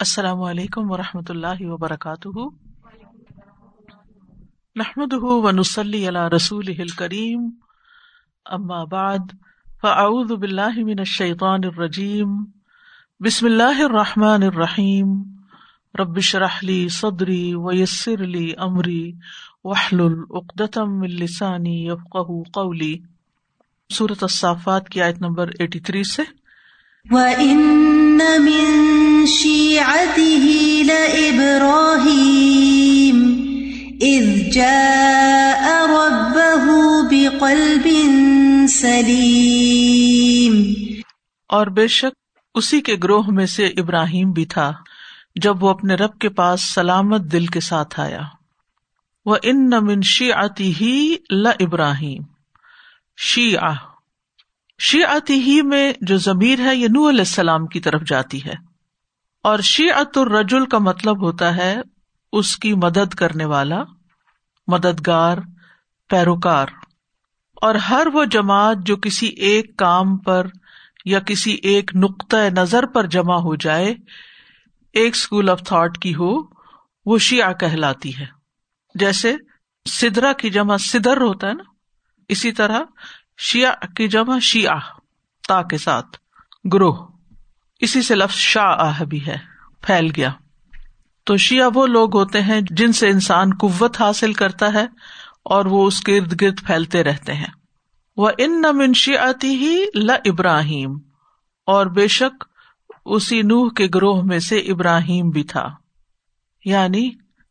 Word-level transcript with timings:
السلام 0.00 0.42
علیکم 0.42 0.90
و 0.90 0.96
رحمۃ 0.96 1.22
اللہ 1.28 1.60
وبرکاتہ۔ 1.60 2.28
نحمد 4.76 5.12
ونسلی 5.12 6.08
علی 6.08 6.36
رسول 6.36 6.86
کریم 6.96 7.50
اما 8.44 8.84
بعد، 8.84 9.18
فاعوذ 9.80 10.32
باللہ 10.32 10.84
من 10.84 10.98
الشیطان 10.98 11.60
الرجیم۔ 11.64 12.44
بسم 13.20 13.46
اللہ 13.46 13.82
الرحمٰن 13.84 14.42
الرحیم۔ 14.42 15.22
ربش 15.98 16.34
رحلی 16.34 16.88
صدری 16.88 17.54
ویسر 17.54 18.22
علی 18.22 18.52
عمری 18.58 19.12
وحل 19.64 20.00
العقدم 20.00 21.00
السانی 21.00 21.86
یفقہ 21.86 22.42
قولی۔ 22.52 22.98
صورت 23.92 24.22
الصافات 24.22 24.88
کی 24.88 25.02
آیت 25.02 25.22
نمبر 25.22 25.50
ایٹی 25.58 25.80
تھری 25.80 26.04
سے۔ 26.04 26.22
وَإِنَّ 27.10 28.22
مِن 28.40 29.17
شِيعَتِهِ 29.28 30.44
لَإِبْرَاهِيمَ 30.82 31.98
إِذْ 34.02 34.52
جَاءَ 34.52 35.86
رَبَّهُ 35.88 36.74
بِقَلْبٍ 37.10 37.92
سَلِيمٍ 38.68 40.64
اور 41.48 41.66
بے 41.66 41.86
شک 41.86 42.16
اسی 42.54 42.80
کے 42.80 42.96
گروہ 43.02 43.22
میں 43.28 43.46
سے 43.46 43.66
ابراہیم 43.66 44.30
بھی 44.30 44.44
تھا، 44.44 44.72
جب 45.36 45.64
وہ 45.64 45.70
اپنے 45.70 45.94
رب 45.94 46.18
کے 46.18 46.28
پاس 46.28 46.62
سلامت 46.62 47.20
دل 47.20 47.46
کے 47.46 47.60
ساتھ 47.60 48.00
آیا۔ 48.00 48.20
وہ 49.26 49.36
ان 49.42 49.70
من 49.70 50.02
شیعتی 50.02 50.72
ہی 50.80 51.16
ل 51.30 51.46
ابراہیم 51.46 52.22
شیعہ۔ 53.16 53.74
شیعتی 54.78 55.34
ہی 55.34 55.62
میں 55.62 55.92
جو 56.00 56.18
ضمیر 56.18 56.60
ہے، 56.60 56.76
یہ 56.76 56.88
نو 56.88 57.08
علیہ 57.08 57.20
السلام 57.20 57.66
کی 57.66 57.80
طرف 57.80 58.02
جاتی 58.06 58.44
ہے۔ 58.44 58.67
اور 59.48 59.58
شیعت 59.58 60.18
الرجل 60.18 60.66
کا 60.66 60.78
مطلب 60.78 61.22
ہوتا 61.22 61.56
ہے 61.56 61.76
اس 62.32 62.56
کی 62.56 62.74
مدد 62.74 63.14
کرنے 63.14 63.44
والا، 63.44 63.82
مددگار، 64.66 65.38
پیروکار۔ 66.08 66.66
اور 67.54 67.74
ہر 67.74 68.06
وہ 68.12 68.24
جماعت 68.24 68.76
جو 68.86 68.96
کسی 68.96 69.26
ایک 69.26 69.76
کام 69.76 70.16
پر 70.16 70.46
یا 71.04 71.20
کسی 71.20 71.50
ایک 71.62 71.90
نقطۂ 71.94 72.36
نظر 72.36 72.86
پر 72.86 73.06
جمع 73.06 73.34
ہو 73.34 73.54
جائے، 73.54 73.94
ایک 74.92 75.14
اسکول 75.14 75.50
آف 75.50 75.62
تھاٹ 75.66 75.98
کی 75.98 76.14
ہو، 76.14 76.38
وہ 77.06 77.18
شیعہ 77.18 77.52
کہلاتی 77.52 78.18
ہے۔ 78.18 78.26
جیسے 78.94 79.36
سدرا 79.90 80.32
کی 80.32 80.50
جمع 80.50 80.76
سدر 80.76 81.16
ہوتا 81.16 81.48
ہے 81.48 81.54
نا، 81.54 81.64
اسی 82.28 82.52
طرح 82.52 82.80
شیعہ 83.38 83.86
کی 83.96 84.08
جمع 84.08 84.38
شیعہ، 84.38 84.78
تا 85.48 85.62
کے 85.62 85.78
ساتھ، 85.78 86.18
گروہ۔ 86.72 87.17
اسی 87.78 88.02
سے 88.02 88.14
لفظ 88.14 88.34
شاہ 88.34 88.74
آہ 88.78 89.04
بھی 89.04 89.26
ہے، 89.26 89.36
پھیل 89.82 90.10
گیا۔ 90.16 90.30
تو 91.24 91.36
شیعہ 91.36 91.68
وہ 91.74 91.86
لوگ 91.86 92.16
ہوتے 92.16 92.42
ہیں 92.42 92.60
جن 92.70 92.92
سے 92.92 93.08
انسان 93.08 93.50
قوت 93.60 94.00
حاصل 94.00 94.32
کرتا 94.32 94.72
ہے 94.72 94.86
اور 95.44 95.64
وہ 95.64 95.86
اس 95.86 96.00
کے 96.00 96.18
ارد 96.18 96.40
گرد 96.40 96.60
پھیلتے 96.66 97.04
رہتے 97.04 97.34
ہیں۔ 97.34 97.50
وہ 98.16 98.30
ان 98.38 98.60
نمن 98.60 98.92
شیعتی 98.94 99.54
ہی 99.54 99.84
ل 99.94 100.10
ابراہیم 100.10 100.98
اور 101.66 101.86
بے 101.86 102.08
شک 102.08 102.44
اسی 103.04 103.42
نوح 103.42 103.70
کے 103.76 103.88
گروہ 103.94 104.22
میں 104.22 104.38
سے 104.38 104.58
ابراہیم 104.58 105.30
بھی 105.30 105.42
تھا۔ 105.42 105.68
یعنی 106.64 107.10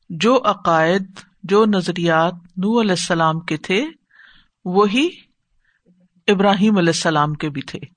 جو 0.10 0.42
عقائد، 0.46 1.06
جو 1.44 1.66
نظریات 1.66 2.34
نو 2.34 2.82
علیہ 2.82 2.92
السلام 2.92 3.40
کے 3.40 3.58
تھے، 3.58 3.86
وہی 4.66 5.10
ابراہیم 6.28 6.78
علیہ 6.78 6.90
السلام 6.90 7.34
کے 7.34 7.50
بھی 7.50 7.62
تھے۔ 7.62 7.97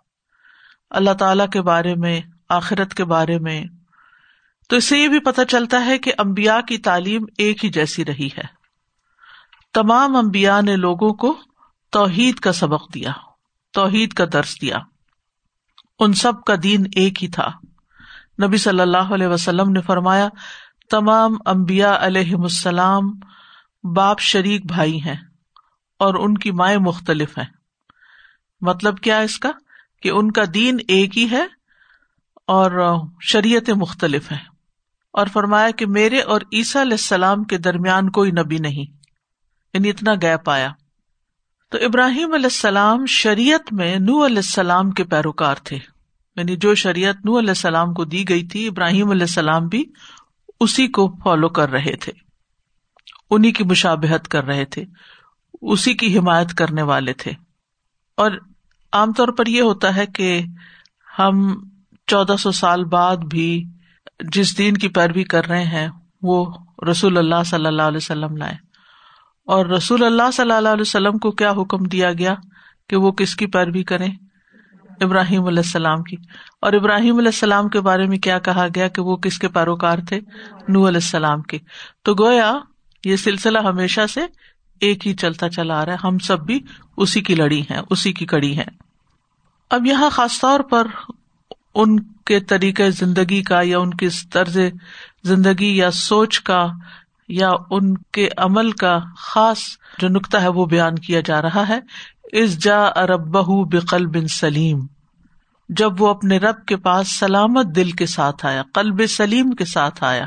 اللہ 0.90 1.10
تعالی 1.10 1.44
کے 1.52 1.62
بارے 1.62 1.94
میں، 1.94 2.20
آخرت 2.48 2.94
کے 2.94 3.04
بارے 3.04 3.38
میں۔ 3.38 3.64
تو 4.68 4.76
اس 4.76 4.84
سے 4.84 4.98
یہ 4.98 5.08
بھی 5.08 5.18
پتہ 5.18 5.40
چلتا 5.48 5.84
ہے 5.86 5.98
کہ 5.98 6.12
امبیا 6.18 6.60
کی 6.60 6.78
تعلیم 6.78 7.24
ایک 7.38 7.64
ہی 7.64 7.70
جیسی 7.70 8.04
رہی 8.04 8.26
ہے۔ 8.26 8.60
تمام 9.74 10.16
امبیا 10.16 10.60
نے 10.60 10.76
لوگوں 10.76 11.14
کو 11.14 11.38
توحید 11.90 12.34
کا 12.34 12.52
سبق 12.52 12.94
دیا، 12.94 13.12
توحید 13.72 14.12
کا 14.12 14.24
درس 14.32 14.62
دیا۔ 14.62 14.76
ان 15.98 16.12
سب 16.12 16.44
کا 16.44 16.54
دین 16.62 16.86
ایک 16.94 17.22
ہی 17.22 17.28
تھا۔ 17.28 17.50
نبی 18.42 18.56
صلی 18.56 18.80
اللہ 18.80 19.14
علیہ 19.14 19.26
وسلم 19.26 19.70
نے 19.70 19.80
فرمایا، 19.80 20.28
تمام 20.90 21.34
امبیا 21.46 21.98
علیہ 22.00 22.34
السلام 22.34 23.02
باپ 23.96 24.20
شریک 24.20 24.66
بھائی 24.66 25.02
ہیں 25.02 25.16
اور 25.98 26.14
ان 26.14 26.38
کی 26.38 26.50
مائیں 26.50 26.78
مختلف 26.78 27.38
ہیں۔ 27.38 27.46
مطلب 28.60 28.98
کیا 28.98 29.18
اس 29.18 29.38
کا؟ 29.38 29.50
کہ 30.00 30.08
ان 30.08 30.30
کا 30.30 30.42
دین 30.54 30.76
ایک 30.88 31.18
ہی 31.18 31.30
ہے 31.30 31.44
اور 32.46 32.96
شریعت 33.20 33.70
مختلف 33.70 34.32
ہے۔ 34.32 34.50
اور 35.12 35.26
فرمایا 35.26 35.70
کہ 35.70 35.86
میرے 35.86 36.20
اور 36.20 36.40
عیسیٰ 36.52 36.82
علیہ 36.82 36.92
السلام 36.92 37.44
کے 37.44 37.58
درمیان 37.58 38.10
کوئی 38.10 38.30
نبی 38.30 38.58
نہیں۔ 38.58 38.92
یعنی 39.74 39.90
اتنا 39.90 40.14
گیپ 40.22 40.50
آیا۔ 40.50 40.72
تو 41.70 41.78
ابراہیم 41.78 42.32
علیہ 42.32 42.46
السلام 42.46 43.06
شریعت 43.06 43.72
میں 43.72 43.96
نو 43.96 44.26
علیہ 44.26 44.36
السلام 44.36 44.90
کے 44.90 45.04
پیروکار 45.04 45.56
تھے۔ 45.64 45.78
یعنی 46.36 46.56
جو 46.56 46.74
شریعت 46.74 47.16
نو 47.24 47.38
علیہ 47.38 47.48
السلام 47.48 47.94
کو 47.94 48.04
دی 48.04 48.28
گئی 48.28 48.46
تھی، 48.46 48.68
ابراہیم 48.68 49.10
علیہ 49.10 49.22
السلام 49.22 49.68
بھی 49.68 49.84
اسی 50.60 50.88
کو 50.88 51.16
فالو 51.24 51.48
کر 51.48 51.70
رہے 51.70 51.96
تھے۔ 51.96 52.12
انہیں 53.30 53.52
کی 53.52 53.64
مشابہت 53.64 54.28
کر 54.28 54.44
رہے 54.44 54.64
تھے۔ 54.64 54.84
اسی 55.62 55.94
کی 55.94 56.18
حمایت 56.18 56.54
کرنے 56.54 56.82
والے 56.82 57.12
تھے۔ 57.12 57.32
اور 58.16 58.30
عام 58.92 59.12
طور 59.12 59.28
پر 59.28 59.46
یہ 59.46 59.62
ہوتا 59.62 59.96
ہے 59.96 60.06
کہ 60.06 60.42
ہم 61.18 61.54
چودہ 62.06 62.36
سو 62.38 62.50
سال 62.50 62.84
بعد 62.84 63.16
بھی 63.16 63.64
جس 64.32 64.58
دین 64.58 64.76
کی 64.76 64.88
پیروی 64.88 65.24
کر 65.24 65.46
رہے 65.46 65.64
ہیں، 65.64 65.88
وہ 66.22 66.52
رسول 66.90 67.18
اللہ 67.18 67.42
صلی 67.46 67.66
اللہ 67.66 67.82
علیہ 67.82 67.96
وسلم 67.96 68.36
لائے 68.36 68.54
اور 69.46 69.66
رسول 69.66 70.04
اللہ 70.04 70.30
صلی 70.32 70.52
اللہ 70.52 70.68
علیہ 70.68 70.80
وسلم 70.80 71.18
کو 71.18 71.30
کیا 71.30 71.50
حکم 71.50 71.84
دیا 71.84 72.12
گیا 72.12 72.34
کہ 72.88 72.96
وہ 72.96 73.10
کس 73.10 73.36
کی 73.36 73.46
پیروی 73.46 73.82
کریں؟ 73.82 74.08
ابراہیم 75.00 75.46
علیہ 75.46 75.58
السلام 75.58 76.02
کی۔ 76.02 76.16
اور 76.60 76.72
ابراہیم 76.72 77.18
علیہ 77.18 77.28
السلام 77.28 77.68
کے 77.68 77.80
بارے 77.80 78.06
میں 78.06 78.18
کیا 78.18 78.38
کہا 78.38 78.66
گیا 78.74 78.88
کہ 78.88 79.02
وہ 79.02 79.16
کس 79.16 79.38
کے 79.38 79.48
پیروکار 79.48 79.98
تھے؟ 80.08 80.20
نو 80.68 80.88
علیہ 80.88 80.96
السلام 80.96 81.42
کے۔ 81.42 81.58
تو 82.02 82.14
گویا 82.14 82.58
یہ 83.04 83.16
سلسلہ 83.16 83.58
ہمیشہ 83.58 84.00
سے 84.06 84.20
ایک 84.80 85.06
ہی 85.06 85.14
چلتا 85.14 85.48
چلا 85.48 85.80
آ 85.80 85.84
رہا 85.86 85.92
ہے، 85.92 85.98
ہم 86.04 86.18
سب 86.18 86.40
بھی 86.40 86.60
اسی 86.96 87.20
کی 87.20 87.34
لڑی 87.34 87.60
ہیں، 87.60 87.80
اسی 87.90 88.12
کی 88.12 88.26
کڑی 88.26 88.58
ہے 88.58 88.64
اب 89.70 89.86
یہاں 89.86 90.10
خاص 90.10 90.40
طور 90.40 90.60
پر 90.60 90.86
ان 91.74 92.00
کے 92.00 92.40
طریقے 92.40 92.90
زندگی 92.90 93.42
کا 93.42 93.60
یا 93.62 93.78
ان 93.78 93.94
کے 93.94 94.08
طرز 94.32 94.58
زندگی 95.24 95.76
یا 95.76 95.90
سوچ 95.90 96.40
کا 96.40 96.66
یا 97.28 97.50
ان 97.70 97.94
کے 98.12 98.28
عمل 98.36 98.70
کا 98.72 98.98
خاص 99.18 99.58
جو 99.98 100.08
نقطہ 100.08 100.36
ہے 100.36 100.48
وہ 100.48 100.66
بیان 100.66 100.94
کیا 100.94 101.20
جا 101.20 101.42
رہا 101.42 101.68
ہے۔ 101.68 101.78
اس 102.32 102.58
جا 102.58 102.82
ارب 102.82 103.30
بقل 103.72 104.06
بن 104.06 104.28
سلیم 104.28 104.86
جب 105.68 106.02
وہ 106.02 106.08
اپنے 106.08 106.38
رب 106.38 106.66
کے 106.66 106.76
پاس 106.76 107.18
سلامت 107.18 107.66
دل 107.76 107.90
کے 107.90 108.06
ساتھ 108.06 108.46
آیا، 108.46 108.62
قلب 108.74 109.06
سلیم 109.08 109.50
کے 109.50 109.64
ساتھ 109.64 110.04
آیا۔ 110.04 110.26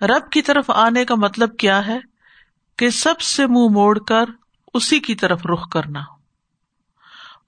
رب 0.00 0.30
کی 0.30 0.42
طرف 0.42 0.70
آنے 0.70 1.04
کا 1.04 1.14
مطلب 1.14 1.56
کیا 1.56 1.86
ہے؟ 1.86 1.98
کہ 2.76 2.90
سب 2.90 3.20
سے 3.20 3.46
منہ 3.46 3.68
موڑ 3.68 3.98
کر 3.98 4.24
اسی 4.74 5.00
کی 5.00 5.14
طرف 5.14 5.46
رخ 5.46 5.68
کرنا۔ 5.68 6.00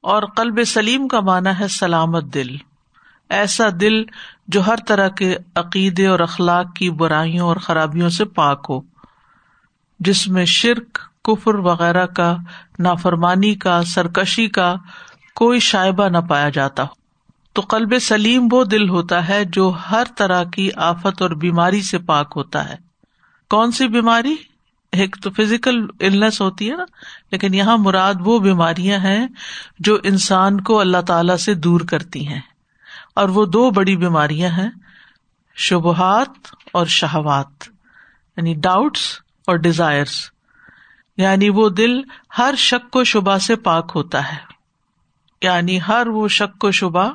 اور 0.00 0.22
قلب 0.22 0.64
سلیم 0.66 1.08
کا 1.08 1.20
مانا 1.20 1.58
ہے 1.58 1.68
سلامت 1.68 2.24
دل۔ 2.24 2.56
ایسا 3.28 3.64
دل 3.80 4.04
جو 4.48 4.66
ہر 4.66 4.76
طرح 4.86 5.08
کے 5.08 5.36
عقیدے 5.54 6.06
اور 6.06 6.20
اخلاق 6.20 6.74
کی 6.74 6.90
برائیوں 6.90 7.48
اور 7.48 7.56
خرابیوں 7.56 8.08
سے 8.08 8.24
پاک 8.24 8.66
ہو، 8.70 8.80
جس 10.00 10.28
میں 10.28 10.44
شرک، 10.44 10.98
کفر 11.24 11.54
وغیرہ 11.54 12.06
کا، 12.06 12.36
نافرمانی 12.78 13.54
کا، 13.54 13.82
سرکشی 13.82 14.46
کا 14.46 14.74
کوئی 15.34 15.60
شائبہ 15.60 16.08
نہ 16.08 16.18
پایا 16.18 16.48
جاتا 16.48 16.82
ہو۔ 16.82 16.98
تو 17.52 17.62
قلب 17.62 17.98
سلیم 17.98 18.48
وہ 18.52 18.64
دل 18.64 18.88
ہوتا 18.88 19.28
ہے 19.28 19.44
جو 19.44 19.72
ہر 19.90 20.02
طرح 20.16 20.44
کی 20.44 20.70
آفت 20.76 21.22
اور 21.22 21.30
بیماری 21.30 21.82
سے 21.82 21.98
پاک 21.98 22.32
ہوتا 22.36 22.68
ہے۔ 22.68 22.76
کون 23.50 23.70
سی 23.70 23.88
بیماری؟ 23.88 24.36
ایک 24.92 25.16
تو 25.22 25.30
فزیکل 25.30 25.86
النس 26.00 26.40
ہوتی 26.40 26.70
ہے 26.70 26.76
نا، 26.76 26.84
لیکن 27.32 27.54
یہاں 27.54 27.78
مراد 27.78 28.14
وہ 28.20 28.38
بیماریاں 28.38 28.98
ہیں 28.98 29.26
جو 29.78 29.98
انسان 30.02 30.60
کو 30.60 30.80
اللہ 30.80 31.00
تعالی 31.06 31.36
سے 31.36 31.54
دور 31.54 31.80
کرتی 31.80 32.28
ہیں۔ 32.28 32.40
اور 33.14 33.28
وہ 33.28 33.46
دو 33.46 33.70
بڑی 33.70 33.96
بیماریاں 33.96 34.50
ہیں، 34.50 34.70
شبہات 35.56 36.30
اور 36.72 36.86
شہوات 36.86 37.68
یعنی 38.36 38.54
ڈاؤٹس 38.54 39.00
اور 39.46 39.56
ڈیزائرس 39.56 40.30
یعنی 41.16 41.48
وہ 41.48 41.68
دل 41.68 42.00
ہر 42.38 42.54
شک 42.58 42.96
و 42.96 43.04
شبہ 43.04 43.38
سے 43.38 43.56
پاک 43.56 43.92
ہوتا 43.94 44.32
ہے۔ 44.32 44.36
یعنی 45.42 45.78
ہر 45.88 46.06
وہ 46.06 46.28
شک 46.28 46.64
و 46.64 46.70
شبہ 46.70 47.10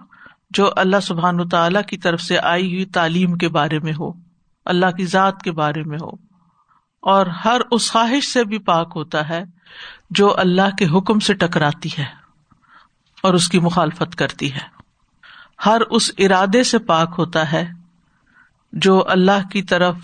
جو 0.51 0.69
اللہ 0.75 0.99
سبحان 0.99 1.49
تعالی 1.49 1.79
کی 1.87 1.97
طرف 1.97 2.21
سے 2.21 2.39
آئی 2.39 2.73
ہوئی 2.73 2.85
تعلیم 2.85 3.37
کے 3.37 3.47
بارے 3.47 3.79
میں 3.79 3.93
ہو، 3.99 4.11
اللہ 4.65 4.91
کی 4.97 5.05
ذات 5.05 5.41
کے 5.41 5.51
بارے 5.51 5.83
میں 5.83 5.97
ہو۔ 6.01 6.32
اور 7.03 7.25
ہر 7.25 7.61
اس 7.71 7.91
خواہش 7.91 8.33
سے 8.33 8.43
بھی 8.43 8.57
پاک 8.59 8.91
ہوتا 8.95 9.29
ہے 9.29 9.43
جو 10.09 10.39
اللہ 10.39 10.75
کے 10.77 10.85
حکم 10.85 11.19
سے 11.19 11.33
ٹکراتی 11.33 11.89
ہے 11.97 12.05
اور 13.23 13.33
اس 13.33 13.49
کی 13.49 13.59
مخالفت 13.59 14.15
کرتی 14.15 14.53
ہے۔ 14.53 14.59
ہر 15.65 15.81
اس 15.81 16.11
ارادے 16.17 16.63
سے 16.63 16.79
پاک 16.79 17.15
ہوتا 17.17 17.51
ہے 17.51 17.67
جو 18.73 19.03
اللہ 19.07 19.47
کی 19.51 19.61
طرف 19.61 19.95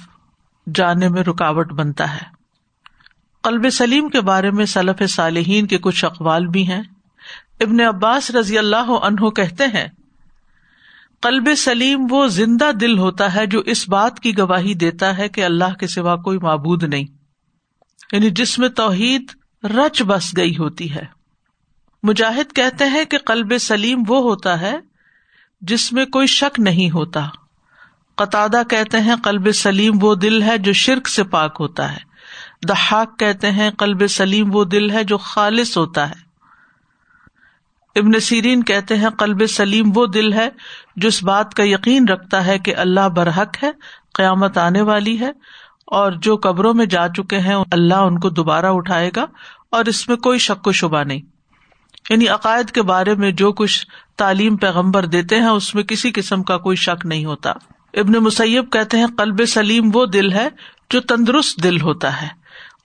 جانے 0.76 1.10
میں 1.10 1.24
رکاوٹ 1.24 1.72
بنتا 1.72 2.14
ہے۔ 2.14 2.26
قلب 3.44 3.70
سلیم 3.70 4.10
کے 4.10 4.22
بارے 4.22 4.52
میں 4.52 4.66
صلف 4.66 5.10
صالحین 5.10 5.68
کے 5.68 5.78
کچھ 5.78 6.06
اقوال 6.06 6.48
بھی 6.48 6.72
ہیں۔ 6.72 6.82
ابن 7.62 7.82
عباس 7.82 8.32
رضی 8.32 8.58
اللہ 8.58 8.92
عنہ 8.92 9.30
کہتے 9.30 9.64
ہیں 9.64 9.88
قلب 11.22 11.50
سلیم 11.58 12.08
وہ 12.10 12.28
زندہ 12.28 12.72
دل 12.72 12.98
ہوتا 12.98 13.36
ہے 13.36 13.46
جو 13.46 13.60
اس 13.60 13.90
بات 13.90 14.20
کی 14.20 14.38
گواہی 14.38 14.74
دیتا 14.74 15.18
ہے 15.18 15.30
کہ 15.30 15.46
اللہ 15.46 15.74
کے 15.80 15.88
سوا 15.88 16.16
کوئی 16.16 16.38
معبود 16.38 16.84
نہیں۔ 16.84 17.06
یعنی 18.12 18.30
جس 18.30 18.60
میں 18.60 18.70
توحید 18.70 19.32
رچ 19.64 20.04
بس 20.04 20.38
گئی 20.38 20.58
ہوتی 20.58 20.94
ہے۔ 20.94 21.06
مجاہد 22.04 22.56
کہتے 22.56 22.86
ہیں 22.86 23.06
کہ 23.06 23.18
قلب 23.18 23.58
سلیم 23.60 24.04
وہ 24.08 24.22
ہوتا 24.22 24.62
ہے 24.62 24.78
جس 25.62 25.94
میں 25.94 26.06
کوئی 26.06 26.28
شک 26.28 26.60
نہیں 26.60 26.92
ہوتا۔ 26.92 27.28
قطع 28.16 28.48
کہتے 28.70 29.00
ہیں 29.00 29.16
قلب 29.16 29.52
سلیم 29.52 29.94
وہ 30.02 30.16
دل 30.16 30.44
ہے 30.44 30.58
جو 30.58 30.74
شرک 30.74 31.08
سے 31.08 31.24
پاک 31.24 31.58
ہوتا 31.60 31.92
ہے۔ 31.92 32.10
دہاک 32.68 33.20
کہتے 33.20 33.52
ہیں 33.52 33.72
قلب 33.72 34.08
سلیم 34.08 34.56
وہ 34.56 34.66
دل 34.66 34.92
ہے 34.92 35.04
جو 35.04 35.18
خالص 35.18 35.78
ہوتا 35.78 36.10
ہے۔ 36.10 36.29
ابن 37.96 38.20
سیرین 38.20 38.64
کہتے 38.64 38.96
ہیں، 38.96 39.10
قلب 39.10 39.46
سلیم 39.50 39.92
وہ 39.96 40.06
دل 40.06 40.34
ہے 40.34 40.50
جو 40.96 41.08
اس 41.08 41.22
بات 41.24 41.54
کا 41.54 41.64
یقین 41.64 42.08
رکھتا 42.08 42.46
ہے 42.46 42.58
کہ 42.60 42.76
اللہ 42.76 43.08
برحق 43.16 43.64
ہے، 43.64 43.72
قیامت 44.16 44.58
آنے 44.58 44.82
والی 44.82 45.20
ہے، 45.20 45.32
اور 45.92 46.12
جو 46.22 46.36
قبروں 46.38 46.74
میں 46.74 46.86
جا 46.86 47.08
چکے 47.08 47.40
ہیں، 47.40 47.56
اللہ 47.72 48.08
ان 48.08 48.20
کو 48.20 48.30
دوبارہ 48.30 48.66
اٹھائے 48.66 49.10
گا، 49.16 49.26
اور 49.72 49.86
اس 49.86 50.08
میں 50.08 50.18
کوئی 50.18 50.40
شک 50.40 50.68
و 50.68 50.72
شبہ 50.72 51.04
نہیں۔ 51.04 51.22
یعنی 52.10 52.28
عقائد 52.28 52.72
کے 52.72 52.82
بارے 52.82 53.14
میں 53.16 53.32
جو 53.32 53.52
کچھ 53.52 53.86
تعلیم 54.18 54.58
پیغمبر 54.58 55.06
دیتے 55.06 55.36
ہیں، 55.36 55.50
اس 55.50 55.74
میں 55.76 55.84
کسی 55.84 56.12
قسم 56.12 56.44
کا 56.44 56.58
کوئی 56.58 56.78
شک 56.78 57.06
نہیں 57.06 57.26
ہوتا۔ 57.26 57.54
ابن 57.94 58.14
مسیب 58.14 58.72
کہتے 58.72 58.98
ہیں، 58.98 59.08
قلب 59.18 59.42
سلیم 59.48 59.90
وہ 59.94 60.06
دل 60.06 60.32
ہے 60.32 60.48
جو 60.90 61.00
تندرست 61.02 61.64
دل 61.64 61.82
ہوتا 61.82 62.22
ہے، 62.22 62.28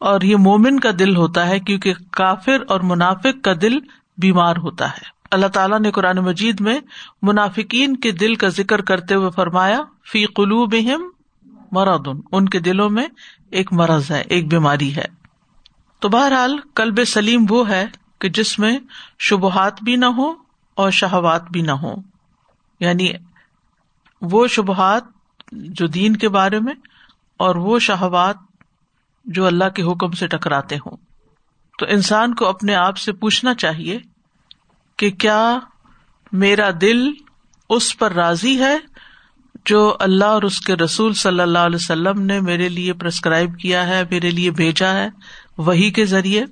اور 0.01 0.21
یہ 0.21 0.37
مومن 0.37 0.81
کا 0.81 0.91
دل 0.99 1.17
ہوتا 1.17 1.47
ہے 1.49 1.59
کیونکہ 1.61 1.95
کافر 2.13 2.63
اور 2.69 2.81
منافق 2.81 3.43
کا 3.45 3.53
دل 3.63 3.79
بیمار 4.19 4.57
ہوتا 4.57 4.91
ہے۔ 4.91 5.15
اللہ 5.31 5.47
تعالیٰ 5.47 5.81
نے 5.81 5.91
قرآن 5.91 6.17
مجید 6.17 6.61
میں 6.61 6.81
منافقین 7.23 7.97
کے 7.97 8.11
دل 8.11 8.35
کا 8.35 8.49
ذکر 8.49 8.81
کرتے 8.81 9.15
ہوئے 9.15 9.31
فرمایا، 9.31 9.81
فی 10.13 10.27
قلو 10.27 10.67
بہم 10.67 11.11
مرادن 11.73 12.21
ان 12.33 12.49
کے 12.49 12.59
دلوں 12.59 12.91
میں 12.91 13.07
ایک 13.51 13.73
مرض 13.73 14.11
ہے، 14.11 14.21
ایک 14.21 14.51
بیماری 14.51 14.97
ہے۔ 14.97 15.25
تو 16.01 16.09
بہرحال 16.09 16.59
کلب 16.75 17.05
سلیم 17.07 17.47
وہ 17.49 17.69
ہے 17.69 17.87
کہ 18.21 18.29
جس 18.29 18.59
میں 18.59 18.79
شبہات 19.19 19.83
بھی 19.83 19.97
نہ 19.97 20.05
ہو 20.05 20.33
اور 20.75 20.91
شہوات 20.91 21.51
بھی 21.51 21.63
نہ 21.63 21.73
ہو 21.73 21.95
یعنی 22.81 23.09
وہ 24.23 24.47
شبہات 24.47 25.03
جو 25.53 25.87
دین 25.87 26.17
کے 26.17 26.29
بارے 26.29 26.61
میں 26.61 26.75
اور 27.37 27.55
وہ 27.55 27.79
شہوات 27.79 28.37
جو 29.25 29.47
اللہ 29.47 29.69
کے 29.69 29.83
حکم 29.83 30.11
سے 30.11 30.27
ٹکراتے 30.27 30.77
ہوں۔ 30.77 30.97
تو 31.79 31.87
انسان 31.89 32.35
کو 32.35 32.47
اپنے 32.47 32.75
آپ 32.75 32.99
سے 32.99 33.13
پوچھنا 33.13 33.55
چاہیے 33.55 33.99
کہ 34.97 35.11
کیا 35.11 35.59
میرا 36.33 36.71
دل 36.81 37.11
اس 37.71 37.99
پر 37.99 38.13
راضی 38.13 38.59
ہے 38.59 38.79
جو 39.65 39.97
اللہ 40.01 40.25
اور 40.25 40.43
اس 40.43 40.61
کے 40.61 40.75
رسول 40.75 41.15
صلی 41.15 41.41
اللہ 41.41 41.59
علیہ 41.59 41.77
وسلم 41.77 42.23
نے 42.23 42.41
میرے 42.41 42.69
لیے 42.69 42.93
پرسکرائب 42.93 43.59
کیا 43.59 43.87
ہے، 43.87 44.03
میرے 44.11 44.31
لیے 44.31 44.51
بھیجا 44.51 44.93
ہے 44.93 45.09
وہی 45.59 45.91
کے 45.91 46.05
ذریعے؟ 46.05 46.45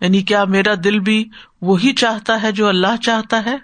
یعنی 0.00 0.22
کیا 0.22 0.44
میرا 0.44 0.74
دل 0.84 0.98
بھی 0.98 1.28
وہی 1.62 1.92
چاہتا 1.92 2.42
ہے 2.42 2.52
جو 2.52 2.68
اللہ 2.68 2.96
چاہتا 3.02 3.44
ہے؟ 3.44 3.56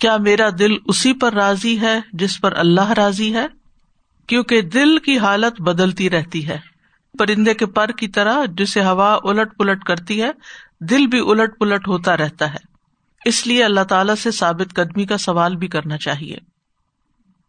کیا 0.00 0.16
میرا 0.16 0.48
دل 0.58 0.72
اسی 0.86 1.12
پر 1.12 1.32
راضی 1.32 1.80
ہے 1.80 2.00
جس 2.12 2.40
پر 2.40 2.52
اللہ 2.56 2.90
راضی 2.90 3.34
ہے؟ 3.34 3.46
کیونکہ 4.26 4.60
دل 4.60 4.98
کی 4.98 5.18
حالت 5.18 5.60
بدلتی 5.60 6.10
رہتی 6.10 6.48
ہے۔ 6.48 6.73
پرندے 7.18 7.54
کے 7.54 7.66
پر 7.66 7.90
کی 7.90 8.08
طرح 8.08 8.44
جسے 8.44 8.84
ہوا 8.84 9.18
الٹ 9.22 9.56
پلٹ 9.58 9.84
کرتی 9.84 10.22
ہے، 10.22 10.30
دل 10.80 11.06
بھی 11.06 11.20
الٹ 11.20 11.58
پلٹ 11.58 11.88
ہوتا 11.88 12.16
رہتا 12.16 12.54
ہے۔ 12.54 12.74
اس 13.24 13.46
لیے 13.46 13.64
اللہ 13.64 13.84
تعالی 13.84 14.16
سے 14.16 14.30
ثابت 14.30 14.74
قدمی 14.74 15.06
کا 15.06 15.18
سوال 15.18 15.56
بھی 15.56 15.68
کرنا 15.68 15.98
چاہیے۔ 15.98 16.36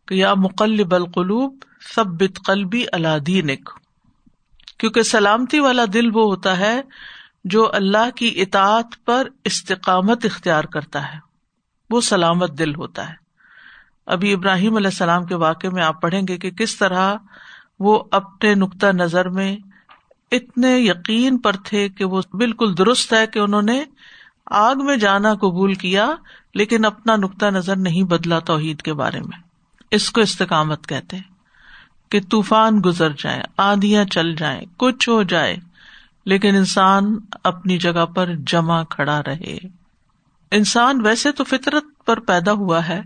کہ 0.08 0.16
یا 0.16 0.34
مقلب 0.34 0.96
القلوب 0.96 1.56
سب 1.96 2.06
بت 2.06 2.46
قلبی 2.46 2.86
اللہ 2.92 3.20
دینک۔ 3.20 3.70
کیونکہ 4.78 5.02
سلامتی 5.02 5.60
والا 5.60 5.84
دل 5.94 6.16
وہ 6.16 6.24
ہوتا 6.24 6.58
ہے 6.58 6.82
جو 7.46 7.74
اللہ 7.74 8.10
کی 8.16 8.42
اطاعت 8.42 9.06
پر 9.06 9.28
استقامت 9.44 10.26
اختیار 10.26 10.64
کرتا 10.64 11.14
ہے۔ 11.14 11.20
وہ 11.90 12.02
سلامت 12.02 12.60
دل 12.60 12.76
ہوتا 12.76 13.10
ہے۔ 13.10 13.14
ابھی 14.06 14.34
ابراہیم 14.34 14.76
علیہ 14.76 14.88
السلام 14.88 15.26
کے 15.26 15.36
واقع 15.36 15.68
میں 15.68 15.84
آپ 15.84 16.02
پڑھیں 16.02 16.22
گے 16.28 16.38
کہ 16.38 16.52
کس 16.52 16.78
طرح 16.78 17.16
وہ 17.80 18.04
اپنے 18.12 18.54
نقطۂ 18.56 18.88
نظر 18.88 19.30
میں 19.30 19.56
اتنے 20.32 20.78
یقین 20.80 21.38
پر 21.38 21.56
تھے 21.66 21.88
کہ 21.90 22.06
وہ 22.06 22.22
بالکل 22.34 22.78
درست 22.78 23.14
ہے 23.14 23.26
کہ 23.28 23.40
انہوں 23.40 23.62
نے 23.62 23.84
آگ 24.52 24.76
میں 24.76 24.96
جانا 24.98 25.34
قبول 25.34 25.74
کیا، 25.74 26.08
لیکن 26.54 26.86
اپنا 26.86 27.16
نقطۂ 27.16 27.46
نظر 27.46 27.76
نہیں 27.76 28.04
بدلا 28.04 28.40
توحید 28.40 28.82
کے 28.82 28.94
بارے 28.94 29.20
میں۔ 29.20 29.40
اس 29.92 30.10
کو 30.10 30.22
استقامت 30.22 30.88
کہتے 30.88 31.18
کہ 32.12 32.20
طوفان 32.22 32.82
گزر 32.86 33.12
جائے 33.18 33.42
آندیاں 33.58 34.06
چل 34.06 34.36
جائیں، 34.36 34.62
کچھ 34.78 35.10
ہو 35.10 35.24
جائے، 35.24 35.56
لیکن 36.26 36.56
انسان 36.56 37.16
اپنی 37.44 37.78
جگہ 37.78 38.06
پر 38.06 38.30
جمع 38.48 38.84
کھڑا 38.84 39.22
رہے۔ 39.24 39.58
انسان 40.52 41.02
ویسے 41.02 41.32
تو 41.32 41.44
فطرت 41.44 42.06
پر 42.06 42.20
پیدا 42.20 42.52
ہوا 42.52 42.88
ہے، 42.88 43.02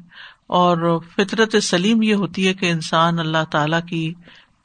اور 0.47 0.99
فطرت 1.15 1.55
سلیم 1.63 2.01
یہ 2.01 2.15
ہوتی 2.15 2.47
ہے 2.47 2.53
کہ 2.53 2.71
انسان 2.71 3.19
اللہ 3.19 3.43
تعالی 3.51 3.77
کی 3.89 4.13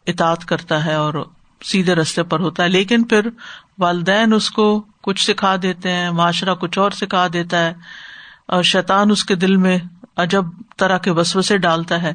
اطاط 0.06 0.44
کرتا 0.44 0.84
ہے 0.84 0.94
اور 0.94 1.30
سیدھے 1.64 1.94
رستے 1.94 2.22
پر 2.22 2.40
ہوتا 2.40 2.62
ہے۔ 2.62 2.68
لیکن 2.68 3.04
پھر 3.04 3.28
والدین 3.78 4.32
اس 4.32 4.50
کو 4.50 4.84
کچھ 5.02 5.30
سکھا 5.30 5.56
دیتے 5.62 5.92
ہیں، 5.92 6.10
معاشرہ 6.10 6.54
کچھ 6.54 6.78
اور 6.78 6.90
سکھا 6.90 7.26
دیتا 7.32 7.58
ہے 7.58 7.74
اور 8.48 8.62
شیطان 8.62 9.10
اس 9.10 9.24
کے 9.24 9.34
دل 9.34 9.56
میں 9.56 9.78
عجب 10.16 10.44
طرح 10.76 10.98
کے 10.98 11.10
وسو 11.10 11.42
سے 11.42 11.58
ڈالتا 11.58 12.02
ہے، 12.02 12.12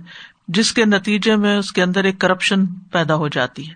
جس 0.48 0.74
کے 0.74 0.86
نتیجے 0.86 1.36
میں 1.36 1.58
اس 1.58 1.72
کے 1.72 1.84
اندر 1.84 2.04
ایک 2.04 2.20
کرپشن 2.20 2.66
پیدا 2.66 3.16
ہو 3.16 3.28
جاتی 3.28 3.70
ہے۔ 3.70 3.74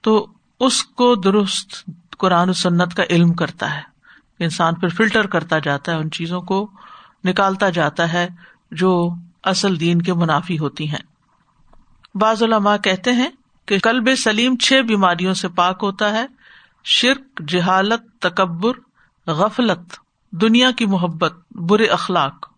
تو 0.00 0.26
اس 0.60 0.84
کو 0.84 1.14
درست 1.14 1.90
قرآن 2.18 2.48
و 2.48 2.52
سنت 2.52 2.94
کا 2.94 3.02
علم 3.10 3.32
کرتا 3.32 3.76
ہے۔ 3.76 3.82
انسان 4.38 4.74
پھر 4.74 4.88
فلٹر 4.88 5.26
کرتا 5.26 5.58
جاتا 5.58 5.92
ہے، 5.92 5.96
ان 5.96 6.10
چیزوں 6.10 6.40
کو 6.40 6.70
نکالتا 7.24 7.70
جاتا 7.70 8.12
ہے 8.12 8.28
جو 8.70 9.14
اصل 9.44 9.80
دین 9.80 10.02
کے 10.02 10.14
منافی 10.14 10.58
ہوتی 10.58 10.90
ہیں۔ 10.90 11.11
بعض 12.14 12.42
علماء 12.42 12.76
کہتے 12.76 13.12
ہیں 13.12 13.28
کہ 13.66 13.78
کلب 13.78 14.08
سلیم 14.16 14.56
چھ 14.56 14.80
بیماریوں 14.88 15.34
سے 15.34 15.48
پاک 15.48 15.78
ہوتا 15.82 16.12
ہے، 16.12 16.26
شرک، 16.84 17.42
جہالت، 17.48 18.20
تکبر، 18.20 18.72
غفلت، 19.26 19.96
دنیا 20.32 20.70
کی 20.70 20.86
محبت، 20.86 21.34
برے 21.50 21.86
اخلاق۔ 21.86 22.50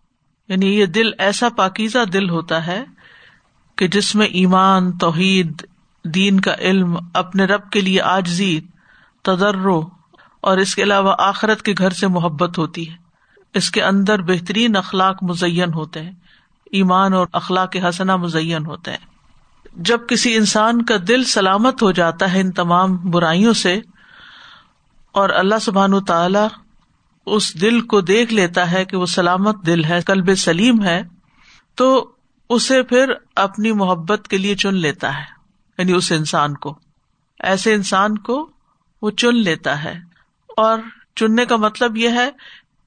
یعنی 0.47 0.79
یہ 0.79 0.85
دل 0.85 1.09
ایسا 1.17 1.49
پاکیزہ 1.49 2.05
دل 2.05 2.29
ہوتا 2.29 2.67
ہے 2.67 2.83
کہ 3.75 3.87
جس 3.87 4.15
میں 4.15 4.25
ایمان، 4.25 4.97
توحید، 4.97 5.65
دین 6.05 6.39
کا 6.39 6.53
علم، 6.59 6.97
اپنے 7.13 7.45
رب 7.45 7.69
کے 7.69 7.81
لیے 7.81 8.01
آجزی 8.01 8.61
تدرو 9.21 9.81
اور 10.41 10.57
اس 10.57 10.75
کے 10.75 10.83
علاوہ 10.83 11.15
آخرت 11.19 11.61
کے 11.61 11.73
گھر 11.77 11.89
سے 11.89 12.07
محبت 12.07 12.57
ہوتی 12.57 12.89
ہے۔ 12.89 12.95
اس 13.53 13.71
کے 13.71 13.83
اندر 13.83 14.21
بہترین 14.21 14.75
اخلاق 14.75 15.23
مزین 15.23 15.73
ہوتے 15.73 16.01
ہیں۔ 16.01 16.11
ایمان 16.71 17.13
اور 17.13 17.27
اخلاق 17.33 17.75
حسنا 17.89 18.15
مزین 18.15 18.65
ہوتے 18.65 18.91
ہیں۔ 18.91 19.14
جب 19.75 19.99
کسی 20.07 20.35
انسان 20.35 20.81
کا 20.81 20.95
دل 21.07 21.23
سلامت 21.23 21.81
ہو 21.81 21.91
جاتا 21.91 22.33
ہے 22.33 22.41
ان 22.41 22.51
تمام 22.51 22.95
برائیوں 22.95 23.53
سے، 23.53 23.79
اور 25.11 25.29
اللہ 25.29 25.55
سبحان 25.61 26.03
تعالی 26.03 26.39
اس 27.25 27.61
دل 27.61 27.81
کو 27.81 28.01
دیکھ 28.01 28.33
لیتا 28.33 28.71
ہے 28.71 28.85
کہ 28.85 28.97
وہ 28.97 29.05
سلامت 29.05 29.65
دل 29.65 29.85
ہے 29.85 29.99
کلب 30.05 30.35
سلیم 30.35 30.83
ہے، 30.83 31.03
تو 31.75 32.11
اسے 32.49 32.83
پھر 32.83 33.13
اپنی 33.35 33.71
محبت 33.71 34.27
کے 34.27 34.37
لیے 34.37 34.55
چن 34.55 34.75
لیتا 34.75 35.17
ہے 35.17 35.23
یعنی 35.77 35.91
اس 35.91 36.11
انسان 36.11 36.53
کو۔ 36.53 36.79
ایسے 37.39 37.73
انسان 37.73 38.17
کو 38.17 38.49
وہ 39.01 39.11
چن 39.11 39.35
لیتا 39.35 39.83
ہے۔ 39.83 39.99
اور 40.57 40.79
چننے 41.15 41.45
کا 41.45 41.55
مطلب 41.55 41.97
یہ 41.97 42.09
ہے 42.09 42.29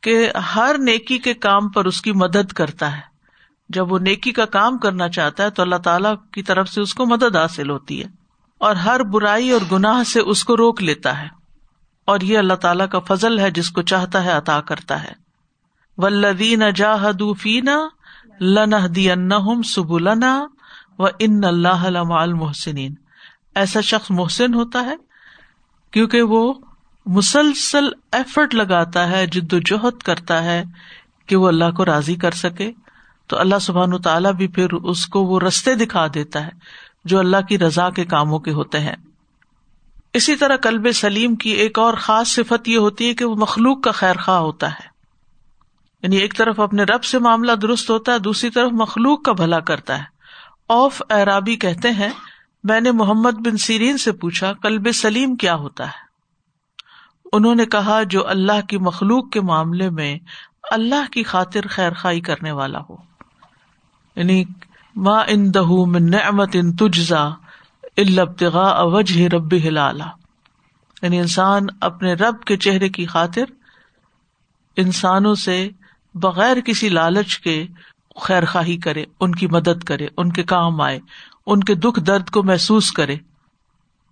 کہ 0.00 0.33
ہر 0.54 0.76
نیکی 0.78 1.18
کے 1.18 1.35
کام 1.35 1.68
پر 1.68 1.85
اس 1.85 2.02
کی 2.02 2.12
مدد 2.12 2.52
کرتا 2.52 2.97
ہے۔ 2.97 3.18
جب 3.69 3.93
وہ 3.93 3.99
نیکی 3.99 4.33
کا 4.33 4.45
کام 4.45 4.79
کرنا 4.79 5.09
چاہتا 5.09 5.45
ہے 5.45 5.51
تو 5.51 5.63
اللہ 5.63 5.77
تعالی 5.77 6.09
کی 6.33 6.43
طرف 6.43 6.69
سے 6.69 6.81
اس 6.81 6.95
کو 6.95 7.07
مدد 7.07 7.37
حاصل 7.37 7.71
ہوتی 7.71 8.01
ہے 8.01 8.09
اور 8.59 8.77
ہر 8.77 9.03
برائی 9.03 9.51
اور 9.51 9.61
گناہ 9.73 10.03
سے 10.03 10.21
اس 10.21 10.45
کو 10.45 10.57
روک 10.57 10.83
لیتا 10.83 11.23
ہے 11.23 11.29
اور 12.05 12.21
یہ 12.21 12.39
اللہ 12.39 12.55
تعالیٰ 12.55 12.89
کا 12.89 12.99
فضل 12.99 13.39
ہے 13.39 13.51
جس 13.51 13.71
کو 13.71 13.83
چاہتا 13.83 14.25
ہے 14.25 14.33
عطا 14.33 14.61
کرتا 14.61 15.03
ہے۔ 15.03 15.13
ولدین 15.97 16.63
فینا 17.39 17.89
لنح 18.41 19.47
سب 19.65 19.93
النا 19.93 20.47
و 20.99 21.07
ان 21.19 21.45
اللہ 21.45 22.03
محسنین 22.35 22.95
ایسا 23.55 23.81
شخص 23.81 24.11
محسن 24.11 24.55
ہوتا 24.55 24.81
ہے 24.81 24.97
کیونکہ 25.91 26.23
وہ 26.23 26.55
مسلسل 27.07 27.89
ایفرٹ 28.13 28.55
لگاتا 28.55 29.09
ہے، 29.09 29.27
جد 29.27 29.53
و 29.53 29.59
جہد 29.59 30.03
کرتا 30.03 30.45
ہے 30.45 30.65
کہ 31.27 31.37
وہ 31.37 31.49
اللہ 31.49 31.71
کو 31.77 31.85
راضی 31.85 32.15
کر 32.15 32.31
سکے۔ 32.31 32.73
تو 33.28 33.38
اللہ 33.38 33.58
سبحان 33.61 34.00
تعالیٰ 34.02 34.32
بھی 34.32 34.49
پھر 34.49 34.73
اس 34.73 35.06
کو 35.06 35.25
وہ 35.25 35.40
رستے 35.40 35.75
دکھا 35.75 36.06
دیتا 36.14 36.44
ہے 36.44 36.50
جو 37.04 37.18
اللہ 37.18 37.37
کی 37.49 37.58
رضا 37.58 37.90
کے 37.90 38.04
کاموں 38.04 38.38
کے 38.38 38.50
ہوتے 38.50 38.80
ہیں۔ 38.80 38.97
اسی 40.14 40.37
طرح 40.37 40.56
کلب 40.56 40.92
سلیم 40.94 41.37
کی 41.37 41.50
ایک 41.50 41.78
اور 41.78 41.94
خاص 41.94 42.28
صفت 42.28 42.68
یہ 42.68 42.78
ہوتی 42.78 43.08
ہے 43.08 43.14
کہ 43.14 43.25
وہ 43.25 43.35
مخلوق 43.35 43.82
کا 43.82 43.90
خیر 43.90 44.16
خواہ 44.16 44.38
ہوتا 44.38 44.70
ہے۔ 44.70 44.99
یعنی 46.02 46.16
ایک 46.16 46.37
طرف 46.37 46.61
اپنے 46.61 46.82
رب 46.82 47.04
سے 47.04 47.18
معاملہ 47.18 47.52
درست 47.52 47.90
ہوتا 47.90 48.12
ہے، 48.12 48.18
دوسری 48.18 48.50
طرف 48.50 48.70
مخلوق 48.73 49.23
کا 49.23 49.32
بھلا 49.32 49.61
کرتا 49.61 49.99
ہے۔ 49.99 50.04
اوف 50.66 51.02
ایرابی 51.08 51.56
کہتے 51.56 51.90
ہیں، 51.90 52.11
میں 52.64 52.80
نے 52.80 52.92
محمد 52.92 53.30
بن 53.30 53.56
سیرین 53.56 53.99
سے 53.99 54.12
پوچھا 54.12 54.52
کلب 54.52 54.88
سلیم 54.94 55.37
کیا 55.37 55.54
ہوتا 55.54 55.87
ہے؟ 55.87 56.08
انہوں 57.32 57.54
نے 57.54 57.66
کہا، 57.66 58.02
جو 58.02 58.28
اللہ 58.28 58.66
کی 58.68 58.78
مخلوق 58.78 59.30
کے 59.30 59.40
معاملے 59.40 59.90
میں 59.90 60.18
اللہ 60.70 61.12
کی 61.12 61.23
خاطر 61.23 61.61
خیر 61.70 61.92
خائی 61.92 62.20
کرنے 62.20 62.50
والا 62.50 62.78
ہو۔ 62.90 63.08
یعنی 64.19 64.45
ماں 64.97 65.25
ان 65.29 65.55
دہ 65.55 65.67
من 65.67 66.11
نعمت 66.11 66.49
ان 66.55 66.77
تجزا 66.77 67.29
البتغا 67.97 68.69
اوجہ 68.69 69.23
رب 69.23 69.55
ہلالا 69.65 70.07
یعنی 71.03 71.19
انسان 71.19 71.67
اپنے 71.81 72.15
رب 72.15 72.45
کے 72.45 72.57
چہرے 72.57 72.89
کی 72.89 73.07
خاطر 73.07 73.43
انسانوں 74.77 75.35
سے 75.35 75.69
بغیر 76.15 76.61
کسی 76.61 76.89
لالچ 76.89 77.39
کے 77.39 77.67
خیر 78.17 78.45
خواہی 78.45 78.77
کرے، 78.77 79.05
ان 79.21 79.35
کی 79.35 79.47
مدد 79.47 79.85
کرے، 79.85 80.07
ان 80.17 80.33
کے 80.33 80.43
کام 80.43 80.81
آئے، 80.81 80.99
ان 81.47 81.61
کے 81.61 81.75
دکھ 81.75 82.01
درد 82.01 82.31
کو 82.31 82.43
محسوس 82.43 82.93
کرے، 82.93 83.17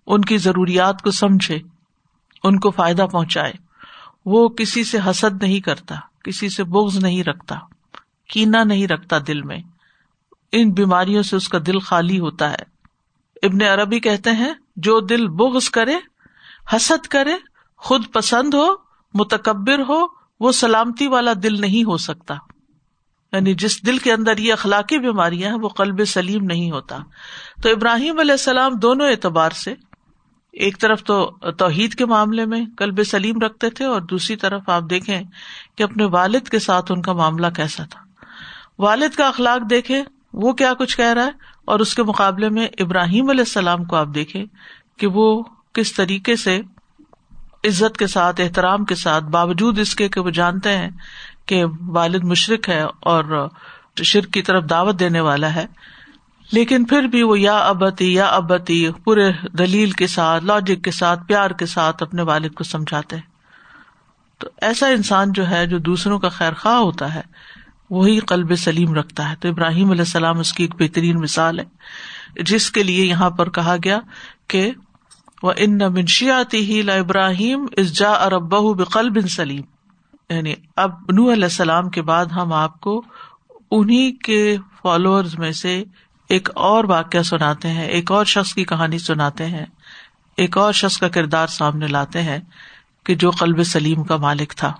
ان 0.07 0.21
کی 0.21 0.37
ضروریات 0.37 1.01
کو 1.01 1.11
سمجھے، 1.11 1.59
ان 2.43 2.59
کو 2.59 2.71
فائدہ 2.71 3.05
پہنچائے۔ 3.11 3.53
وہ 4.25 4.49
کسی 4.49 4.83
سے 4.83 4.97
حسد 5.09 5.43
نہیں 5.43 5.59
کرتا، 5.59 5.95
کسی 6.23 6.49
سے 6.49 6.63
بوگز 6.63 6.97
نہیں 6.97 7.23
رکھتا 7.23 7.55
کینا 8.29 8.63
نہیں 8.63 8.87
رکھتا 8.87 9.17
دل 9.27 9.41
میں۔ 9.41 9.57
ان 10.51 10.71
بیماریوں 10.71 11.23
سے 11.23 11.35
اس 11.35 11.49
کا 11.49 11.57
دل 11.67 11.79
خالی 11.79 12.19
ہوتا 12.19 12.51
ہے۔ 12.51 12.77
ابن 13.43 13.61
عربی 13.61 13.99
کہتے 13.99 14.31
ہیں، 14.31 14.53
جو 14.75 14.99
دل 14.99 15.27
بغض 15.27 15.69
کرے، 15.69 15.95
حسد 16.75 17.07
کرے، 17.07 17.33
خود 17.77 18.05
پسند 18.13 18.53
ہو، 18.53 18.67
متکبر 19.13 19.79
ہو، 19.89 20.05
وہ 20.39 20.51
سلامتی 20.51 21.07
والا 21.07 21.33
دل 21.43 21.61
نہیں 21.61 21.83
ہو 21.83 21.97
سکتا۔ 21.97 22.35
یعنی 23.31 23.53
جس 23.53 23.85
دل 23.85 23.97
کے 23.97 24.13
اندر 24.13 24.37
یہ 24.37 24.53
اخلاقی 24.53 24.97
بیماریاں 24.97 25.51
ہیں، 25.51 25.59
وہ 25.59 25.69
قلب 25.69 26.05
سلیم 26.05 26.43
نہیں 26.43 26.71
ہوتا۔ 26.71 26.97
تو 27.63 27.69
ابراہیم 27.69 28.19
علیہ 28.19 28.31
السلام 28.31 28.73
دونوں 28.73 29.07
اعتبار 29.07 29.49
سے، 29.49 29.73
ایک 30.51 30.79
طرف 30.79 31.03
تو 31.03 31.31
توحید 31.57 31.93
کے 31.93 32.05
معاملے 32.05 32.45
میں 32.45 32.65
کلب 32.77 33.03
سلیم 33.03 33.39
رکھتے 33.39 33.69
تھے 33.69 33.85
اور 33.85 34.01
دوسری 34.01 34.35
طرف 34.35 34.69
آپ 34.69 34.83
دیکھیں 34.89 35.21
کہ 35.75 35.83
اپنے 35.83 36.05
والد 36.05 36.47
کے 36.47 36.59
ساتھ 36.59 36.91
ان 36.91 37.01
کا 37.01 37.13
معاملہ 37.13 37.47
کیسا 37.55 37.83
تھا۔ 37.83 38.01
والد 38.79 39.15
کا 39.15 39.27
اخلاق 39.27 39.69
دیکھے 39.69 40.03
وہ 40.37 40.53
کیا 40.53 40.73
کچھ 40.73 40.97
کہہ 40.97 41.13
رہا 41.13 41.25
ہے؟ 41.25 41.31
اور 41.65 41.79
اس 41.79 41.95
کے 41.95 42.03
مقابلے 42.03 42.49
میں 42.49 42.67
ابراہیم 42.79 43.29
علیہ 43.29 43.41
السلام 43.41 43.83
کو 43.83 43.95
آپ 43.95 44.07
دیکھیں 44.15 44.45
کہ 44.97 45.07
وہ 45.07 45.43
کس 45.73 45.93
طریقے 45.93 46.35
سے 46.35 46.61
عزت 47.63 47.97
کے 47.97 48.07
ساتھ، 48.07 48.41
احترام 48.41 48.85
کے 48.85 48.95
ساتھ، 48.95 49.23
باوجود 49.23 49.79
اس 49.79 49.95
کے 49.95 50.09
کہ 50.09 50.21
وہ 50.21 50.29
جانتے 50.29 50.77
ہیں 50.77 50.89
کہ 51.45 51.63
والد 51.87 52.23
مشرق 52.23 52.69
ہے 52.69 52.81
اور 52.99 53.49
شرک 54.03 54.33
کی 54.33 54.41
طرف 54.41 54.63
دعوت 54.69 54.99
دینے 54.99 55.19
والا 55.19 55.55
ہے، 55.55 55.65
لیکن 56.51 56.85
پھر 56.85 57.03
بھی 57.03 57.23
وہ 57.23 57.39
یا 57.39 57.57
ابتی 57.57 58.13
یا 58.13 58.27
ابتی، 58.27 58.89
پورے 59.03 59.31
دلیل 59.51 59.91
کے 59.91 60.07
ساتھ 60.07 60.43
لاجک 60.43 60.83
کے 60.83 60.91
ساتھ، 60.91 61.19
پیار 61.27 61.51
کے 61.51 61.65
ساتھ 61.65 62.03
اپنے 62.03 62.21
والد 62.21 62.53
کو 62.53 62.63
سمجھاتے 62.63 63.15
ہیں۔ 63.15 63.23
تو 64.37 64.47
ایسا 64.61 64.87
انسان 64.87 65.31
جو 65.31 65.49
ہے 65.49 65.67
جو 65.67 65.77
دوسروں 65.77 66.19
کا 66.19 66.29
خیر 66.29 66.53
خواہ 66.53 66.75
ہوتا 66.75 67.15
ہے 67.15 67.21
وہی 67.89 68.19
قلب 68.19 68.55
سلیم 68.55 68.93
رکھتا 68.93 69.29
ہے۔ 69.29 69.35
تو 69.35 69.49
ابراہیم 69.49 69.91
علیہ 69.91 70.01
السلام 70.01 70.39
اس 70.39 70.53
کی 70.53 70.63
ایک 70.63 70.75
بہترین 70.75 71.19
مثال 71.19 71.59
ہے۔ 71.59 71.65
جس 72.43 72.71
کے 72.71 72.83
لیے 72.83 73.05
یہاں 73.05 73.29
پر 73.29 73.49
کہا 73.49 73.75
گیا 73.83 73.99
کہ 74.47 74.71
وہ 75.43 75.53
ان 75.57 75.77
منشیاتی 75.77 76.75
ہی 76.75 76.81
لا 76.81 76.93
ابراہیم 76.93 77.65
اس 77.71 77.97
جا 77.97 78.11
ارب 78.11 78.77
بقل 78.77 79.09
بن 79.09 79.27
سلیم 79.27 79.61
یعنی 80.29 80.53
اب 80.75 80.91
نو 80.91 81.31
علیہ 81.31 81.43
السلام 81.43 81.89
کے 81.89 82.01
بعد 82.01 82.25
ہم 82.25 82.53
آپ 82.53 82.79
کو 82.79 83.03
انہیں 83.71 84.11
کے 84.11 84.57
فالوور 84.81 85.23
میں 85.37 85.51
سے 85.51 85.83
ایک 86.29 86.49
اور 86.55 86.83
واقعہ 86.83 87.21
سناتے 87.21 87.67
ہیں، 87.67 87.85
ایک 87.85 88.11
اور 88.11 88.25
شخص 88.25 88.53
کی 88.53 88.65
کہانی 88.65 88.99
سناتے 88.99 89.45
ہیں۔ 89.45 89.65
ایک 90.37 90.57
اور 90.57 90.73
شخص 90.73 90.97
کا 90.97 91.07
کردار 91.07 91.47
سامنے 91.47 91.87
لاتے 91.87 92.21
ہیں 92.21 92.39
کہ 93.05 93.15
جو 93.15 93.31
قلب 93.31 93.63
سلیم 93.63 94.03
کا 94.03 94.17
مالک 94.17 94.53
تھا۔ 94.57 94.73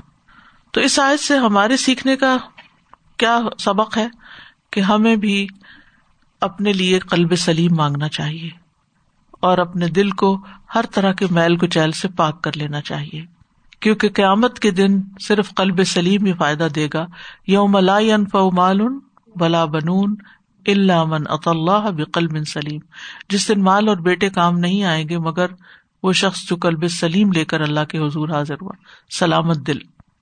تو 0.71 0.81
اس 0.81 0.99
آیت 0.99 1.19
سے 1.19 1.37
ہمارے 1.37 1.77
سیکھنے 1.77 2.15
کا 2.15 2.37
کیا 3.17 3.39
سبق 3.59 3.97
ہے 3.97 4.07
کہ 4.71 4.79
ہمیں 4.79 5.15
بھی 5.15 5.47
اپنے 6.41 6.73
لیے 6.73 6.99
قلب 6.99 7.35
سلیم 7.35 7.75
مانگنا 7.75 8.09
چاہیے 8.09 8.49
اور 9.39 9.57
اپنے 9.57 9.87
دل 9.87 10.09
کو 10.09 10.45
ہر 10.75 10.85
طرح 10.93 11.11
کے 11.11 11.25
میل 11.31 11.57
کو 11.57 11.67
چیل 11.67 11.91
سے 11.91 12.07
پاک 12.07 12.43
کر 12.43 12.51
لینا 12.55 12.81
چاہیے۔ 12.81 13.25
کیونکہ 13.79 14.09
قیامت 14.09 14.59
کے 14.59 14.71
دن 14.71 15.01
صرف 15.19 15.53
قلب 15.55 15.83
سلیم 15.83 16.25
ہی 16.25 16.33
فائدہ 16.33 16.67
دے 16.75 16.87
گا۔ 16.93 17.05
یوم 17.47 17.77
لا 17.77 17.99
ينفع 17.99 18.39
مال 18.53 18.79
بلا 19.35 19.65
بنون 19.65 20.15
اللہ 20.67 21.03
من 21.03 21.21
اط 21.29 21.47
اللہ 21.47 21.91
بقلب 21.91 22.47
سلیم۔ 22.47 22.79
جس 23.29 23.49
دن 23.49 23.63
مال 23.63 23.87
اور 23.87 23.97
بیٹے 23.97 24.29
کام 24.29 24.59
نہیں 24.59 24.83
آئیں 24.83 25.09
گے، 25.09 25.17
مگر 25.17 25.45
وہ 26.03 26.13
شخص 26.13 26.49
جو 26.49 26.55
قلب 26.55 26.87
سلیم 26.87 27.31
لے 27.31 27.45
کر 27.45 27.61
اللہ 27.61 27.85
کے 27.85 27.97
حضور 27.97 28.29
حاضر 28.29 28.55
ہوا۔ 28.61 28.71
سلامت 29.19 29.57
دل۔ 29.67 29.77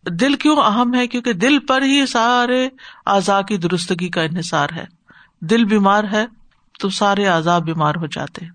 دل 0.09 0.33
کیوں 0.33 0.57
اہم 0.57 0.93
ہے؟ 0.93 1.07
کیونکہ 1.07 1.33
دل 1.33 1.59
پر 1.59 1.81
ہی 1.81 2.05
سارے 2.05 2.69
اعضاء 3.05 3.41
کی 3.41 3.57
درستگی 3.57 4.09
کا 4.09 4.21
انحصار 4.21 4.67
ہے۔ 4.75 4.85
دل 5.41 5.65
بیمار 5.65 6.03
ہے 6.11 6.25
تو 6.79 6.89
سارے 6.89 7.27
اعضاء 7.27 7.59
بیمار 7.59 7.95
ہو 7.95 8.05
جاتے 8.05 8.45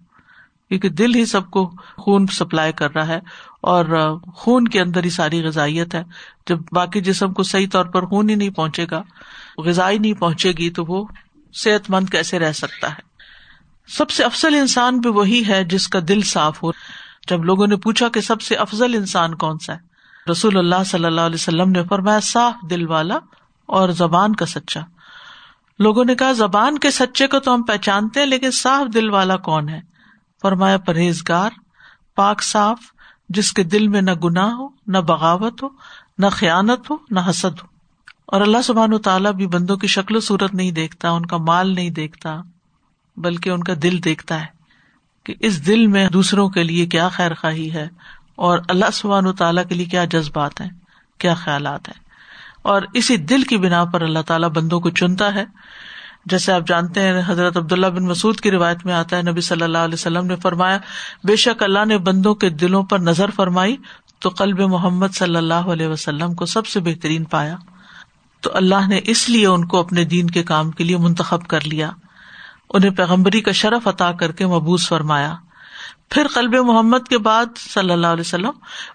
کیونکہ 0.69 0.89
دل 0.89 1.15
ہی 1.15 1.27
سب 1.27 1.51
کو 1.51 1.73
خون 1.97 2.27
سپلائی 2.27 2.73
کر 2.73 2.95
رہا 2.95 3.07
ہے 3.07 3.19
اور 3.61 4.17
خون 4.35 4.69
کے 4.69 4.81
اندر 4.81 5.05
ہی 5.05 5.11
ساری 5.11 5.43
غذائیت 5.43 5.95
ہے۔ 5.95 6.05
جب 6.47 6.59
باقی 6.73 7.01
جسم 7.01 7.33
کو 7.33 7.43
صحیح 7.43 7.67
طور 7.73 7.85
پر 7.85 8.07
خون 8.07 8.31
ہی 8.31 8.35
نہیں 8.35 8.51
پہنچے 8.51 8.87
گا، 8.91 9.03
غذائی 9.59 9.99
نہیں 9.99 10.15
پہنچے 10.15 10.53
گی 10.53 10.71
تو 10.71 10.85
وہ 10.85 11.07
صحت 11.55 11.91
مند 11.91 12.09
کیسے 12.09 12.39
رہ 12.39 12.53
سکتا 12.53 12.89
ہے؟ 12.89 13.01
سب 13.89 14.11
سے 14.11 14.25
افضل 14.25 14.55
انسان 14.55 14.99
بھی 14.99 15.11
وہی 15.11 15.43
ہے 15.49 15.65
جس 15.65 15.89
کا 15.89 15.99
دل 16.09 16.23
صاف 16.23 16.63
ہو۔ 16.63 16.71
جب 17.29 17.45
لوگوں 17.45 17.67
نے 17.67 17.77
پوچھا 17.77 18.09
کہ 18.09 18.21
سب 18.21 18.41
سے 18.41 18.55
افضل 18.55 18.95
انسان 18.95 19.35
کون 19.35 19.59
سا 19.59 19.75
ہے 19.75 19.90
رسول 20.31 20.57
اللہ 20.57 20.83
صلی 20.87 21.05
اللہ 21.05 21.21
علیہ 21.21 21.35
وسلم 21.35 21.71
نے 21.71 21.83
فرمایا، 21.85 22.21
صاف 22.21 22.71
دل 22.71 22.87
والا 22.87 23.19
اور 23.67 23.89
زبان 23.89 24.35
کا 24.35 24.47
سچا۔ 24.47 24.81
لوگوں 25.79 26.05
نے 26.05 26.15
کہا، 26.15 26.33
زبان 26.33 26.79
کے 26.79 26.91
سچے 26.91 27.27
کو 27.27 27.39
تو 27.39 27.55
ہم 27.55 27.63
پہچانتے 27.63 28.21
ہیں، 28.21 28.27
لیکن 28.27 28.51
صاف 28.51 28.95
دل 28.95 29.11
والا 29.11 29.37
کون 29.37 29.69
ہے؟ 29.69 29.81
فرمایا، 30.43 30.79
پرہیزگار، 30.79 31.51
پاک 32.17 32.43
صاف، 32.43 32.79
جس 33.29 33.53
کے 33.53 33.63
دل 33.63 33.89
میں 33.89 34.03
نہ 34.03 34.11
گناہ 34.25 34.51
ہو، 34.51 34.69
نہ 34.87 34.99
بغاوت 34.99 35.63
ہو، 35.63 35.69
نہ 36.19 36.27
خیانت 36.31 36.91
ہو، 36.91 36.97
نہ 37.11 37.21
حسد 37.31 37.63
ہو۔ 37.63 37.67
اور 38.27 38.41
اللہ 38.41 38.63
سبحان 38.65 38.93
و 38.93 38.99
تعالیٰ 38.99 39.33
بھی 39.33 39.47
بندوں 39.47 39.77
کی 39.77 39.87
شکل 39.87 40.17
و 40.17 40.21
صورت 40.21 40.55
نہیں 40.55 40.71
دیکھتا، 40.71 41.11
ان 41.11 41.27
کا 41.27 41.37
مال 41.37 41.75
نہیں 41.75 41.91
دیکھتا، 41.91 42.41
بلکہ 43.17 43.51
ان 43.51 43.63
کا 43.63 43.73
دل 43.83 43.99
دیکھتا 44.05 44.41
ہے 44.41 44.47
کہ 45.25 45.35
اس 45.41 45.67
دل 45.67 45.87
میں 45.87 46.09
دوسروں 46.09 46.49
کے 46.49 46.63
لیے 46.63 46.87
کیا 46.87 47.09
خیر 47.09 47.35
خواہی 47.35 47.73
ہے۔ 47.73 47.89
اور 48.37 48.59
اللہ 48.69 48.85
سبحان 48.93 49.27
و 49.27 49.33
تعالیٰ 49.33 49.67
کے 49.69 49.75
لیے 49.75 49.87
کیا 49.87 50.05
جذبات 50.05 50.61
ہیں، 50.61 50.71
کیا 51.19 51.35
خیالات 51.35 51.89
ہیں۔ 51.89 52.11
اور 52.63 52.83
اسی 52.95 53.17
دل 53.17 53.43
کی 53.43 53.57
بنا 53.57 53.85
پر 53.85 54.03
اللہ 54.03 54.19
تعالیٰ 54.27 54.49
بندوں 54.49 54.81
کو 54.81 54.91
چنتا 54.91 55.35
ہے۔ 55.35 55.45
جیسے 56.27 56.53
آپ 56.53 56.63
جانتے 56.67 57.03
ہیں، 57.03 57.23
حضرت 57.27 57.57
عبداللہ 57.57 57.87
بن 57.87 58.05
مسعود 58.05 58.41
کی 58.41 58.51
روایت 58.51 58.87
میں 58.87 58.95
آتا 58.95 59.17
ہے، 59.17 59.23
نبی 59.23 59.41
صلی 59.41 59.63
اللہ 59.63 59.79
علیہ 59.79 59.95
وسلم 59.95 60.27
نے 60.27 60.37
فرمایا، 60.37 60.79
بے 61.25 61.37
شک 61.37 61.63
اللہ 61.63 61.85
نے 61.85 61.99
بندوں 61.99 62.35
کے 62.35 62.51
دلوں 62.51 62.83
پر 62.83 62.99
نظر 62.99 63.31
فرمائی 63.31 63.77
تو 64.19 64.29
قلب 64.29 64.61
محمد 64.61 65.07
صلی 65.13 65.37
اللہ 65.37 65.55
علیہ 65.55 65.87
وسلم 65.87 66.35
کو 66.35 66.47
سب 66.47 66.67
سے 66.67 66.81
بہترین 66.81 67.25
پایا۔ 67.25 67.57
تو 68.41 68.51
اللہ 68.55 68.89
نے 68.89 69.01
اس 69.05 69.29
لیے 69.29 69.47
ان 69.47 69.65
کو 69.65 69.81
اپنے 69.81 70.05
دین 70.05 70.31
کے 70.31 70.43
کام 70.43 70.71
کے 70.71 70.85
لیے 70.85 70.97
منتخب 70.97 71.47
کر 71.47 71.61
لیا۔ 71.65 71.91
انہیں 72.71 72.91
پیغمبری 72.91 73.41
کا 73.41 73.53
شرف 73.53 73.89
عطا 73.89 74.13
کر 74.13 74.33
کے 74.33 74.47
مبوس 74.47 74.89
فرمایا۔ 74.89 75.35
پھر 76.11 76.27
قلب 76.35 76.55
محمد 76.55 77.09
کے 77.09 77.19
بعد 77.19 77.47
صلی 77.57 77.93
اللہ 77.93 78.07
علیہ 78.07 78.21
وسلم 78.21 78.51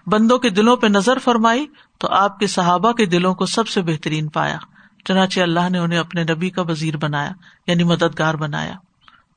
بندوں 0.06 0.38
کے 0.38 0.50
دلوں 0.50 0.76
پہ 0.76 0.86
نظر 0.86 1.18
فرمائی 1.18 1.66
تو 1.98 2.08
آپ 2.08 2.38
کے 2.38 2.46
صحابہ 2.46 2.92
کے 2.92 3.06
دلوں 3.06 3.34
کو 3.34 3.46
سب 3.46 3.68
سے 3.68 3.82
بہترین 3.82 4.28
پایا۔ 4.28 4.58
چنانچہ 5.04 5.40
اللہ 5.40 5.68
نے 5.70 5.78
انہیں 5.78 5.98
اپنے 5.98 6.24
نبی 6.24 6.50
کا 6.50 6.62
وزیر 6.62 6.96
بنایا 6.96 7.30
یعنی 7.66 7.84
مددگار 7.84 8.34
بنایا۔ 8.34 8.74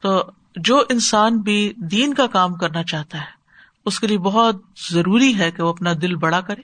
تو 0.02 0.24
جو 0.56 0.84
انسان 0.90 1.38
بھی 1.38 1.74
دین 1.78 2.14
کا 2.14 2.28
کام 2.28 2.54
کرنا 2.54 2.84
چاہتا 2.84 3.18
ہے، 3.18 3.40
اس 3.86 4.00
کے 4.00 4.08
لیے 4.08 4.18
بہت 4.18 4.56
ضروری 4.92 5.38
ہے 5.38 5.52
کہ 5.52 5.64
وہ 5.64 5.70
اپنا 5.70 5.94
دل 6.02 6.16
بڑا 6.16 6.42
کرے 6.42 6.62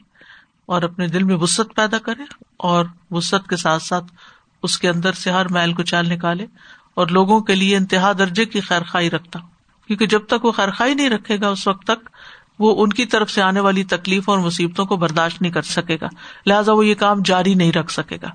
اور 0.65 0.81
اپنے 0.81 1.07
دل 1.07 1.23
میں 1.23 1.35
وسط 1.35 1.75
پیدا 1.75 1.97
کرے 1.97 2.23
اور 2.57 2.85
وسط 3.11 3.49
کے 3.49 3.55
ساتھ 3.55 3.83
ساتھ 3.83 4.05
اس 4.63 4.77
کے 4.77 4.89
اندر 4.89 5.11
سے 5.11 5.31
ہر 5.31 5.47
میل 5.47 5.73
کو 5.73 5.83
چال 5.83 6.09
نکالے 6.09 6.45
اور 6.93 7.07
لوگوں 7.07 7.41
کے 7.41 7.55
لیے 7.55 7.77
انتہا 7.77 8.11
درجے 8.17 8.45
کی 8.45 8.61
خیر 8.61 8.81
خائی 8.83 9.09
رکھتا۔ 9.09 9.39
کیونکہ 9.87 10.05
جب 10.05 10.21
تک 10.27 10.45
وہ 10.45 10.51
خیرخائی 10.51 10.93
نہیں 10.93 11.09
رکھے 11.09 11.41
گا 11.41 11.47
اس 11.47 11.67
وقت 11.67 11.83
تک 11.83 12.09
وہ 12.59 12.83
ان 12.83 12.89
کی 12.89 13.05
طرف 13.05 13.31
سے 13.31 13.41
آنے 13.41 13.59
والی 13.59 13.83
تکلیفوں 13.83 14.35
اور 14.35 14.43
مصیبتوں 14.43 14.85
کو 14.85 14.97
برداشت 14.97 15.41
نہیں 15.41 15.51
کر 15.51 15.61
سکے 15.61 15.97
گا۔ 16.01 16.07
لہٰذا 16.45 16.73
وہ 16.73 16.85
یہ 16.85 16.95
کام 16.95 17.21
جاری 17.25 17.53
نہیں 17.53 17.71
رکھ 17.71 17.91
سکے 17.91 18.17
گا۔ 18.21 18.27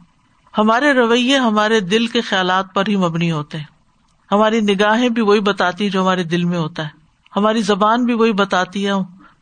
ہمارے 0.59 0.93
رویے 0.93 1.39
ہمارے 1.39 1.81
دل 1.81 2.07
کے 2.07 2.21
خیالات 2.21 2.75
پر 2.75 2.85
ہی 2.89 2.97
مبنی 2.97 3.31
ہوتے 3.31 3.59
ہیں۔ 3.59 3.65
ہماری 4.33 4.61
نگاہیں 4.61 5.09
بھی 5.09 5.23
وہی 5.23 5.41
بتاتی 5.41 5.91
جو 5.91 6.03
ہمارے 6.03 6.23
دل 6.23 6.45
میں 6.45 6.59
ہوتا 6.59 6.83
ہے۔ 6.85 6.89
ہماری 7.37 7.63
زبان 7.63 8.05
بھی 8.05 8.15
وہی 8.15 8.33
بتاتی 8.33 8.87
ہے 8.87 8.93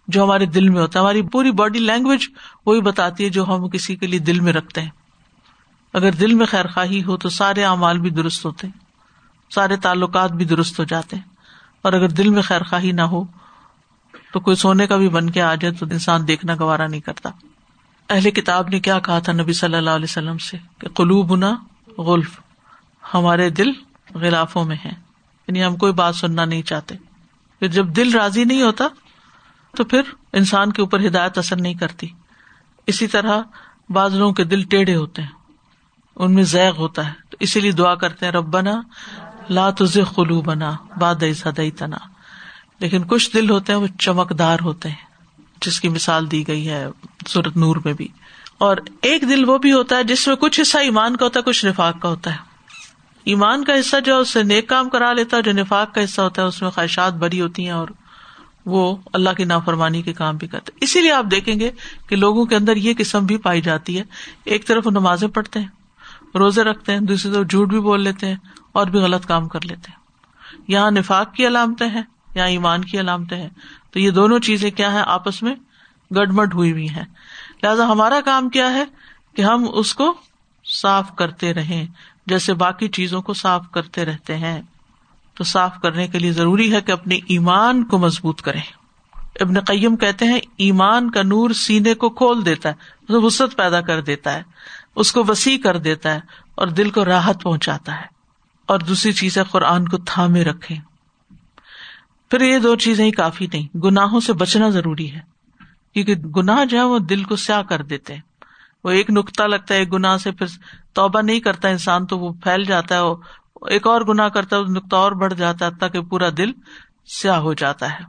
جو 0.09 0.25
ہمارے 0.25 0.47
دل 0.47 0.69
میں 0.69 0.81
ہوتا 0.81 0.99
ہے۔ 0.99 1.05
ہماری 1.05 1.23
پوری 1.23 1.51
باڈی 1.51 1.79
لینگویج 1.79 2.29
وہی 2.67 2.81
بتاتی 2.81 3.25
ہے 3.25 3.29
جو 3.29 3.49
ہم 3.49 3.69
کسی 3.69 3.97
کے 3.97 4.07
لیے 4.07 4.19
دل 4.19 4.41
میں 4.41 4.53
رکھتے 4.53 4.81
ہیں۔ 4.81 4.91
اگر 5.93 6.13
دل 6.13 6.35
میں 6.35 6.47
خیر 6.47 6.67
خواہی 6.67 7.05
ہو 7.05 7.17
تو 7.17 7.29
سارے 7.29 7.65
اعمال 7.65 7.99
بھی 7.99 8.11
درست 8.11 8.45
ہوتے 8.45 8.67
ہیں۔ 8.67 8.79
سارے 9.55 9.77
تعلقات 9.77 10.33
بھی 10.33 10.45
درست 10.45 10.79
ہو 10.79 10.85
جاتے 10.85 11.17
ہیں۔ 11.17 11.38
اور 11.83 11.93
اگر 11.93 12.09
دل 12.09 12.29
میں 12.29 12.43
خیر 12.43 12.63
خواہی 12.63 12.93
نہ 12.93 13.03
ہو، 13.03 13.25
تو 14.33 14.41
کوئی 14.41 14.57
سونے 14.57 14.87
کا 14.87 14.97
بھی 14.97 15.09
بن 15.09 15.31
کے 15.31 15.43
آ 15.43 15.55
جائے 15.55 15.75
تو 15.75 15.87
انسان 15.87 16.29
دیکھنا 16.29 16.55
گوارا 16.61 16.87
نہیں 16.87 17.01
کرتا۔ 17.01 17.31
اہل 18.09 18.31
کتاب 18.31 18.69
نے 18.69 18.81
کیا 18.81 18.99
کہا 18.99 19.19
تھا 19.19 19.33
نبی 19.33 19.53
صلی 19.53 19.77
اللہ 19.77 19.91
علیہ 19.91 20.05
وسلم 20.05 20.39
سے؟ 20.39 20.57
کہ 20.79 20.89
قلوب 20.89 21.37
نہ 21.37 21.47
غلف، 22.01 22.41
ہمارے 23.15 23.51
دل 23.51 23.71
غلافوں 24.15 24.65
میں 24.65 24.77
ہے 24.85 24.91
یعنی 25.49 25.65
ہم 25.65 25.77
کوئی 25.77 25.93
بات 25.93 26.17
سننا 26.17 26.45
نہیں 26.45 26.63
چاہتے۔ 26.63 26.95
پھر 27.59 27.67
جب 27.67 27.89
دل 27.89 28.13
راضی 28.13 28.45
نہیں 28.45 28.63
ہوتا، 28.63 28.85
تو 29.77 29.85
پھر 29.85 30.03
انسان 30.33 30.73
کے 30.73 30.83
اوپر 30.83 31.07
ہدایت 31.07 31.39
اثر 31.39 31.57
نہیں 31.57 31.75
کرتی۔ 31.75 32.07
اسی 32.87 33.07
طرح 33.07 33.41
بعض 33.89 34.15
لوگوں 34.15 34.33
کے 34.33 34.45
دل 34.45 34.63
ٹیڑھے 34.63 34.95
ہوتے 34.95 35.23
ہیں، 35.23 35.31
ان 36.17 36.35
میں 36.35 36.43
ذیغ 36.43 36.77
ہوتا 36.77 37.07
ہے۔ 37.07 37.13
تو 37.31 37.37
اسی 37.41 37.61
لیے 37.61 37.73
دعا 37.73 37.95
کرتے 37.95 38.27
ہیں 38.27 38.33
رب 38.33 38.53
بنا 39.49 39.55
لا 39.55 39.71
تز 39.71 39.99
خلو 40.17 40.41
بنا 40.41 40.73
باد 41.01 41.15
تنا 41.79 41.97
لیکن 42.81 43.03
کچھ 43.03 43.31
دل 43.35 43.51
ہوتے 43.51 43.73
ہیں 43.73 43.81
وہ 43.81 43.87
چمکدار 43.99 44.59
ہوتے 44.61 44.89
ہیں، 44.89 44.97
جس 45.63 45.81
کی 45.81 45.89
مثال 45.89 46.31
دی 46.31 46.49
گئی 46.49 46.69
ہے 46.69 46.87
سورت 47.27 47.57
نور 47.57 47.77
میں 47.85 47.93
بھی۔ 47.93 48.09
اور 48.59 48.77
ایک 49.03 49.23
دل 49.23 49.49
وہ 49.49 49.59
بھی 49.59 49.73
ہوتا 49.73 49.97
ہے 49.97 50.05
جس 50.05 50.29
میں 50.29 50.37
کچھ 50.37 50.61
حصہ 50.61 50.79
ایمان 50.79 51.17
کا 51.17 51.25
ہوتا 51.25 51.41
ہے، 51.41 51.45
کچھ 51.45 51.67
نفاق 51.67 52.01
کا 52.01 52.09
ہوتا 52.09 52.31
ہے۔ 52.31 52.37
ایمان 53.25 53.65
کا 53.65 53.81
حصہ 53.81 53.97
جو 54.01 54.19
اس 54.19 54.29
سے 54.29 54.43
نیک 54.43 54.69
کام 54.69 54.89
کرا 54.89 55.13
لیتا 55.13 55.37
ہے، 55.37 55.43
جو 55.43 55.53
نفاق 55.53 55.95
کا 55.95 56.05
حصہ 56.05 56.21
ہوتا 56.21 56.43
ہے، 56.43 56.47
اس 56.47 56.63
میں 56.63 56.71
خواہشات 56.71 57.13
بری 57.13 57.41
ہوتی 57.41 57.65
ہیں 57.65 57.71
اور 57.71 57.89
وہ 58.67 58.97
اللہ 59.13 59.31
کی 59.31 59.45
نافرمانی 59.45 60.03
کے 60.03 60.13
کام 60.13 60.37
بھی 60.37 60.47
کرتے 60.47 60.73
اسی 60.81 61.01
لیے 61.01 61.13
آپ 61.13 61.25
دیکھیں 61.31 61.61
گے 61.61 61.71
کہ 62.09 62.17
لوگوں 62.17 62.45
کے 62.45 62.57
اندر 62.57 62.77
یہ 62.77 62.95
قسم 62.99 63.27
بھی 63.27 63.37
پائی 63.37 63.61
جاتی 63.61 63.99
ہے۔ 63.99 64.05
ایک 64.45 64.67
طرف 64.67 64.87
وہ 64.87 64.91
نمازیں 64.91 65.29
پڑھتے 65.29 65.61
ہیں، 65.61 65.67
روزے 66.35 66.63
رکھتے 66.63 66.93
ہیں، 66.93 67.01
دوسری 67.01 67.33
طرف 67.33 67.47
جھوٹ 67.51 67.69
بھی 67.69 67.81
بول 67.81 68.01
لیتے 68.01 68.27
ہیں 68.27 68.37
اور 68.79 68.87
بھی 68.87 68.99
غلط 68.99 69.27
کام 69.27 69.49
کر 69.49 69.61
لیتے 69.63 69.91
ہیں۔ 69.91 69.99
یہاں 70.69 70.91
نفاق 70.91 71.35
کی 71.35 71.47
علامتیں 71.47 71.89
ہیں، 71.89 72.03
یا 72.35 72.45
ایمان 72.45 72.85
کی 72.85 73.01
علامتیں 73.01 73.37
ہیں۔ 73.37 73.49
تو 73.91 73.99
یہ 73.99 74.11
دونوں 74.11 74.39
چیزیں 74.39 74.71
کیا 74.71 74.93
ہے 74.93 75.03
آپس 75.07 75.43
میں 75.43 75.55
گڈمڈ 76.15 76.55
ہوئی 76.55 76.73
ہوئی 76.73 76.89
ہیں۔ 76.89 77.05
لہٰذا 77.63 77.87
ہمارا 77.87 78.21
کام 78.25 78.49
کیا 78.49 78.73
ہے 78.73 78.85
کہ 79.37 79.43
ہم 79.43 79.67
اس 79.73 79.95
کو 79.95 80.15
صاف 80.65 81.17
کرتے 81.17 81.55
رہیں، 81.55 81.87
جیسے 82.27 82.55
باقی 82.55 82.89
چیزوں 82.89 83.23
کو 83.23 83.35
صاف 83.35 83.65
کرتے 83.73 84.05
رہتے 84.05 84.37
ہیں۔ 84.37 84.63
تو 85.35 85.45
صاف 85.45 85.81
کرنے 85.83 86.09
کے 86.09 86.19
لیے 86.19 86.33
ضروری 86.33 86.73
ہے 86.73 86.81
کہ 86.81 86.93
اپنے 86.93 87.15
ایمان 87.15 87.85
کو 87.85 87.99
مضبوط 87.99 88.43
کریں۔ 88.43 88.63
ابن 89.41 89.61
قیم 89.61 89.97
کہتے 89.97 90.25
ہیں، 90.25 90.41
ایمان 90.57 91.11
کا 91.11 91.23
نور 91.23 91.51
سینے 91.51 91.95
کو 91.95 92.11
کھول 92.11 92.47
دیتا 92.47 92.69
ہے 92.69 92.75
وسط 93.09 93.57
پیدا 93.57 93.81
کر 93.81 94.01
دیتا 94.01 94.33
ہے، 94.33 94.43
اس 94.97 95.13
کو 95.13 95.25
وسیع 95.29 95.59
کر 95.59 95.77
دیتا 95.77 96.15
ہے 96.15 96.21
اور 96.55 96.67
دل 96.67 96.91
کو 96.91 97.05
راحت 97.05 97.43
پہنچاتا 97.43 98.01
ہے۔ 98.01 98.18
اور 98.69 98.79
دوسری 98.79 99.13
چیز 99.13 99.39
ہے 99.39 99.43
قرآن 99.51 99.89
کو 99.89 99.97
تھامے 99.99 100.45
رکھے۔ 100.45 100.75
پھر 102.31 102.41
یہ 102.41 102.59
دو 102.59 102.77
چیزیں 102.77 103.05
ہی 103.05 103.11
کافی 103.11 103.47
نہیں، 103.53 103.77
گناہوں 103.77 104.21
سے 104.21 104.33
بچنا 104.33 104.69
ضروری 104.69 105.15
ہے۔ 105.15 105.21
کیونکہ 105.95 106.15
گناہ 106.15 106.65
جو 106.65 106.79
ہے 106.79 106.83
وہ 106.83 106.99
دل 106.99 107.25
کو 107.25 107.37
سیاہ 107.37 107.63
کر 107.63 107.83
دیتے 107.83 108.15
ہیں۔ 108.15 108.21
وہ 108.85 108.91
ایک 108.91 109.11
نقطہ 109.11 109.43
لگتا 109.43 109.75
ہے، 109.75 109.79
ایک 109.79 109.93
گناہ 109.93 110.17
سے 110.17 110.33
پھر 110.33 110.47
توبہ 110.93 111.21
نہیں 111.21 111.41
کرتا 111.41 111.69
انسان 111.69 112.07
تو 112.07 112.19
وہ 112.19 112.33
پھیل 112.33 112.65
جاتا 112.65 112.99
ہے 112.99 113.01
ایک 113.71 113.87
اور 113.87 114.01
گنا 114.01 114.29
کرتا 114.29 114.57
ہے 114.57 114.63
نقطہ 114.63 114.97
اور 114.97 115.13
بڑھ 115.13 115.35
جاتا 115.35 115.67
ہے 115.67 115.71
تاکہ 115.81 116.01
پورا 116.01 116.29
دل 116.37 116.53
سیاہ 117.07 117.37
ہو 117.37 117.55
جاتا 117.55 117.93
ہے۔ 117.93 118.05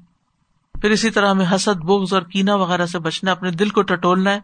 پھر 0.81 0.89
اسی 0.89 1.09
طرح 1.09 1.29
ہمیں 1.29 1.45
حسد 1.55 1.79
بوگز 1.79 2.13
اور 2.13 2.21
کینا 2.21 2.55
وغیرہ 2.55 2.85
سے 2.85 2.99
بچنا 2.99 3.31
اپنے 3.31 3.51
دل 3.51 3.69
کو 3.69 3.81
ٹٹولنا 3.81 4.31
ہے 4.31 4.39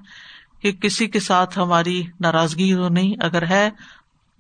کہ 0.60 0.72
کسی 0.72 1.08
کے 1.08 1.20
ساتھ 1.20 1.60
ہماری 1.60 2.04
ناراضگی 2.20 2.76
تو 2.76 2.90
نہیں، 2.90 3.14
اگر 3.20 3.48
ہے 3.48 3.70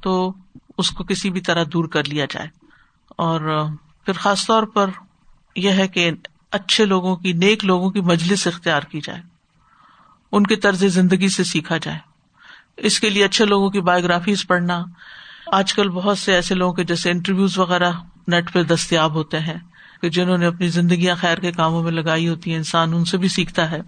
تو 0.04 0.34
اس 0.78 0.90
کو 0.90 1.04
کسی 1.04 1.30
بھی 1.30 1.42
طرح 1.42 1.64
دور 1.74 1.86
کر 1.86 2.04
لیا 2.08 2.26
جائے۔ 2.30 2.48
اور 3.10 3.68
پھر 4.06 4.14
خاص 4.14 4.48
طور 4.48 4.64
پر 4.64 4.90
یہ 5.56 5.70
ہے 5.70 5.88
کہ 5.88 6.12
اچھے 6.52 6.86
لوگوں 6.86 7.16
کی، 7.16 7.34
نیک 7.34 7.66
لوگوں 7.66 7.92
کی 7.92 8.02
مجلس 8.02 8.48
اختیار 8.48 8.82
کی 8.82 9.02
جائے۔ 9.02 9.22
ان 10.32 10.48
کے 10.48 10.56
طرز 10.56 10.86
زندگی 10.86 11.30
سے 11.30 11.44
سیکھا 11.44 11.78
جائے۔ 11.78 11.98
اس 12.78 13.00
کے 13.00 13.10
لیے 13.10 13.24
اچھے 13.24 13.46
لوگوں 13.46 13.70
کی 13.70 13.82
بایوگرافیز 13.82 14.48
پڑھنا۔ 14.48 14.86
آج 15.52 15.74
کل 15.74 15.90
بہت 15.90 16.18
سے 16.18 16.34
ایسے 16.34 16.56
لوگوں 16.56 16.74
کے 16.74 16.84
جیسے 16.84 17.12
انٹرویوز 17.12 17.58
وغیرہ 17.58 17.92
نیٹ 18.28 18.54
پہ 18.54 18.64
دستیاب 18.64 19.14
ہوتے 19.14 19.40
ہیں 19.40 19.58
کہ 20.02 20.10
جنہوں 20.10 20.38
نے 20.38 20.46
اپنی 20.46 20.68
زندگیاں 20.68 21.16
خیر 21.16 21.38
کے 21.38 21.52
کاموں 21.52 21.84
میں 21.84 21.92
لگائی 21.92 22.28
ہوتی 22.28 22.50
ہیں۔ 22.50 22.58
انسان 22.58 22.94
ان 22.94 23.06
سے 23.06 23.18
بھی 23.18 23.28
سیکھتا 23.28 23.72
ہے۔ 23.72 23.80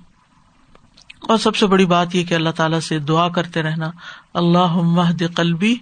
اور 1.28 1.38
سب 1.38 1.56
سے 1.56 1.68
بڑی 1.68 1.86
بات 1.86 2.16
یہ 2.16 2.24
کہ 2.24 2.34
اللہ 2.34 2.50
تعالیٰ 2.50 2.80
سے 2.80 3.00
دعا 3.00 3.30
کرتے 3.30 3.62
رہنا۔ 3.62 3.92
اللہ 4.34 5.28
قلبی 5.36 5.76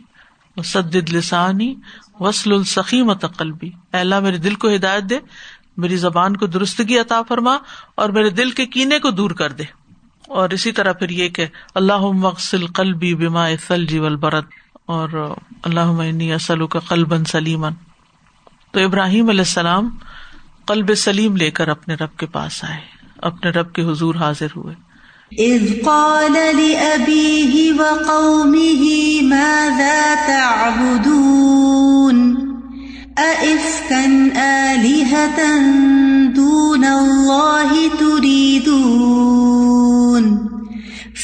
سد 0.64 0.96
لسانی 0.96 1.76
وسل 2.20 2.54
السخیم 2.54 3.14
قلبی۔ 3.14 3.70
اللہ، 3.92 4.20
میرے 4.20 4.38
دل 4.38 4.56
کو 4.56 4.76
ہدایت 4.76 5.04
دے، 5.04 5.20
میری 5.78 5.96
زبان 5.96 6.38
کو 6.38 6.48
درستگی 6.48 7.00
عطا 7.00 7.22
فرما 7.22 7.58
اور 7.96 8.10
میرے 8.10 8.30
دل 8.30 8.52
کے 8.52 8.66
کینے 8.66 9.00
کو 9.00 9.12
دور 9.12 9.32
کر 9.32 9.52
دے۔ 9.52 9.64
اور 10.28 10.50
اسی 10.50 10.72
طرح 10.72 10.92
پھر 10.92 11.10
یہ 11.10 11.30
کہ 11.30 11.46
اللہ 11.76 11.98
مغسل 11.98 12.68
قلبی 12.68 13.16
بما 13.16 13.48
جی 13.88 14.00
برت 14.00 14.46
اور 14.86 15.36
اللہ 15.64 16.34
اسلو 16.34 16.68
کا 16.68 16.80
قلبن 16.80 17.26
سلیمن 17.26 17.72
تو 18.72 18.80
ابراہیم 18.80 19.30
علیہ 19.30 19.42
السلام 19.42 19.98
قلب 20.66 20.96
سلیم 20.96 21.38
لے 21.38 21.52
کر 21.52 21.68
اپنے 21.68 21.96
رب 21.96 22.18
کے 22.18 22.26
پاس 22.26 22.64
آئے، 22.64 22.78
اپنے 23.18 23.52
رب 23.52 23.74
کے 23.74 23.82
حضور 23.82 24.16
حاضر 24.16 24.48
ہوئے۔ 24.56 24.76
اذ 25.32 25.86
قال 25.86 26.34
لأبيه 26.34 27.74
وقومه 27.74 29.22
ماذا 29.22 30.16
تعبدون؟ 30.16 32.16
أئفكا 33.18 34.32
آلهة 34.36 35.60
دون 36.28 36.86
الله 36.86 37.98
تريدون؟ 38.00 40.50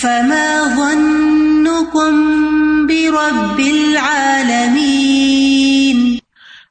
فما 0.01 0.77
ظنكم 0.77 2.13
برب 2.87 3.59
العالمين؟ 3.59 6.19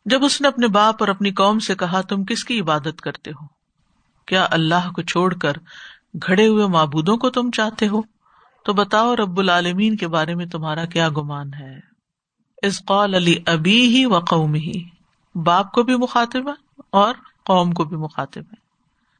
جب 0.07 0.25
اس 0.25 0.41
نے 0.41 0.49
اپنے 0.49 0.69
باپ 0.69 0.97
اور 0.99 1.09
اپنی 1.09 1.31
قوم 1.31 1.59
سے 1.59 1.75
کہا، 1.75 2.01
تم 2.01 2.25
کس 2.25 2.45
کی 2.45 2.61
عبادت 2.61 3.01
کرتے 3.01 3.31
ہو؟ 3.31 3.47
کیا 4.27 4.47
اللہ 4.51 4.91
کو 4.97 5.03
چھوڑ 5.03 5.35
کر 5.35 5.53
گھڑے 6.15 6.47
ہوئے 6.47 6.67
معبودوں 6.67 7.17
کو 7.17 7.31
تم 7.31 7.51
چاہتے 7.51 7.89
ہو؟ 7.89 8.01
تو 8.65 8.73
بتاؤ 8.73 9.17
رب 9.17 9.39
العالمین 9.39 9.97
کے 9.97 10.09
بارے 10.09 10.35
میں 10.35 10.47
تمہارا 10.47 10.85
کیا 10.85 11.09
گمان 11.09 11.55
ہے؟ 11.55 11.79
اس 12.63 12.85
قول 12.85 13.15
علی 13.15 13.35
ابی 13.47 13.87
ہی 13.87 14.05
و 14.05 14.19
قوم 14.19 14.55
ہی 14.55 14.85
باپ 15.35 15.73
کو 15.73 15.83
بھی 15.83 15.97
مخاطب 15.97 16.49
ہے 16.49 16.81
اور 16.91 17.15
قوم 17.45 17.73
کو 17.73 17.85
بھی 17.85 17.97
مخاطب 17.97 18.41
ہے۔ 18.41 18.71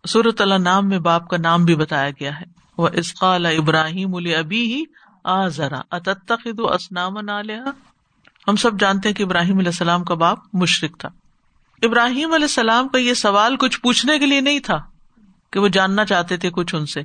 سورت 0.09 0.41
اللہ 0.41 0.55
نام 0.55 0.89
میں 0.89 0.99
باپ 0.99 1.29
کا 1.29 1.37
نام 1.37 1.65
بھی 1.65 1.75
بتایا 1.75 2.11
گیا 2.11 2.41
ہے۔ 2.41 2.45
وہ 2.79 2.89
اسقال 2.93 3.47
ابراہیم 3.47 4.15
علی 4.15 4.35
ابی 4.35 4.75
ہی 4.75 4.85
آ 5.25 5.49
ذرا 5.49 5.81
اتخد 5.91 6.61
اسنام 6.73 7.19
نالیا 7.21 7.65
ہم 8.49 8.57
سب 8.57 8.81
جانتے 8.81 9.09
ہیں 9.09 9.17
کہ 9.17 9.23
ابراہیم 9.23 9.59
علیہ 9.59 9.69
السلام 9.69 10.05
کا 10.05 10.15
باپ 10.15 10.39
مشرق 10.53 10.99
تھا۔ 10.99 11.09
ابراہیم 11.83 12.33
علیہ 12.33 12.45
السلام 12.45 12.89
کا 12.89 12.99
یہ 12.99 13.15
سوال 13.15 13.57
کچھ 13.57 13.81
پوچھنے 13.81 14.19
کے 14.19 14.27
لیے 14.27 14.41
نہیں 14.41 14.61
تھا۔ 14.61 14.90
کہ 15.53 15.61
وہ 15.61 15.69
جاننا 15.69 16.05
چاہتے 16.05 16.37
تھے 16.37 16.51
کچھ 16.51 16.75
ان 16.75 16.87
سے 16.87 17.01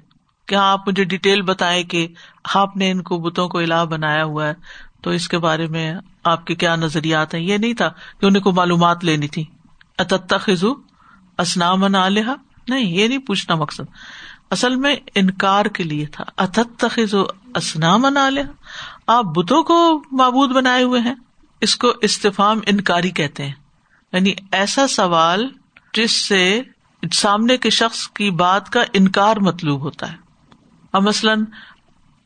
کہ 0.46 0.56
ہاں 0.56 0.72
آپ 0.72 0.88
مجھے 0.88 1.04
ڈیٹیل 1.04 1.42
بتائیں 1.42 1.84
کہ 1.84 2.08
آپ 2.54 2.78
نے 2.78 2.92
ان 2.92 3.02
کو 3.02 3.18
بتوں 3.18 3.50
کو 3.50 3.60
الہ 3.60 3.86
بنایا 3.86 4.24
ہوا 4.24 4.48
ہے، 4.48 4.54
تو 5.02 5.10
اس 5.10 5.28
کے 5.28 5.38
بارے 5.38 5.68
میں 5.68 5.94
آپ 6.24 6.46
کے 6.46 6.56
کیا 6.56 6.76
نظریات 6.76 7.34
ہیں؟ 7.34 7.42
یہ 7.42 7.58
نہیں 7.58 7.74
تھا 7.74 7.90
کہ 8.20 8.26
انہیں 8.26 8.44
کو 8.44 8.52
معلومات 8.52 9.06
لینی 9.06 9.28
تھی۔ 9.28 9.46
اتتا 9.98 10.38
خزو 10.38 10.74
اسنام 11.38 11.96
علیہ 11.96 12.34
نہیں، 12.68 12.86
یہ 12.86 13.08
نہیں 13.08 13.18
پوچھنا 13.18 13.56
مقصد۔ 13.56 13.82
اصل 14.50 14.76
میں 14.76 14.96
انکار 15.16 15.66
کے 15.66 15.84
لیے 15.84 16.06
تھا۔ 16.06 16.24
اتت 16.38 16.86
خزو 16.92 17.24
اسنام 17.56 18.18
علیہ 18.18 18.44
آپ 19.08 19.24
بتوں 19.24 19.64
کو 19.64 20.04
معبود 20.12 20.52
بنائے 20.52 20.84
ہوئے 20.84 21.02
ہیں۔ 21.02 21.16
اس 21.62 21.76
کو 21.76 21.94
استفام 22.02 22.60
انکاری 22.68 23.10
کہتے 23.10 23.46
ہیں۔ 23.46 23.54
یعنی 24.14 24.34
ایسا 24.52 24.88
سوال 24.88 25.50
جس 25.94 26.12
سے 26.12 26.62
سامنے 27.14 27.58
کے 27.58 27.70
شخص 27.70 28.08
کی 28.08 28.32
بات 28.32 28.70
کا 28.70 28.84
انکار 28.94 29.38
مطلوب 29.38 29.82
ہوتا 29.82 30.12
ہے۔ 30.12 30.18
اب 30.94 31.02
مثلاً 31.02 31.44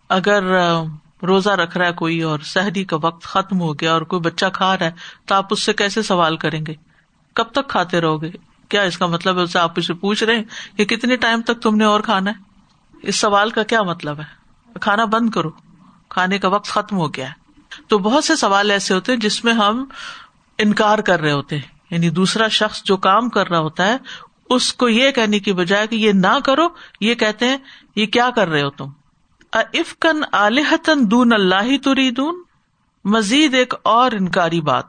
اگر 0.10 0.44
روزہ 1.24 1.50
رکھ 1.50 1.78
رہا 1.78 1.86
ہے 1.86 1.94
کوئی 1.94 2.22
اور 2.22 2.40
سہری 2.40 2.84
کا 2.84 2.98
وقت 3.02 3.24
ختم 3.24 3.62
ہو 3.62 3.74
گیا 3.74 3.94
اور 3.94 4.02
کوئی 4.02 4.20
بچہ 4.20 4.46
کھا 4.54 4.78
رہا 4.78 4.86
ہے، 4.86 4.92
تو 5.26 5.36
آپ 5.36 5.46
اس 5.52 5.64
سے 5.64 5.74
کیسے 5.74 6.02
سوال 6.02 6.38
کریں 6.38 6.66
گے؟ 6.68 6.74
کب 7.34 7.44
تک 7.44 7.68
کھاتے 7.68 8.02
رہو 8.02 8.22
گے؟ 8.22 8.32
کیا 8.70 8.82
اس 8.82 8.98
کا 8.98 9.06
مطلب 9.06 9.38
ہے؟ 9.38 9.42
اسے 9.42 9.60
آپ 9.60 9.72
اسے 9.76 9.94
پوچھ 9.94 10.24
رہے 10.24 10.36
ہیں 10.36 10.78
کہ 10.78 10.86
کتنے 10.86 11.16
ٹائم 11.16 11.42
تک 11.42 11.62
تم 11.62 11.76
نے 11.76 11.84
اور 11.84 12.02
کھانا 12.02 12.32
ہے؟ 12.32 12.36
اس 13.02 13.16
سوال 13.16 13.50
کا 13.50 13.64
کیا 13.64 13.82
مطلب 13.82 14.20
ہے؟ 14.20 14.40
کھانا 14.80 15.06
بند 15.06 15.30
کرو۔ 15.30 15.50
کھانے 16.10 16.40
کا 16.40 16.48
وقت 16.48 16.66
ختم 16.66 16.98
ہو 16.98 17.14
گیا 17.14 17.30
ہے۔ 17.30 17.34
تو 17.88 17.98
بہت 17.98 18.24
سے 18.24 18.36
سوال 18.36 18.72
ایسے 18.72 18.94
ہوتے 18.94 19.12
ہیں 19.12 19.20
جس 19.20 19.44
میں 19.44 19.54
ہم 19.54 19.86
انکار 20.58 21.00
کر 21.00 21.22
رہے 21.22 21.32
ہوتے 21.32 21.56
ہیں۔ 21.56 21.80
یعنی 21.92 22.10
دوسرا 22.10 22.48
شخص 22.48 22.84
جو 22.84 22.98
کام 22.98 23.30
کر 23.30 23.50
رہا 23.50 23.60
ہوتا 23.60 23.86
ہے 23.86 23.98
اس 24.50 24.74
کو 24.74 24.90
یہ 24.90 25.12
کہنے 25.12 25.40
کی 25.40 25.54
بجائے 25.54 25.88
کہ 25.88 25.96
یہ 25.96 26.12
نہ 26.12 26.40
کرو، 26.46 26.68
یہ 27.02 27.16
کہتے 27.16 27.48
ہیں، 27.48 27.58
یہ 27.96 28.06
کیا 28.06 28.30
کر 28.30 28.48
رہے 28.48 28.64
ہو 28.64 28.70
تم؟ 28.70 28.86
افکن 29.52 30.24
عالحتن 30.32 31.12
دون 31.12 31.34
اللہ 31.34 31.78
تریدون؟ 31.84 32.44
مزید 33.06 33.54
ایک 33.54 33.74
اور 33.84 34.12
انکاری 34.12 34.62
بات۔ 34.62 34.86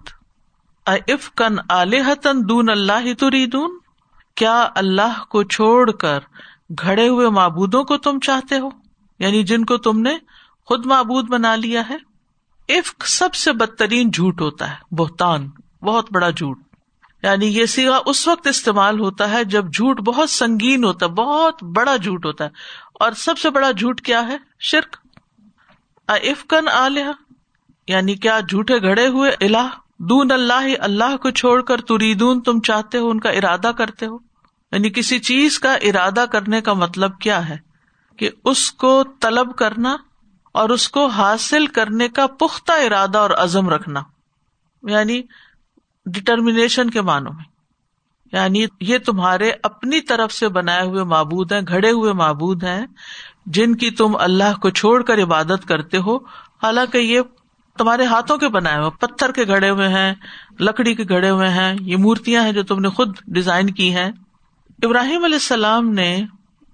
افکن 0.87 1.59
عالحتن 1.69 2.49
دون 2.49 2.69
اللہ 2.69 3.15
تریدون؟ 3.19 3.79
کیا 4.35 4.69
اللہ 4.75 5.25
کو 5.25 5.43
چھوڑ 5.43 5.91
کر 5.91 6.19
گھڑے 6.83 7.09
ہوئے 7.09 7.29
معبودوں 7.29 7.85
کو 7.85 7.97
تم 7.97 8.19
چاہتے 8.19 8.59
ہو؟ 8.59 8.69
یعنی 9.19 9.43
جن 9.43 9.65
کو 9.65 9.77
تم 9.77 10.01
نے 10.01 10.19
خود 10.67 10.87
معبود 10.87 11.29
بنا 11.29 11.57
لیا 11.57 11.83
ہے؟ 11.91 11.97
افق 12.79 13.07
سب 13.07 13.35
سے 13.35 13.53
بدترین 13.53 14.11
جھوٹ 14.11 14.41
ہوتا 14.41 14.71
ہے، 14.71 14.95
بہتان، 14.95 15.51
بہت 15.83 16.13
بڑا 16.13 16.31
جھوٹ۔ 16.31 16.59
یعنی 17.23 17.47
یہ 17.47 17.67
سیگا 17.67 18.01
اس 18.07 18.29
وقت 18.29 18.47
استعمال 18.47 19.01
ہوتا 19.01 19.31
ہے 19.31 19.45
جب 19.45 19.73
جھوٹ 19.73 20.01
بہت 20.01 20.31
سنگین 20.31 20.85
ہوتا 20.85 21.07
ہے، 21.07 21.11
بہت 21.11 21.63
بڑا 21.63 21.97
جھوٹ 21.97 22.27
ہوتا 22.27 22.45
ہے۔ 22.45 22.51
اور 22.95 23.13
سب 23.13 23.39
سے 23.39 23.51
بڑا 23.51 23.71
جھوٹ 23.71 24.01
کیا 24.01 24.29
ہے؟ 24.29 24.37
شرک۔ 24.61 24.97
افکن 26.09 26.69
آلیہ 26.69 27.05
یعنی 27.89 28.15
کیا 28.15 28.41
جھوٹے 28.41 28.83
گھڑے 28.83 29.07
ہوئے؟ 29.07 29.31
اللہ 29.41 29.69
دون 29.99 30.33
اللہ 30.33 30.69
اللہ 30.79 31.17
کو 31.17 31.31
چھوڑ 31.31 31.63
کر 31.63 31.81
تریدون، 31.81 32.41
تم 32.41 32.61
چاہتے 32.61 32.99
ہو 32.99 33.11
ان 33.11 33.21
کا 33.21 33.31
ارادہ 33.31 33.71
کرتے 33.79 34.07
ہو؟ 34.07 34.19
یعنی 34.73 34.91
کسی 34.91 35.19
چیز 35.19 35.59
کا 35.59 35.75
ارادہ 35.75 36.25
کرنے 36.33 36.61
کا 36.61 36.73
مطلب 36.73 37.19
کیا 37.19 37.49
ہے؟ 37.49 37.57
کہ 38.17 38.31
اس 38.45 38.73
کو 38.73 39.05
طلب 39.21 39.57
کرنا 39.57 39.97
اور 40.53 40.69
اس 40.69 40.89
کو 40.89 41.07
حاصل 41.07 41.67
کرنے 41.67 42.09
کا 42.09 42.27
پختہ 42.27 42.73
ارادہ 42.73 43.19
اور 43.19 43.31
عزم 43.31 43.69
رکھنا۔ 43.69 44.03
یعنی 44.83 45.23
ڈٹرمنیشن 46.07 46.91
کے 46.91 47.01
معنوں 47.01 47.33
میں۔ 47.33 47.45
یعنی 48.33 48.67
یہ 48.81 48.99
تمہارے 48.99 49.53
اپنی 49.63 50.01
طرف 50.01 50.33
سے 50.33 50.49
بنائے 50.49 50.87
ہوئے 50.87 51.05
معبود 51.05 51.53
ہیں، 51.53 51.61
گھڑے 51.69 51.91
ہوئے 51.91 52.13
معبود 52.13 52.65
ہیں، 52.65 52.87
جن 53.47 53.75
کی 53.77 53.91
تم 53.91 54.17
اللہ 54.17 54.59
کو 54.63 54.71
چھوڑ 54.71 55.03
کر 55.03 55.23
عبادت 55.23 55.69
کرتے 55.69 55.99
ہو۔ 55.99 56.17
حالانکہ 56.63 56.99
یہ 56.99 57.21
تمہارے 57.79 58.05
ہاتھوں 58.05 58.37
کے 58.37 58.49
بنائے 58.49 58.79
ہوئے، 58.79 58.91
پتھر 58.91 59.33
کے 59.33 59.47
گھڑے 59.47 59.71
ہوئے 59.71 59.89
ہیں، 59.89 60.15
لکڑی 60.61 60.95
کے 60.95 61.03
گھڑے 61.03 61.31
ہوئے 61.31 61.49
ہیں، 61.49 61.77
یہ 61.81 61.97
مورتیاں 61.97 62.45
ہیں 62.45 62.53
جو 62.53 62.63
تم 62.63 62.79
نے 62.79 62.89
خود 62.89 63.17
ڈیزائن 63.27 63.71
کی 63.71 63.95
ہیں۔ 63.95 64.11
ابراہیم 64.83 65.25
علیہ 65.25 65.35
السلام 65.35 65.91
نے 65.91 66.25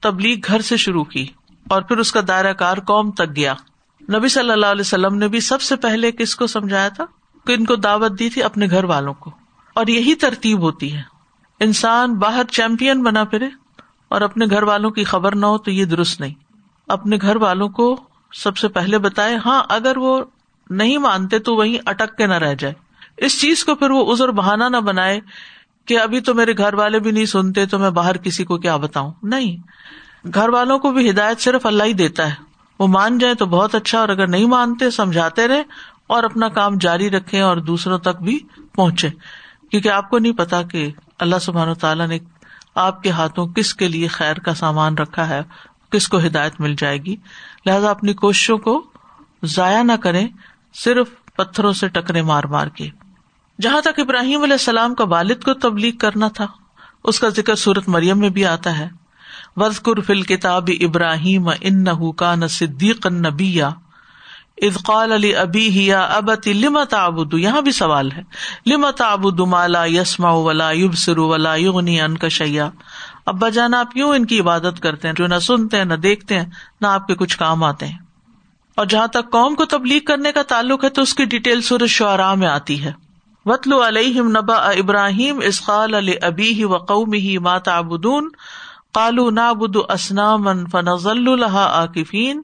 تبلیغ 0.00 0.36
گھر 0.46 0.60
سے 0.60 0.76
شروع 0.76 1.04
کی 1.04 1.26
اور 1.68 1.82
پھر 1.82 1.98
اس 1.98 2.12
کا 2.12 2.20
دائرہ 2.28 2.52
کار 2.52 2.76
قوم 2.76 3.10
تک 3.10 3.36
گیا۔ 3.36 3.54
نبی 4.00 4.28
صلی 4.28 4.50
اللہ 4.50 4.66
علیہ 4.66 4.80
وسلم 4.80 5.14
نے 5.14 5.28
بھی 5.28 5.40
سب 5.40 5.60
سے 5.60 5.76
پہلے 5.76 6.12
کس 6.12 6.36
کو 6.36 6.46
سمجھایا 6.46 6.88
تھا؟ 6.88 7.04
کہ 7.46 7.52
ان 7.52 7.64
کو 7.64 7.76
دعوت 7.76 8.18
دی 8.18 8.30
تھی 8.30 8.42
اپنے 8.42 8.66
گھر 8.70 8.84
والوں 8.84 9.14
کو۔ 9.14 9.30
اور 9.74 9.86
یہی 9.86 10.14
ترتیب 10.14 10.60
ہوتی 10.60 10.96
ہے۔ 10.96 11.02
انسان 11.60 12.14
باہر 12.14 12.44
چیمپئن 12.44 13.02
بنا 13.02 13.24
پھرے 13.24 13.48
اور 14.08 14.20
اپنے 14.20 14.46
گھر 14.50 14.62
والوں 14.62 14.90
کی 14.90 15.04
خبر 15.04 15.34
نہ 15.34 15.46
ہو 15.46 15.58
تو 15.58 15.70
یہ 15.70 15.84
درست 15.84 16.20
نہیں۔ 16.20 16.34
اپنے 16.88 17.16
گھر 17.22 17.36
والوں 17.36 17.68
کو 17.68 18.00
سب 18.32 18.56
سے 18.56 18.68
پہلے 18.68 18.98
بتائے 18.98 19.36
ہاں 19.46 19.62
اگر 19.68 19.96
وہ 19.96 20.24
نہیں 20.70 20.98
مانتے 20.98 21.38
تو 21.38 21.54
وہیں 21.54 21.78
اٹک 21.86 22.16
کے 22.16 22.26
نہ 22.26 22.34
رہ 22.34 22.54
جائے۔ 22.54 22.74
اس 23.16 23.40
چیز 23.40 23.64
کو 23.64 23.74
پھر 23.74 23.90
وہ 23.90 24.12
ازر 24.12 24.30
بہانا 24.30 24.68
نہ 24.68 24.76
بنائے 24.76 25.20
کہ 25.84 25.98
ابھی 25.98 26.20
تو 26.20 26.34
میرے 26.34 26.56
گھر 26.56 26.74
والے 26.74 27.00
بھی 27.00 27.10
نہیں 27.10 27.26
سنتے 27.26 27.66
تو 27.66 27.78
میں 27.78 27.90
باہر 27.90 28.16
کسی 28.16 28.44
کو 28.44 28.58
کیا 28.58 28.76
بتاؤں۔ 28.76 29.12
نہیں۔ 29.22 29.56
گھر 30.34 30.48
والوں 30.48 30.78
کو 30.78 30.92
بھی 30.92 31.10
ہدایت 31.10 31.40
صرف 31.40 31.66
اللہ 31.66 31.84
ہی 31.84 31.92
دیتا 31.92 32.28
ہے۔ 32.28 32.34
وہ 32.78 32.86
مان 32.86 33.18
جائے 33.18 33.34
تو 33.34 33.46
بہت 33.46 33.74
اچھا 33.74 34.00
اور 34.00 34.08
اگر 34.08 34.26
نہیں 34.26 34.46
مانتے، 34.46 34.90
سمجھاتے 34.90 35.48
رہے 35.48 35.62
اور 36.06 36.24
اپنا 36.24 36.48
کام 36.48 36.78
جاری 36.78 37.10
رکھے 37.10 37.40
اور 37.40 37.56
دوسروں 37.56 37.98
تک 37.98 38.22
بھی 38.22 38.38
پہنچے 38.74 39.08
کیونکہ 39.70 39.88
آپ 39.88 40.10
کو 40.10 40.18
نہیں 40.18 40.32
پتا 40.32 40.62
کہ 40.62 40.92
اللہ 41.18 41.36
سبحان 41.40 41.68
و 41.68 41.74
تعالیٰ 41.74 42.08
نے 42.08 42.18
آپ 42.74 43.02
کے 43.02 43.10
ہاتھوں 43.10 43.46
کس 43.46 43.74
کے 43.74 43.88
لیے 43.88 44.06
خیر 44.06 44.36
کا 44.36 44.54
سامان 44.54 44.98
رکھا 44.98 45.28
ہے، 45.28 45.40
کس 45.90 46.08
کو 46.08 46.18
ہدایت 46.18 46.60
مل 46.60 46.74
جائے 46.78 46.98
گی۔ 46.98 47.16
لہذا 47.66 47.90
اپنی 47.90 48.14
کوششوں 48.14 48.58
کو 48.58 48.86
ضائع 49.42 49.82
نہ 49.82 49.92
کرے 49.92 50.26
صرف 50.74 51.06
پتھروں 51.36 51.72
سے 51.72 51.88
ٹکرے 51.88 52.22
مار 52.22 52.44
مار 52.44 52.66
کے۔ 52.66 52.88
جہاں 53.60 53.80
تک 53.80 54.00
ابراہیم 54.00 54.42
علیہ 54.42 54.52
السلام 54.52 54.94
کا 54.94 55.04
والد 55.04 55.44
کو 55.44 55.54
تبلیغ 55.54 55.96
کرنا 55.96 56.28
تھا، 56.28 56.46
اس 57.04 57.20
کا 57.20 57.28
ذکر 57.28 57.54
سورت 57.54 57.88
مریم 57.88 58.18
میں 58.18 58.28
بھی 58.28 58.44
آتا 58.44 58.78
ہے۔ 58.78 58.88
وزقر 59.56 60.00
فل 60.00 60.22
کتاب 60.22 60.70
ابراہیم 60.80 61.48
ان 61.60 61.84
نہ 61.84 62.46
صدیق 62.46 63.06
نبی 63.06 63.62
ادقال 64.62 65.12
علی 65.12 65.36
ابی 65.36 65.68
ہیا 65.68 66.00
ابت 66.00 66.48
لمت 66.48 66.94
آبد 66.94 67.34
یہاں 67.34 67.60
بھی 67.60 67.72
سوال 67.72 68.12
ہے۔ 68.12 68.22
لمت 68.66 69.00
آبد 69.00 69.40
مالا 69.40 69.84
یسما 69.84 70.30
ولا 70.30 70.70
یوب 70.70 71.18
ولا 71.18 71.54
یغنی 71.54 72.00
ان 72.00 72.18
کا 72.18 72.28
شیا 72.28 72.70
ابا 73.26 73.48
جانا 73.48 73.80
آپ 73.80 73.96
یوں 73.96 74.14
ان 74.14 74.26
کی 74.26 74.40
عبادت 74.40 74.80
کرتے 74.80 75.08
ہیں 75.08 75.14
جو 75.14 75.26
نہ 75.26 75.38
سنتے 75.38 75.76
ہیں 75.76 75.84
نہ 75.84 75.94
دیکھتے 75.94 76.38
ہیں 76.38 76.46
نہ 76.80 76.86
آپ 76.86 77.06
کے 77.06 77.14
کچھ 77.14 77.38
کام 77.38 77.64
آتے 77.64 77.86
ہیں۔ 77.86 77.98
اور 78.76 78.86
جہاں 78.86 79.06
تک 79.06 79.30
قوم 79.30 79.54
کو 79.54 79.64
تبلیغ 79.64 80.00
کرنے 80.06 80.32
کا 80.32 80.42
تعلق 80.42 80.84
ہے 80.84 80.88
تو 80.88 81.02
اس 81.02 81.14
کی 81.14 81.24
ڈیٹیل 81.24 81.62
سورج 81.62 81.88
شعراء 81.88 82.34
میں 82.34 82.48
آتی 82.48 82.84
ہے۔ 82.84 82.92
وطلو 83.44 83.86
علیہم 83.86 84.28
نبا 84.28 84.54
ابراہیم 84.54 85.40
اسقال 85.42 85.94
علی 85.94 86.12
ابی 86.22 86.52
ہی 86.52 86.64
و 86.64 86.76
قومی 86.76 87.18
ہی 87.18 87.38
ماتا 87.38 87.76
ابدون 87.76 88.28
کالو 88.94 89.30
نابد 89.30 89.76
اسنام 89.88 90.66
فنزل 90.66 91.28
الحا 91.28 91.64
عاقفین 91.64 92.42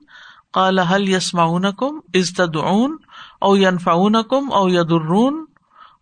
کال 0.52 0.78
حل 0.78 1.08
یسما 1.08 1.70
کم 1.70 1.98
ازتدعون 2.14 2.96
او 3.40 3.56
ینفعون 3.56 4.16
کم 4.30 4.52
او 4.52 4.68
یدرون 4.68 5.44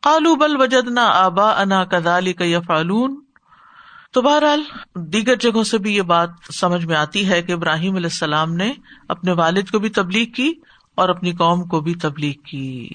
کالو 0.02 0.34
بل 0.34 0.56
وجد 0.60 0.88
نہ 0.88 1.00
آبا 1.00 1.50
انا 1.50 1.84
کدالی 1.84 2.32
کا 2.32 2.44
تو 4.14 4.22
بہرحال، 4.22 4.62
دیگر 4.94 5.34
جگہوں 5.34 5.64
سے 5.64 5.78
بھی 5.78 5.96
یہ 5.96 6.02
بات 6.02 6.30
سمجھ 6.60 6.86
میں 6.86 6.96
آتی 6.96 7.28
ہے 7.28 7.42
کہ 7.42 7.52
ابراہیم 7.52 7.96
علیہ 7.96 8.10
السلام 8.12 8.54
نے 8.54 8.72
اپنے 9.08 9.32
والد 9.32 9.70
کو 9.70 9.78
بھی 9.78 9.88
تبلیغ 9.88 10.24
کی 10.24 10.52
اور 10.94 11.08
اپنی 11.08 11.32
قوم 11.32 11.64
کو 11.64 11.80
بھی 11.80 11.94
تبلیغ 11.94 12.32
کی۔ 12.32 12.88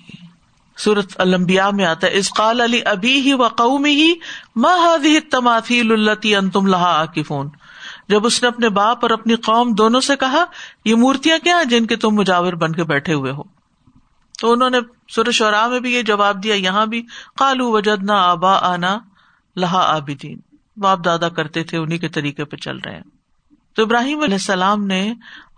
سورت 0.78 1.14
المبیا 1.16 1.70
میں 1.70 1.86
آتا 1.86 2.08
ہے 2.08 2.18
اسقال 2.18 2.62
علی 2.62 2.82
ابھی 2.86 3.20
ہی 3.20 3.34
و 3.34 3.48
قومی 3.48 3.90
ہی 3.90 4.14
ماہی 4.56 5.20
تمافیل 5.20 5.92
التی 5.92 6.36
ان 6.36 6.50
تم 6.50 6.68
لہا 6.68 7.02
آکفون 7.02 7.50
جب 8.10 8.26
اس 8.26 8.42
نے 8.42 8.48
اپنے 8.48 8.70
باپ 8.70 8.98
اور 9.02 9.10
اپنی 9.10 9.36
قوم 9.36 9.74
دونوں 9.74 10.02
سے 10.02 10.16
کہا، 10.16 10.46
یہ 10.86 10.96
مورتیاں 10.96 11.38
کیا 11.44 11.58
ہیں 11.58 11.66
جن 11.66 11.86
کے 11.86 11.96
تم 11.96 12.10
مجاور 12.10 12.54
بن 12.54 12.72
کے 12.72 12.84
بیٹھے 12.84 13.14
ہوئے 13.14 13.32
ہو؟ 13.32 13.44
تو 14.40 14.52
انہوں 14.52 14.70
نے 14.70 14.78
سورج 15.10 15.34
شعراء 15.34 15.68
میں 15.68 15.80
بھی 15.80 15.94
یہ 15.94 16.02
جواب 16.02 16.44
دیا، 16.44 16.56
یہاں 16.56 16.86
بھی 16.86 17.02
کالو 17.38 17.72
وجدنا 17.72 18.14
آبا 18.14 18.74
آنا 18.74 19.00
لہا 19.56 19.96
آبدین 19.96 20.40
باپ 20.78 21.06
دادا 21.06 21.30
کرتے 21.30 21.64
تھے 21.64 21.78
انہیں 21.78 22.00
کے 22.00 22.10
طریقے 22.10 22.46
پہ 22.46 22.56
چل 22.56 22.78
رہے 22.78 22.96
ہیں۔ 22.96 23.04
تو 23.74 23.84
ابراہیم 23.84 24.22
علیہ 24.22 24.34
السلام 24.34 24.86
نے 24.86 25.14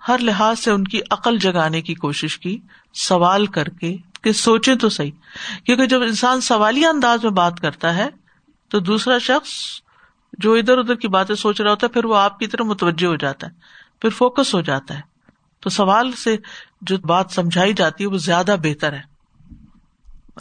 ہر 0.08 0.18
لحاظ 0.18 0.60
سے 0.60 0.72
ان 0.72 0.84
کی 0.84 1.02
عقل 1.12 1.38
جگانے 1.38 1.82
کی 1.82 1.94
کوشش 1.94 2.38
کی، 2.38 2.60
سوال 2.94 3.46
کر 3.46 3.70
کے 3.70 3.98
کہ 4.22 4.32
سوچے 4.32 4.76
تو 4.76 4.90
صحیح، 4.90 5.12
کیونکہ 5.66 5.86
جب 5.86 6.02
انسان 6.02 6.42
سوالیہ 6.42 6.88
انداز 6.88 7.24
میں 7.24 7.32
بات 7.32 7.60
کرتا 7.60 7.96
ہے، 7.96 8.10
تو 8.70 8.80
دوسرا 8.80 9.18
شخص 9.18 9.52
جو 10.38 10.54
ادھر 10.54 10.78
ادھر 10.78 10.96
کی 10.96 11.08
باتیں 11.08 11.36
سوچ 11.36 11.62
رہا 11.62 11.72
ہوتا 11.72 11.88
ہے، 11.88 11.92
پھر 11.92 12.06
وہ 12.06 12.18
آپ 12.18 12.40
کی 12.40 12.48
طرح 12.48 12.64
متوجہ 12.64 13.08
ہو 13.08 13.16
جاتا 13.16 13.48
ہے، 13.48 13.52
پھر 14.02 14.10
فوکس 14.10 14.54
ہو 14.54 14.62
جاتا 14.62 14.96
ہے۔ 14.96 15.02
تو 15.60 15.70
سوال 15.70 16.12
سے 16.12 16.38
جو 16.82 16.98
بات 16.98 17.26
سمجھائی 17.32 17.74
جاتی 17.74 18.04
ہے، 18.04 18.10
وہ 18.10 18.18
زیادہ 18.18 18.56
بہتر 18.64 18.94
ہے۔ 18.94 19.18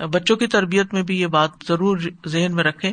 بچوں 0.06 0.36
کی 0.36 0.46
تربیت 0.46 0.94
میں 0.94 1.02
بھی 1.02 1.20
یہ 1.20 1.26
بات 1.26 1.50
ضرور 1.68 1.98
ذہن 2.26 2.54
میں 2.54 2.64
رکھے 2.64 2.92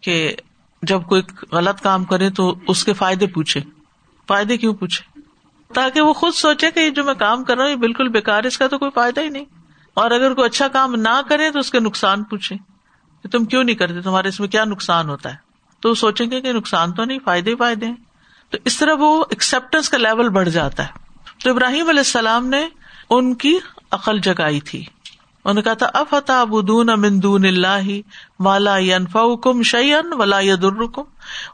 کہ 0.00 0.36
جب 0.82 1.02
کوئی 1.02 1.22
غلط 1.52 1.80
کام 1.80 2.04
کرے 2.04 2.30
تو 2.30 2.54
اس 2.68 2.84
کے 2.84 2.92
فائدے 2.92 3.26
پوچھے۔ 3.26 3.60
فائدے 4.28 4.56
کیوں 4.56 4.74
پوچھے؟ 4.74 5.20
تاکہ 5.74 6.00
وہ 6.00 6.12
خود 6.12 6.34
سوچے 6.34 6.70
کہ 6.70 6.80
یہ 6.80 6.90
جو 6.90 7.04
میں 7.04 7.14
کام 7.14 7.44
کر 7.44 7.56
رہا 7.56 7.64
ہوں، 7.64 7.70
یہ 7.70 7.76
بالکل 7.76 8.08
بےکار 8.08 8.44
اس 8.44 8.58
کا 8.58 8.66
تو 8.66 8.78
کوئی 8.78 8.90
فائدہ 8.94 9.20
ہی 9.20 9.28
نہیں۔ 9.28 9.44
اور 9.94 10.10
اگر 10.10 10.34
کوئی 10.34 10.46
اچھا 10.46 10.68
کام 10.68 10.94
نہ 10.94 11.20
کرے 11.28 11.50
تو 11.50 11.58
اس 11.58 11.70
کے 11.70 11.80
نقصان 11.80 12.24
پوچھے۔ 12.24 12.56
کہ 13.22 13.28
تم 13.28 13.44
کیوں 13.44 13.64
نہیں 13.64 13.76
کرتے؟ 13.76 14.02
تمہارے 14.02 14.28
اس 14.28 14.40
میں 14.40 14.48
کیا 14.48 14.64
نقصان 14.64 15.08
ہوتا 15.08 15.30
ہے؟ 15.30 15.36
تو 15.82 15.94
سوچیں 15.94 16.30
گے 16.30 16.40
کہ 16.40 16.52
نقصان 16.52 16.92
تو 16.92 17.04
نہیں، 17.04 17.18
فائدے 17.24 17.50
ہی 17.50 17.56
فائدے 17.56 17.86
ہیں۔ 17.86 17.96
تو 18.50 18.58
اس 18.64 18.78
طرح 18.78 18.94
وہ 18.98 19.24
ایکسپٹینس 19.30 19.88
کا 19.88 19.98
لیول 19.98 20.28
بڑھ 20.28 20.48
جاتا 20.48 20.82
ہے۔ 20.82 20.88
تو 21.44 21.50
ابراہیم 21.50 21.88
علیہ 21.88 22.00
السلام 22.00 22.46
نے 22.46 22.68
ان 23.10 23.34
کی 23.34 23.58
عقل 23.90 24.18
جگائی 24.18 24.60
تھی۔ 24.60 24.78
انہوں 24.78 25.54
نے 25.54 25.62
کہا 25.62 25.74
تھا 25.74 25.86
افتا 25.94 26.40
ابدون 26.40 26.88
امندون 26.88 27.44
اللہ 27.44 27.88
مالا 28.40 28.74
انفا 28.74 29.20
کم 29.42 29.62
شعین 29.62 30.12
ولا 30.12 30.40
درکم 30.40 31.02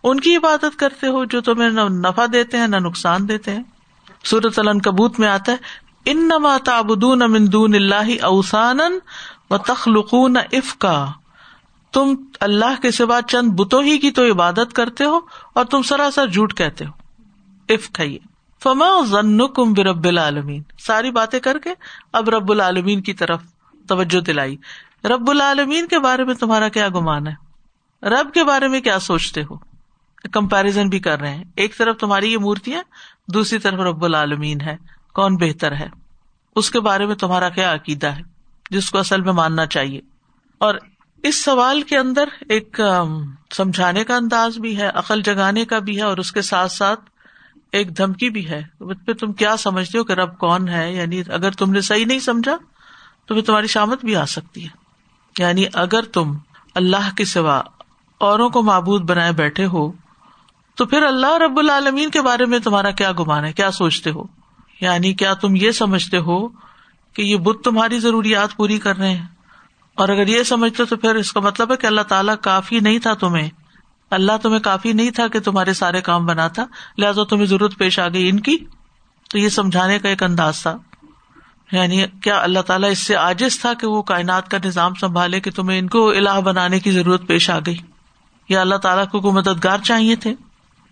ان 0.05 0.21
کی 0.21 0.37
عبادت 0.37 0.79
کرتے 0.79 1.07
ہو 1.07 1.25
جو 1.25 1.41
تمہیں 1.41 1.71
نہ 1.71 1.81
نفع 1.81 2.27
دیتے 2.33 2.57
ہیں، 2.57 2.69
نہ 2.69 2.77
نقصان 2.77 3.29
دیتے 3.29 3.51
ہیں۔ 3.55 3.63
سورت 4.25 4.59
الن 4.59 4.81
کبوت 4.81 5.21
میں 5.21 5.29
آتا 5.29 5.53
ہے 5.53 5.57
ان 6.05 6.29
نما 6.29 6.57
تابدون 6.65 7.23
امندون 7.23 7.75
اللہ 7.75 8.23
اوسان 8.23 8.81
و 9.51 9.59
تخلقون 9.59 10.37
افکا۔ 10.37 11.07
تم 11.99 12.15
اللہ 12.41 12.81
کے 12.83 12.91
سوا 12.91 13.21
چند 13.29 13.51
بتوں 13.51 13.83
ہی 13.83 13.99
کی 13.99 14.11
تو 14.11 14.33
عبادت 14.33 14.73
کرتے 14.73 15.05
ہو 15.05 15.21
اور 15.53 15.65
تم 15.65 15.83
سراسر 15.83 16.27
جھوٹ 16.27 16.55
کہتے 16.55 16.85
ہو۔ 16.87 16.91
افک 17.69 18.01
ہے 18.01 18.17
فما 18.63 19.05
ضن 19.07 19.47
کم 19.47 19.73
برب 19.73 20.09
العالمین۔ 20.09 20.63
ساری 20.79 21.11
باتیں 21.11 21.41
کر 21.41 21.59
کے 21.59 21.71
اب 22.13 22.29
رب 22.29 22.51
العالمین 22.51 23.03
کی 23.03 23.15
طرف 23.15 23.41
توجہ 23.89 24.21
دلائی۔ 24.21 24.57
رب 25.05 25.31
العالمین 25.31 25.87
کے 25.87 25.99
بارے 25.99 26.25
میں 26.25 26.35
تمہارا 26.35 26.69
کیا 26.69 26.89
گمان 26.89 27.27
ہے؟ 27.27 27.35
رب 28.03 28.33
کے 28.35 28.45
بارے 28.45 28.69
میں 28.69 28.81
کیا 28.81 28.99
سوچتے 28.99 29.43
ہو؟ 29.43 29.57
کمپیرزن 30.33 30.89
بھی 30.89 30.99
کر 30.99 31.21
رہے 31.21 31.35
ہیں۔ 31.35 31.45
ایک 31.57 31.79
طرف 31.79 31.97
تمہاری 31.97 32.33
یہ 32.33 32.39
مورتیاں، 32.39 32.83
دوسری 33.29 33.59
طرف 33.59 33.81
رب 33.81 34.05
العالمین 34.05 34.61
ہے۔ 34.61 34.77
کون 35.15 35.37
بہتر 35.37 35.73
ہے؟ 35.73 35.89
اس 36.57 36.71
کے 36.71 36.81
بارے 36.81 37.07
میں 37.07 37.15
تمہارا 37.15 37.49
کیا 37.49 37.75
عقیدہ 37.75 38.07
ہے؟ 38.07 38.23
جس 38.71 38.91
کو 38.91 38.99
اصل 38.99 39.21
میں 39.21 39.33
ماننا 39.33 39.67
چاہیے۔ 39.67 40.01
اور 40.59 40.75
اس 41.23 41.45
سوال 41.45 41.83
کے 41.83 41.99
اندر 41.99 42.29
ایک 42.49 42.81
سمجھانے 43.55 44.05
کا 44.05 44.17
انداز 44.17 44.59
بھی 44.59 44.79
ہے، 44.79 44.87
عقل 44.95 45.23
جگانے 45.23 45.65
کا 45.65 45.79
بھی 45.79 45.97
ہے 45.97 46.03
اور 46.03 46.19
اس 46.19 46.33
کے 46.33 46.43
ساتھ 46.43 46.73
ساتھ 46.73 47.01
ایک 47.73 47.99
دھمکی 47.99 48.31
بھی 48.31 48.49
ہے۔ 48.49 48.63
پھر 48.79 49.15
تم 49.15 49.33
کیا 49.33 49.57
سمجھتے 49.57 49.99
ہو 49.99 50.05
کہ 50.05 50.13
رب 50.13 50.39
کون 50.39 50.69
ہے؟ 50.69 50.95
یعنی 50.95 51.23
اگر 51.29 51.51
تم 51.51 51.71
نے 51.71 51.81
صحیح 51.81 52.07
نہیں 52.07 52.19
سمجھا 52.19 52.57
تو 53.27 53.35
پھر 53.35 53.43
تمہاری 53.43 53.67
شامت 53.67 54.05
بھی 54.05 54.17
آ 54.17 54.25
سکتی 54.25 54.65
ہے۔ 54.65 54.69
یعنی 55.39 55.65
اگر 55.73 56.03
تم 56.03 56.37
اللہ 56.75 57.17
کے 57.17 57.25
سوا 57.25 57.63
اوروں 58.19 58.51
کو 58.51 58.63
معبود 58.63 59.03
بنائے 59.03 59.33
بیٹھے 59.33 59.67
ہو 59.67 59.93
تو 60.75 60.87
پھر 60.87 61.03
اللہ 61.03 61.39
رب 61.39 61.59
العالمین 61.59 62.11
کے 62.11 62.23
بارے 62.23 62.45
میں 62.45 62.59
تمہارا 62.59 62.91
کیا 62.91 63.13
گمان 63.13 63.45
ہے؟ 63.45 63.53
کیا 63.53 63.71
سوچتے 63.71 64.11
ہو؟ 64.11 64.23
یعنی 64.81 65.13
کیا 65.13 65.35
تم 65.35 65.57
یہ 65.57 65.71
سمجھتے 65.71 66.19
ہو 66.19 66.49
کہ 67.13 67.23
یہ 67.23 67.37
بت 67.37 67.65
تمہاری 67.65 68.01
ضروریات 68.01 68.57
پوری 68.57 68.79
کر 68.79 68.97
رہے 68.97 69.11
ہیں؟ 69.11 69.27
اور 69.99 70.09
اگر 70.09 70.27
یہ 70.27 70.43
سمجھتے 70.43 70.85
تو 70.85 70.97
پھر 70.97 71.15
اس 71.15 71.33
کا 71.33 71.41
مطلب 71.41 71.73
ہے 71.73 71.77
کہ 71.77 71.87
اللہ 71.87 72.01
تعالیٰ 72.01 72.35
کافی 72.41 72.81
نہیں 72.81 72.99
تھا 72.99 73.15
تمہیں۔ 73.15 73.49
اللہ 74.11 74.33
تمہیں 74.43 74.61
کافی 74.61 74.93
نہیں 74.93 75.11
تھا 75.11 75.29
کہ 75.29 75.41
تمہارے 75.41 75.73
سارے 75.73 76.01
کام 76.01 76.27
بناتا۔ 76.27 76.65
لہٰذا 76.99 77.25
تمہیں 77.25 77.47
ضرورت 77.47 77.79
پیش 77.79 77.99
آ 77.99 78.09
گئی 78.09 78.29
ان 78.29 78.41
کی۔ 78.41 78.57
تو 79.31 79.39
یہ 79.39 79.49
سمجھانے 79.49 79.99
کا 79.99 80.09
ایک 80.09 80.23
انداز 80.23 80.63
تھا۔ 80.63 80.79
یعنی 81.73 82.05
کیا 82.23 82.41
اللہ 82.41 82.59
تعالیٰ 82.59 82.91
اس 82.91 82.99
سے 82.99 83.15
عاجز 83.15 83.61
تھا 83.61 83.75
کہ 83.75 83.87
وہ 83.87 84.03
کائنات 84.03 84.51
کا 84.51 84.59
نظام 84.65 84.95
سنبھالے 84.95 85.41
کہ 85.41 85.51
تمہیں 85.51 85.79
ان 85.79 85.89
کو 85.89 86.11
الہ 86.11 86.41
بنانے 86.41 86.81
کی 86.81 86.91
ضرورت 86.91 87.27
پیش 87.27 87.51
آ 87.51 87.59
گئی؟ 87.67 87.77
یا 88.49 88.61
اللہ 88.61 88.75
تعالیٰ 88.75 89.09
کو 89.09 89.21
کوئی 89.21 89.35
مددگار 89.35 89.79
چاہیے 89.79 90.17
تھے؟ 90.17 90.35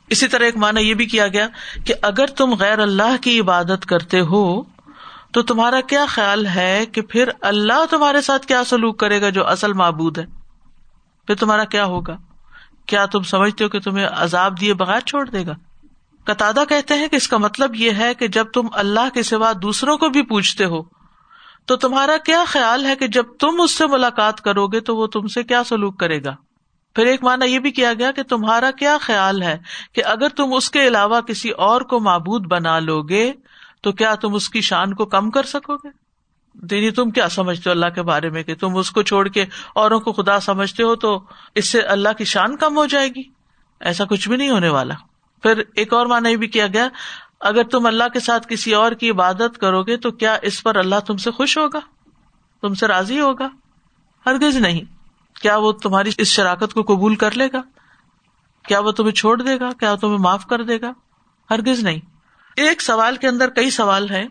اسی 0.09 0.29
طرح 0.29 0.45
ایک 0.45 0.57
مانا 0.57 0.81
یہ 0.81 0.95
بھی 0.95 1.07
کیا 1.07 1.29
گیا 1.29 1.49
کہ 1.85 1.95
اگر 2.03 2.27
تم 2.27 2.55
غیر 2.55 2.79
اللہ 2.79 3.17
کی 3.21 3.41
عبادت 3.41 3.87
کرتے 3.87 4.21
ہو 4.21 4.76
تو 5.33 5.43
تمہارا 5.43 5.81
کیا 5.81 6.07
خیال 6.09 6.47
ہے 6.47 6.87
کہ 6.87 7.03
پھر 7.03 7.29
اللہ 7.41 7.85
تمہارے 7.91 8.21
ساتھ 8.21 8.47
کیا 8.47 8.65
سلوک 8.65 8.99
کرے 9.01 9.21
گا 9.21 9.29
جو 9.29 9.47
اصل 9.47 9.73
معبود 9.73 10.19
ہے؟ 10.19 10.25
پھر 11.27 11.35
تمہارا 11.35 11.65
کیا 11.65 11.85
ہوگا؟ 11.85 12.17
کیا 12.87 13.07
تم 13.07 13.23
سمجھتے 13.23 13.65
ہو 13.65 13.69
کہ 13.69 13.81
تمہیں 13.81 14.07
عذاب 14.11 14.61
دیے 14.61 14.75
بغیر 14.75 15.01
چھوڑ 15.01 15.29
دے 15.31 15.47
گا؟ 15.47 15.55
قطع 16.25 16.65
کہتے 16.69 16.95
ہیں 16.95 17.09
کہ 17.09 17.17
اس 17.17 17.29
کا 17.29 17.37
مطلب 17.37 17.75
یہ 17.75 17.91
ہے 17.91 18.15
کہ 18.15 18.29
جب 18.29 18.47
تم 18.55 18.67
اللہ 18.73 19.15
کے 19.15 19.23
سوا 19.23 19.53
دوسروں 19.63 19.97
کو 19.99 20.09
بھی 20.09 20.23
پوچھتے 20.23 20.65
ہو، 20.65 20.83
تو 21.67 21.77
تمہارا 21.77 22.17
کیا 22.17 22.45
خیال 22.47 22.87
ہے 22.87 22.97
کہ 22.97 23.07
جب 23.07 23.25
تم 23.41 23.61
اس 23.61 23.71
سے 23.71 23.87
ملاقات 23.87 24.41
کرو 24.41 24.67
گے 24.67 24.81
تو 24.81 24.97
وہ 24.97 25.07
تم 25.07 25.27
سے 25.27 25.43
کیا 25.43 25.65
سلوک 25.65 26.01
کرے 26.01 26.25
گا؟ 26.25 26.35
پھر 26.95 27.07
ایک 27.07 27.25
مانا 27.25 27.45
یہ 27.45 27.59
بھی 27.59 27.71
کیا 27.71 27.93
گیا 27.95 28.11
کہ 28.11 28.23
تمہارا 28.23 28.71
کیا 28.71 28.99
خیال 29.01 29.43
ہے 29.43 29.59
کہ 29.95 30.05
اگر 30.05 30.29
تم 30.29 30.53
اس 30.53 30.71
کے 30.71 30.87
علاوہ 30.87 31.21
کسی 31.21 31.51
اور 31.51 31.81
کو 31.81 32.01
معبود 32.01 32.47
بنا 32.47 32.79
لو 32.79 33.03
گے 33.03 33.33
تو 33.87 33.93
کیا 33.93 34.15
تم 34.15 34.35
اس 34.35 34.51
کی 34.51 34.61
شان 34.61 34.95
کو 34.95 35.05
کم 35.05 35.31
کر 35.31 35.43
سکو 35.43 35.77
گے؟ 35.77 35.89
دینی، 36.55 36.91
تم 36.91 37.11
کیا 37.11 37.29
سمجھتے 37.29 37.71
ہو 37.71 37.73
اللہ 37.73 37.87
کے 37.95 38.03
بارے 38.03 38.31
میں 38.31 38.43
کہ 38.43 38.55
تم 38.55 38.77
اس 38.77 38.91
کو 38.91 39.03
چھوڑ 39.03 39.29
کے 39.29 39.45
اوروں 39.75 40.01
کو 40.01 40.13
خدا 40.13 40.41
سمجھتے 40.41 40.83
ہو 40.83 40.97
تو 40.97 41.25
اس 41.55 41.69
سے 41.69 41.81
اللہ 41.81 42.09
کی 42.19 42.25
شان 42.25 42.57
کم 42.57 42.77
ہو 42.77 42.87
جائے 42.87 43.09
گی؟ 43.09 43.23
ایسا 43.81 44.05
کچھ 44.05 44.29
بھی 44.29 44.37
نہیں 44.37 44.51
ہونے 44.51 44.69
والا۔ 44.69 44.95
پھر 45.43 45.63
ایک 45.75 45.93
اور 45.93 46.07
مانا 46.07 46.29
بھی 46.39 46.47
کیا 46.47 46.67
گیا، 46.67 46.89
اگر 47.41 47.63
تم 47.65 47.87
اللہ 47.87 48.05
کے 48.13 48.21
ساتھ 48.21 48.47
کسی 48.49 48.75
اور 48.75 48.93
کی 48.93 49.11
عبادت 49.11 49.59
کرو 49.59 49.83
گے 49.83 49.97
تو 49.97 50.11
کیا 50.11 50.37
اس 50.43 50.63
پر 50.63 50.77
اللہ 50.77 51.01
تم 51.07 51.17
سے 51.17 51.31
خوش 51.31 51.59
ہوگا؟ 51.59 51.81
تم 52.63 52.75
سے 52.75 52.87
راضی 52.87 53.21
ہوگا؟ 53.21 53.49
ہرگز 54.27 54.57
نہیں۔ 54.57 54.81
کیا 55.41 55.57
وہ 55.57 55.73
تمہاری 55.73 56.11
اس 56.19 56.29
شراکت 56.29 56.75
کو 56.75 56.83
قبول 56.83 57.15
کر 57.15 57.31
لے 57.31 57.49
گا؟ 57.53 57.63
کیا 58.65 58.81
وہ 58.81 58.91
تمہیں 58.91 59.13
چھوڑ 59.13 59.43
دے 59.43 59.61
گا؟ 59.61 59.69
کیا 59.81 59.91
وہ 59.91 59.97
تمہیں 59.97 60.19
معاف 60.19 60.47
کر 60.47 60.63
دے 60.63 60.81
گا؟ 60.81 60.93
ہرگز 61.51 61.81
نہیں۔ 61.81 62.16
ایک 62.57 62.83
سوال 62.83 63.17
کے 63.17 63.29
اندر 63.29 63.49
کئی 63.49 63.71
سوال 63.71 64.11
ہے 64.11 64.25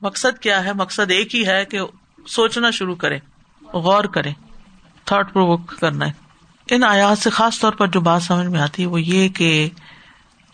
مقصد 0.00 0.38
کیا 0.38 0.64
ہے؟ 0.64 0.72
مقصد 0.72 1.10
ایک 1.10 1.34
ہی 1.34 1.46
ہے 1.46 1.64
کہ 1.64 1.80
سوچنا 2.28 2.70
شروع 2.70 2.94
کرے 2.94 3.18
غور 3.72 4.04
کرے 4.04 4.30
تھاٹ 5.04 5.32
پروک 5.32 5.78
کرنا 5.80 6.06
ہے۔ 6.06 6.12
ان 6.70 6.84
آیات 6.84 7.18
سے 7.18 7.30
خاص 7.30 7.60
طور 7.60 7.72
پر 7.72 7.86
جو 7.86 8.00
بات 8.00 8.22
سمجھ 8.22 8.46
میں 8.46 8.60
آتی 8.60 8.82
ہے، 8.82 8.86
وہ 8.86 9.02
یہ 9.02 9.28
کہ 9.28 9.68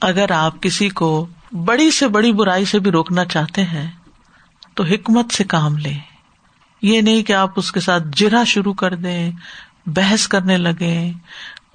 اگر 0.01 0.31
آپ 0.31 0.63
کسی 0.63 0.89
کو 0.89 1.27
بڑی 1.53 1.91
سے 1.91 2.09
بڑی 2.09 2.33
برائی 2.33 2.65
سے 2.65 2.79
بھی 2.79 2.91
روکنا 2.91 3.25
چاہتے 3.25 3.65
ہیں، 3.65 3.91
تو 4.75 4.85
حکمت 4.85 5.33
سے 5.33 5.45
کام 5.45 5.79
لیں۔ 5.79 5.99
یہ 6.83 7.01
نہیں 7.01 7.23
کہ 7.23 7.33
آپ 7.33 7.51
اس 7.57 7.73
کے 7.73 7.81
ساتھ 7.81 8.03
جرا 8.13 8.45
شروع 8.45 8.75
کر 8.75 8.95
دیں، 8.95 9.33
بحث 9.87 10.29
کرنے 10.29 10.57
لگے 10.57 11.13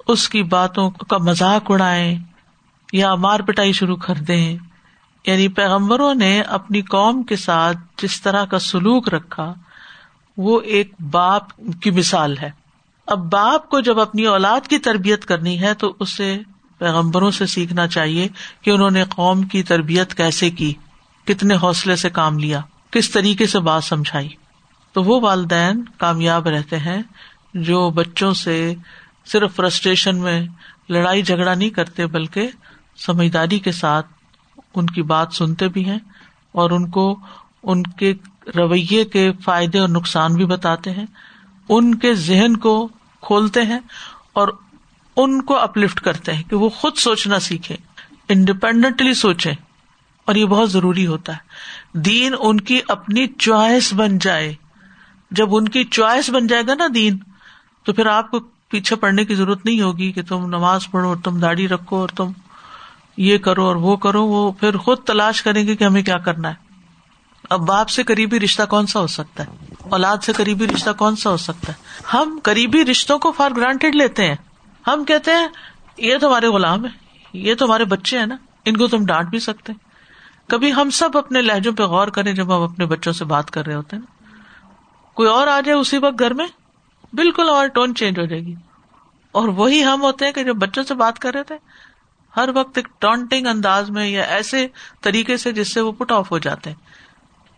اس 0.08 0.28
کی 0.28 0.42
باتوں 0.42 0.90
کا 0.90 1.18
مذاق 1.18 1.70
اڑائے 1.70 2.18
یا 2.92 3.14
مار 3.14 3.40
پٹائی 3.40 3.72
شروع 3.72 3.96
کر 3.96 4.14
دیں۔ 4.14 4.58
یعنی 5.26 5.48
پیغمبروں 5.48 6.14
نے 6.14 6.40
اپنی 6.40 6.80
قوم 6.80 7.22
کے 7.22 7.36
ساتھ 7.36 7.76
جس 8.02 8.22
طرح 8.22 8.44
کا 8.44 8.58
سلوک 8.58 9.14
رکھا، 9.14 9.54
وہ 10.36 10.60
ایک 10.60 10.92
باپ 11.10 11.42
کی 11.82 11.90
مثال 11.90 12.38
ہے۔ 12.38 12.50
اب 13.06 13.32
باپ 13.32 13.68
کو 13.68 13.80
جب 13.80 14.00
اپنی 14.00 14.26
اولاد 14.26 14.60
کی 14.68 14.78
تربیت 14.78 15.24
کرنی 15.24 15.60
ہے 15.60 15.74
تو 15.74 15.94
اسے 16.00 16.38
پیغمبروں 16.78 17.30
سے 17.30 17.46
سیکھنا 17.46 17.86
چاہیے 17.86 18.28
کہ 18.62 18.70
انہوں 18.70 18.90
نے 18.90 19.04
قوم 19.04 19.42
کی 19.42 19.62
تربیت 19.62 20.14
کیسے 20.14 20.50
کی، 20.50 20.74
کتنے 21.24 21.54
حوصلے 21.62 21.96
سے 21.96 22.10
کام 22.10 22.38
لیا، 22.38 22.60
کس 22.90 23.10
طریقے 23.10 23.46
سے 23.46 23.60
بات 23.60 23.84
سمجھائی۔ 23.84 24.28
تو 24.92 25.02
وہ 25.02 25.20
والدین 25.20 25.84
کامیاب 25.98 26.48
رہتے 26.48 26.78
ہیں 26.78 27.02
جو 27.54 27.90
بچوں 27.90 28.34
سے 28.34 28.74
صرف 29.26 29.56
فرسٹریشن 29.56 30.16
میں 30.16 30.46
لڑائی 30.88 31.22
جھگڑا 31.22 31.54
نہیں 31.54 31.70
کرتے، 31.70 32.06
بلکہ 32.06 32.48
سمجھداری 32.96 33.58
کے 33.58 33.72
ساتھ 33.72 34.06
ان 34.76 34.86
کی 34.86 35.02
بات 35.02 35.28
سنتے 35.32 35.68
بھی 35.68 35.84
ہیں 35.84 35.98
اور 36.52 36.70
ان 36.70 36.90
کو 36.90 37.18
ان 37.62 37.82
کے 37.82 38.14
رویے 38.56 39.04
کے 39.04 39.32
فائدے 39.32 39.78
اور 39.78 39.88
نقصان 39.88 40.34
بھی 40.34 40.44
بتاتے 40.44 40.90
ہیں۔ 40.90 41.06
ان 41.68 41.94
کے 41.94 42.14
ذہن 42.14 42.56
کو 42.56 42.88
کھولتے 43.20 43.62
ہیں 43.62 43.78
اور 44.32 44.48
ان 45.16 45.42
کو 45.42 45.58
اپلفٹ 45.58 46.00
کرتے 46.00 46.32
ہیں 46.32 46.42
کہ 46.42 46.56
وہ 46.56 46.68
خود 46.68 46.96
سوچنا 46.96 47.40
سیکھے 47.40 47.76
انڈیپینڈنٹلی 48.28 49.14
سوچے 49.14 49.50
اور 50.24 50.34
یہ 50.34 50.44
بہت 50.44 50.72
ضروری 50.72 51.06
ہوتا 51.06 51.32
ہے۔ 51.32 51.38
دین 51.98 52.34
ان 52.40 52.60
کی 52.60 52.80
اپنی 52.88 53.26
چوائس 53.26 53.94
بن 53.94 54.18
جائے۔ 54.18 54.54
جب 55.30 55.56
ان 55.56 55.68
کی 55.68 55.84
چوائس 55.84 56.30
بن 56.30 56.46
جائے 56.46 56.62
گا 56.68 56.74
نا 56.74 56.86
دین، 56.94 57.18
تو 57.84 57.92
پھر 57.92 58.06
آپ 58.06 58.30
کو 58.30 58.40
پیچھے 58.68 58.96
پڑنے 58.96 59.24
کی 59.24 59.34
ضرورت 59.34 59.66
نہیں 59.66 59.80
ہوگی 59.80 60.12
کہ 60.12 60.22
تم 60.22 60.46
نماز 60.46 60.90
پڑھو 60.90 61.08
اور 61.08 61.16
تم 61.24 61.38
داڑھی 61.38 61.68
رکھو 61.68 61.96
اور 61.96 62.08
تم 62.08 62.32
یہ 63.16 63.38
کرو 63.38 63.66
اور 63.66 63.76
وہ 63.76 63.96
کرو، 63.96 64.26
وہ 64.26 64.52
پھر 64.52 64.76
خود 64.76 64.98
تلاش 64.98 65.42
کریں 65.42 65.66
گے 65.66 65.76
کہ 65.76 65.84
ہمیں 65.84 66.02
کیا 66.02 66.18
کرنا 66.18 66.48
ہے۔ 66.48 66.54
اب 67.50 67.60
باپ 67.60 67.88
سے 67.88 68.02
قریبی 68.02 68.40
رشتہ 68.40 68.62
کون 68.68 68.86
سا 68.86 69.00
ہو 69.00 69.06
سکتا 69.06 69.42
ہے؟ 69.42 69.74
اولاد 69.90 70.16
سے 70.22 70.32
قریبی 70.32 70.66
رشتہ 70.66 70.90
کون 70.98 71.16
سا 71.16 71.30
ہو 71.30 71.36
سکتا 71.36 71.72
ہے؟ 71.72 72.06
ہم 72.12 72.38
قریبی 72.42 72.84
رشتوں 72.84 73.18
کو 73.18 73.32
فار 73.32 73.50
گرانٹیڈ 73.56 73.94
لیتے 73.94 74.28
ہیں۔ 74.28 74.36
ہم 74.86 75.04
کہتے 75.04 75.30
ہیں، 75.30 75.46
یہ 75.98 76.18
تو 76.18 76.28
ہمارے 76.28 76.46
غلام 76.46 76.84
ہے 76.84 76.90
یہ 77.32 77.54
تو 77.54 77.64
ہمارے 77.64 77.84
بچے 77.84 78.18
ہیں 78.18 78.26
نا، 78.26 78.36
ان 78.64 78.76
کو 78.76 78.86
تم 78.86 79.06
ڈانٹ 79.06 79.28
بھی 79.28 79.38
سکتے 79.38 79.72
کبھی 80.48 80.72
ہم 80.72 80.90
سب 80.90 81.18
اپنے 81.18 81.42
لہجوں 81.42 81.72
پہ 81.72 81.82
غور 81.82 82.08
کریں 82.08 82.32
جب 82.32 82.56
ہم 82.56 82.62
اپنے 82.62 82.86
بچوں 82.86 83.12
سے 83.12 83.24
بات 83.24 83.50
کر 83.50 83.66
رہے 83.66 83.74
ہوتے 83.74 83.96
ہیں 83.96 84.02
نا۔ 84.02 84.16
کوئی 85.14 85.28
اور 85.28 85.46
آ 85.46 85.60
جائے 85.60 85.78
اسی 85.78 85.98
وقت 85.98 86.18
گھر 86.18 86.34
میں، 86.34 86.46
بالکل 87.12 87.48
ہماری 87.48 87.68
ٹون 87.68 87.94
چینج 87.94 88.18
ہو 88.18 88.24
جائے 88.24 88.42
گی۔ 88.42 88.54
اور 89.32 89.48
وہی 89.48 89.84
ہم 89.84 90.02
ہوتے 90.02 90.24
ہیں 90.24 90.32
کہ 90.32 90.44
جو 90.44 90.54
بچوں 90.54 90.82
سے 90.82 90.94
بات 90.94 91.18
کر 91.18 91.34
رہے 91.34 91.42
تھے 91.42 91.54
ہر 92.36 92.48
وقت 92.54 92.78
ایک 92.78 92.88
ٹانٹنگ 92.98 93.46
انداز 93.46 93.90
میں 93.90 94.08
یا 94.08 94.22
ایسے 94.22 94.66
طریقے 95.00 95.36
سے 95.36 95.52
جس 95.52 95.74
سے 95.74 95.80
وہ 95.80 95.92
پٹ 95.92 96.12
آف 96.12 96.30
ہو 96.30 96.38
جاتے 96.38 96.70
ہیں۔ 96.70 96.76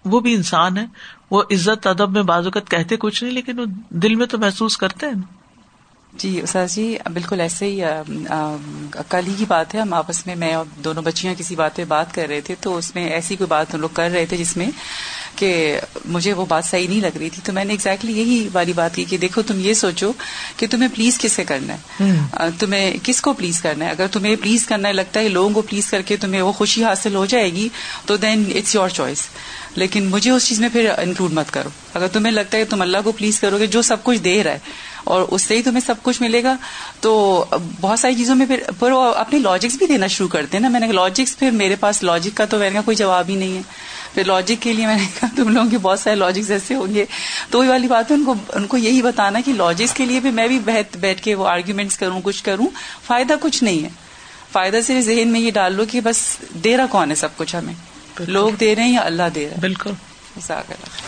وہ 0.04 0.20
بھی 0.20 0.34
انسان 0.34 0.78
ہے، 0.78 0.86
وہ 1.30 1.42
عزت، 1.50 1.86
ادب 1.86 2.10
میں 2.10 2.22
بازوقت 2.22 2.70
کہتے 2.70 2.96
کچھ 2.96 3.24
نہیں، 3.24 3.34
لیکن 3.34 3.58
وہ 3.58 3.64
دل 3.90 4.14
میں 4.14 4.26
تو 4.26 4.38
محسوس 4.38 4.76
کرتے 4.76 5.06
ہیں۔ 5.06 5.12
نا 5.12 5.37
جی 6.12 6.40
استاد 6.40 6.68
جی 6.68 6.96
بالکل 7.12 7.40
ایسے 7.40 7.66
ہی 7.66 7.80
کل 9.08 9.26
ہی 9.26 9.34
کی 9.38 9.44
بات 9.48 9.74
ہے 9.74 9.80
ہم 9.80 9.92
آپس 9.94 10.26
میں 10.26 10.36
میں 10.36 10.54
اور 10.54 10.64
دونوں 10.84 11.02
بچیاں 11.02 11.34
کسی 11.38 11.56
بات 11.56 11.76
پہ 11.76 11.84
بات 11.84 12.14
کر 12.14 12.26
رہے 12.28 12.40
تھے 12.40 12.54
تو 12.60 12.76
اس 12.76 12.94
میں 12.94 13.10
ایسی 13.10 13.36
کوئی 13.36 13.48
بات 13.48 13.74
ہم 13.74 13.80
لوگ 13.80 13.88
کر 13.92 14.10
رہے 14.10 14.26
تھے 14.26 14.36
جس 14.36 14.56
میں 14.56 14.66
کہ 15.36 15.80
مجھے 16.04 16.32
وہ 16.32 16.46
بات 16.46 16.64
صحیح 16.64 16.88
نہیں 16.88 17.00
لگ 17.00 17.16
رہی 17.18 17.30
تھی 17.30 17.42
تو 17.44 17.52
میں 17.52 17.64
نے 17.64 17.72
ایگزیکٹلی 17.72 18.18
یہی 18.20 18.48
والی 18.52 18.72
بات 18.72 18.94
کی 18.96 19.04
کہ 19.04 19.16
دیکھو 19.16 19.42
تم 19.42 19.60
یہ 19.60 19.74
سوچو 19.74 20.12
کہ 20.56 20.66
تمہیں 20.70 20.88
پلیز 20.94 21.18
کس 21.18 21.32
سے 21.32 21.44
کرنا 21.44 21.74
ہے؟ 21.74 22.04
تمہیں 22.58 22.96
کس 23.02 23.20
کو 23.20 23.32
پلیز 23.32 23.60
کرنا 23.60 23.84
ہے؟ 23.84 23.90
اگر 23.90 24.06
تمہیں 24.06 24.36
پلیز 24.36 24.66
کرنا 24.66 24.88
ہے 24.88 24.92
لگتا 24.92 25.20
ہے 25.20 25.28
لوگوں 25.28 25.50
کو 25.50 25.62
پلیز 25.62 25.90
کر 25.90 26.02
کے 26.02 26.16
تمہیں 26.16 26.42
وہ 26.42 26.52
خوشی 26.52 26.84
حاصل 26.84 27.14
ہو 27.14 27.26
جائے 27.26 27.52
گی 27.52 27.68
تو 28.06 28.16
دین 28.16 28.44
اٹس 28.54 28.74
یور 28.74 28.88
چوائس 28.88 29.26
لیکن 29.76 30.04
مجھے 30.04 30.30
اس 30.30 30.46
چیز 30.48 30.60
میں 30.60 30.68
پھر 30.72 30.90
انکلوڈ 30.98 31.32
مت 31.32 31.50
کرو۔ 31.50 31.68
اگر 31.94 32.06
تمہیں 32.06 32.32
لگتا 32.32 32.56
ہے 32.56 32.64
کہ 32.64 32.70
تم 32.70 32.82
اللہ 32.82 32.98
کو 33.04 33.12
پلیز 33.12 33.40
کرو 33.40 33.58
گے 33.58 33.66
جو 33.66 33.82
سب 33.82 33.96
کچھ 34.02 34.18
دے 34.18 34.44
رہا 34.44 34.52
ہے 34.52 34.58
اور 35.04 35.22
اس 35.22 35.42
سے 35.42 35.56
ہی 35.56 35.62
تمہیں 35.62 35.80
سب 35.80 35.94
کچھ 36.02 36.22
ملے 36.22 36.42
گا۔ 36.42 36.56
تو 37.00 37.44
بہت 37.80 37.98
ساری 37.98 38.14
چیزوں 38.14 38.34
میں 38.34 38.46
پھر 38.46 38.62
پھر 38.78 38.90
وہ 38.90 39.14
اپنی 39.14 39.38
لاجکس 39.38 39.76
بھی 39.76 39.86
دینا 39.86 40.06
شروع 40.06 40.28
کرتے 40.28 40.56
ہیں 40.56 40.62
نا۔ 40.62 40.68
میں 40.68 40.80
نے 40.80 40.92
لاجکس 40.92 41.38
پھر 41.38 41.50
میرے 41.50 41.76
پاس 41.76 42.02
لاجک 42.02 42.36
کا 42.36 42.44
تو 42.44 42.58
میں 42.58 42.70
نے 42.70 42.80
کوئی 42.84 42.96
جواب 42.96 43.28
ہی 43.28 43.34
نہیں 43.34 43.56
ہے۔ 43.56 43.62
پھر 44.14 44.24
لاجک 44.24 44.62
کے 44.62 44.72
لیے 44.72 44.86
میں 44.86 44.96
نے 44.96 45.06
کہا 45.20 45.28
تم 45.36 45.48
لوگوں 45.48 45.70
کے 45.70 45.78
بہت 45.78 46.00
سارے 46.00 46.14
لاجکس 46.16 46.50
ایسے 46.50 46.74
ہوں 46.74 46.94
گے۔ 46.94 47.04
تو 47.50 47.58
وہی 47.58 47.68
والی 47.68 47.88
بات 47.88 48.10
ہے 48.10 48.16
ان 48.16 48.24
کو 48.24 48.34
ان 48.52 48.66
کو 48.66 48.76
یہی 48.76 49.02
بتانا 49.02 49.40
کہ 49.44 49.52
لاجکس 49.52 49.92
کے 49.92 50.06
لیے 50.06 50.20
بھی 50.20 50.30
میں 50.30 50.48
بھی 50.48 50.58
بیٹھ 50.94 51.22
کے 51.22 51.34
وہ 51.34 51.48
آرگیومنٹس 51.48 51.98
کروں 51.98 52.20
کچھ 52.24 52.44
کروں۔ 52.44 52.66
فائدہ 53.06 53.34
کچھ 53.40 53.64
نہیں 53.64 53.84
ہے۔ 53.84 53.88
فائدہ 54.52 54.78
صرف 54.86 55.04
ذہن 55.04 55.28
میں 55.28 55.40
یہ 55.40 55.50
ڈال 55.50 55.74
لو 55.74 55.84
کہ 55.90 56.00
بس 56.00 56.36
دے 56.64 56.76
رہا 56.76 56.86
کون 56.86 57.10
ہے 57.10 57.14
سب 57.14 57.28
کچھ 57.36 57.56
ہمیں۔ 57.56 57.74
لوگ 58.20 58.50
دے 58.50 58.74
رہے 58.74 58.82
ہیں 58.82 58.92
یا 58.92 59.00
اللہ 59.00 59.22
دے 59.34 59.44
رہا 59.44 59.54
ہے 59.54 59.60
بالکل۔ 59.60 59.90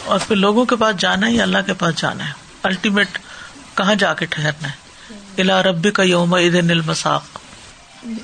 اور 0.04 0.18
پھر 0.28 0.36
لوگوں 0.36 0.64
کے 0.64 0.76
پاس 0.76 0.96
جانا 0.96 1.26
ہے 1.26 1.32
یا 1.32 1.42
اللہ 1.42 1.58
کے 1.66 1.74
پاس 1.74 1.94
جانا 1.96 2.26
ہے؟ 2.26 2.32
الٹیمیٹ 2.62 3.18
کہاں 3.80 3.94
جا 3.94 4.12
کے 4.14 4.26
ٹھہرنا 4.30 4.68
ہے؟ 4.68 4.78
الا 5.38 5.62
ربی 5.62 5.90
کا 5.90 6.02
یوم 6.04 6.34
عید 6.34 6.54
المساق. 6.54 7.38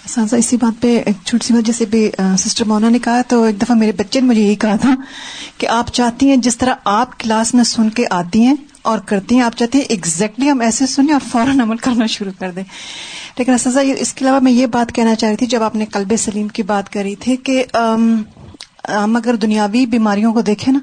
سانسا، 0.08 0.36
اسی 0.36 0.56
بات 0.56 0.80
پہ 0.82 0.96
ایک 1.06 1.16
چھوٹی 1.24 1.46
سی 1.46 1.54
بات، 1.54 1.66
جیسے 1.66 1.84
بھی 1.86 2.10
سسٹر 2.38 2.64
مونا 2.64 2.88
نے 2.88 2.98
کہا 2.98 3.22
تو 3.28 3.42
ایک 3.42 3.60
دفعہ 3.62 3.76
میرے 3.76 3.92
بچے 3.92 4.20
نے 4.20 4.26
مجھے 4.26 4.42
یہی 4.42 4.54
کہا 4.54 4.76
تھا 4.76 4.94
کہ 5.58 5.66
آپ 5.70 5.92
چاہتی 5.94 6.28
ہیں 6.28 6.36
جس 6.36 6.56
طرح 6.58 6.74
آپ 6.92 7.18
کلاس 7.20 7.52
میں 7.54 7.64
سن 7.64 7.90
کے 7.90 8.04
آتی 8.10 8.44
ہیں 8.44 8.54
اور 8.82 8.98
کرتی 9.06 9.34
ہیں، 9.34 9.42
آپ 9.42 9.56
چاہتی 9.58 9.78
ہیں 9.78 9.84
ایگزیکٹلی 9.88 10.50
ہم 10.50 10.60
ایسے 10.60 10.86
سنیں 10.86 11.12
اور 11.12 11.28
فوراً 11.30 11.60
عمل 11.60 11.76
کرنا 11.76 12.06
شروع 12.06 12.32
کر 12.38 12.50
دیں۔ 12.50 12.64
لیکن 13.38 13.52
اساتذہ 13.52 13.80
اس 13.98 14.12
کے 14.14 14.24
علاوہ 14.24 14.40
میں 14.40 14.52
یہ 14.52 14.66
بات 14.76 14.94
کہنا 14.94 15.14
چاہ 15.14 15.28
رہی 15.28 15.36
تھی، 15.36 15.46
جب 15.46 15.62
آپ 15.62 15.74
نے 15.76 15.86
کلب 15.86 16.12
سلیم 16.18 16.48
کی 16.48 16.62
بات 16.72 16.92
کری 16.92 17.14
تھی 17.16 17.36
کہ 17.36 17.64
ہم 17.74 19.16
اگر 19.16 19.34
دنیاوی 19.36 19.86
بیماریوں 19.86 20.32
کو 20.32 20.40
دیکھیں 20.42 20.72
نا 20.72 20.80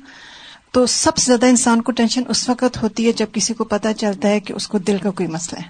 تو 0.73 0.85
سب 0.85 1.17
سے 1.17 1.25
زیادہ 1.25 1.45
انسان 1.45 1.81
کو 1.81 1.91
ٹینشن 1.91 2.21
اس 2.27 2.49
وقت 2.49 2.83
ہوتی 2.83 3.07
ہے 3.07 3.11
جب 3.11 3.25
کسی 3.33 3.53
کو 3.53 3.63
پتا 3.63 3.93
چلتا 3.93 4.27
ہے 4.27 4.39
کہ 4.39 4.53
اس 4.53 4.67
کو 4.67 4.77
دل 4.77 4.97
کا 5.03 5.11
کوئی 5.11 5.29
مسئلہ 5.29 5.59
ہے۔ 5.61 5.67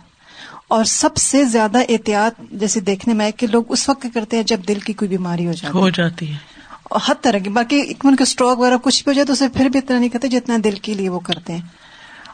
اور 0.67 0.83
سب 0.83 1.15
سے 1.15 1.43
زیادہ 1.45 1.77
احتیاط 1.89 2.41
جیسے 2.51 2.79
دیکھنے 2.79 3.13
میں 3.13 3.31
کہ 3.31 3.47
لوگ 3.47 3.63
اس 3.69 3.89
وقت 3.89 4.07
کرتے 4.13 4.37
ہیں 4.37 4.43
جب 4.43 4.59
دل 4.67 4.79
کی 4.79 4.93
کوئی 4.93 5.09
بیماری 5.09 5.47
ہو 5.47 5.51
جاتی 5.51 5.77
ہو 5.77 5.89
جاتی 5.89 6.31
ہے۔ 6.31 6.37
اور 6.83 6.99
ہر 7.07 7.13
طرح 7.21 7.37
کی 7.37 7.49
باقی 7.49 7.93
ان 8.03 8.15
کا 8.15 8.23
اسٹروک 8.23 8.59
وغیرہ 8.59 8.77
کچھ 8.77 9.03
بھی 9.03 9.09
ہو 9.09 9.13
جائے 9.13 9.25
تو 9.25 9.33
اسے 9.33 9.47
پھر 9.47 9.65
بھی 9.65 9.79
اتنا 9.79 9.99
نہیں 9.99 10.09
کرتے 10.09 10.27
جتنا 10.27 10.57
دل 10.63 10.75
کے 10.75 10.93
لیے 10.93 11.09
وہ 11.09 11.19
کرتے 11.19 11.53
ہیں۔ 11.53 11.61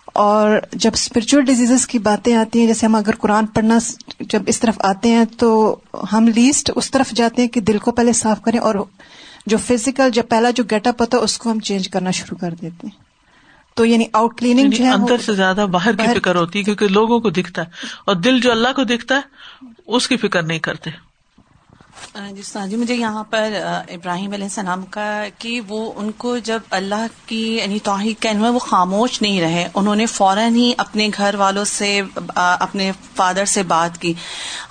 اور 0.05 0.59
جب 0.73 0.91
اسپرچل 0.93 1.41
ڈیزیز 1.41 1.87
کی 1.87 1.99
باتیں 1.99 2.35
آتی 2.35 2.59
ہیں 2.59 2.67
جیسے 2.67 2.85
ہم 2.85 2.95
اگر 2.95 3.15
قرآن 3.15 3.45
پڑھنا 3.45 3.77
جب 4.19 4.41
اس 4.47 4.59
طرف 4.59 4.75
آتے 4.79 5.09
ہیں 5.09 5.25
تو 5.37 5.75
ہم 6.13 6.27
لیسٹ 6.27 6.71
اس 6.75 6.91
طرف 6.91 7.11
جاتے 7.11 7.41
ہیں 7.41 7.49
کہ 7.49 7.61
دل 7.61 7.77
کو 7.77 7.91
پہلے 7.91 8.13
صاف 8.13 8.41
کریں 8.41 8.59
اور 8.59 8.75
جو 9.49 9.57
فزیکل 9.57 10.09
جب 10.11 10.23
پہلا 10.29 10.49
جو 10.49 10.63
گیٹ 10.71 10.87
اپ 10.87 11.01
ہوتا 11.01 11.17
ہے 11.17 11.23
اس 11.23 11.37
کو 11.37 11.51
ہم 11.51 11.59
چینج 11.59 11.89
کرنا 11.89 12.11
شروع 12.11 12.37
کر 12.37 12.51
دیتے 12.61 12.87
ہیں۔ 12.87 13.09
تو 13.75 13.85
یعنی 13.85 14.05
آؤٹ 14.13 14.39
کلیننگ 14.39 14.63
یعنی 14.63 14.75
جو 14.75 14.83
ہے 14.83 14.89
اندر 14.89 15.17
سے 15.17 15.33
زیادہ 15.33 15.65
باہر 15.71 15.95
کی 15.95 16.19
فکر 16.19 16.35
ہوتی 16.35 16.59
ہے 16.59 16.63
کیونکہ 16.63 16.87
لوگوں 16.87 17.19
کو 17.19 17.29
دکھتا 17.29 17.61
ہے 17.61 17.85
اور 18.05 18.15
دل 18.15 18.39
جو 18.39 18.51
اللہ 18.51 18.67
کو 18.75 18.83
دکھتا 18.83 19.15
ہے 19.15 19.21
اس 19.87 20.07
کی 20.07 20.17
فکر 20.17 20.43
نہیں 20.43 20.59
کرتے۔ 20.59 20.89
جی, 22.15 22.41
جی 22.69 22.75
مجھے 22.75 22.95
یہاں 22.95 23.23
پر 23.23 23.53
ابراہیم 23.89 24.31
علیہ 24.31 24.43
السلام 24.43 24.81
کا 24.81 25.23
کہ 25.37 25.61
وہ 25.67 25.91
ان 25.95 26.11
کو 26.11 26.37
جب 26.37 26.59
اللہ 26.69 27.05
کی 27.25 27.57
یعنی 27.57 27.79
توحید 27.79 28.23
کا 28.23 28.49
وہ 28.49 28.59
خاموش 28.59 29.21
نہیں 29.21 29.41
رہے، 29.41 29.67
انہوں 29.73 29.95
نے 29.95 30.05
فوراً 30.05 30.55
ہی 30.55 30.73
اپنے 30.77 31.09
گھر 31.17 31.35
والوں 31.35 31.65
سے 31.65 32.01
اپنے 32.35 32.91
فادر 33.15 33.45
سے 33.45 33.63
بات 33.63 34.01
کی۔ 34.01 34.13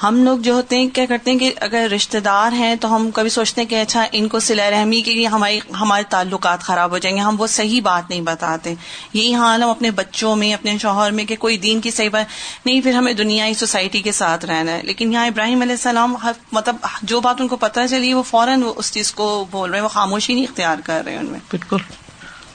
ہم 0.02 0.24
لوگ 0.24 0.38
جو 0.38 0.54
ہوتے 0.54 0.78
ہیں، 0.78 0.88
کیا 0.88 1.04
کرتے 1.08 1.30
ہیں 1.30 1.38
کہ 1.38 1.52
اگر 1.60 1.88
رشتے 1.96 2.20
دار 2.20 2.52
ہیں 2.52 2.74
تو 2.74 2.96
ہم 2.96 3.10
کبھی 3.10 3.30
سوچتے 3.30 3.60
ہیں 3.60 3.68
کہ 3.68 3.80
اچھا 3.80 4.06
ان 4.12 4.28
کو 4.28 4.40
سلا 4.40 4.70
رحمی 4.70 5.00
کے 5.00 5.14
لیے 5.14 5.26
ہماری، 5.26 5.60
ہمارے 5.80 6.02
تعلقات 6.08 6.60
خراب 6.60 6.90
ہو 6.90 6.98
جائیں 6.98 7.16
گے، 7.16 7.22
ہم 7.22 7.36
وہ 7.38 7.46
صحیح 7.46 7.80
بات 7.82 8.10
نہیں 8.10 8.20
بتاتے۔ 8.20 8.74
یہی 9.12 9.34
حال 9.34 9.62
ہم 9.62 9.68
اپنے 9.68 9.90
بچوں 9.90 10.36
میں، 10.36 10.54
اپنے 10.54 10.78
شوہر 10.78 11.10
میں 11.10 11.24
کہ 11.24 11.36
کوئی 11.36 11.58
دین 11.58 11.80
کی 11.80 11.90
صحیح 11.90 12.10
بات، 12.10 12.66
نہیں، 12.66 12.80
پھر 12.80 12.92
ہمیں 12.92 13.12
دنیا 13.12 13.46
سوسائٹی 13.56 14.02
کے 14.02 14.12
ساتھ 14.12 14.44
رہنا 14.44 14.72
ہے۔ 14.72 14.82
لیکن 14.82 15.12
یہاں 15.12 15.26
ابراہیم 15.26 15.60
علیہ 15.62 15.72
السلام 15.72 16.16
مطلب 16.52 16.76
جو 17.02 17.17
بات 17.20 17.40
ان 17.40 17.48
کو 17.48 17.56
پتہ 17.56 17.80
چلی 17.90 18.14
وہ 18.14 18.22
فوراً 18.22 18.62
اس 18.76 18.92
چیز 18.92 19.12
کو 19.12 19.44
بول 19.50 19.70
رہے 19.70 19.78
ہیں 19.78 19.84
وہ 19.84 19.88
خاموشی 19.88 20.34
نہیں 20.34 20.44
اختیار 20.44 20.76
کر 20.84 21.02
رہے 21.04 21.12
ہیں 21.12 21.18
ان 21.18 21.26
میں۔ 21.26 21.40
بالکل۔ 21.50 21.76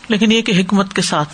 لیکن 0.07 0.31
یہ 0.31 0.41
کہ 0.41 0.51
حکمت 0.59 0.93
کے 0.93 1.01
ساتھ۔ 1.01 1.33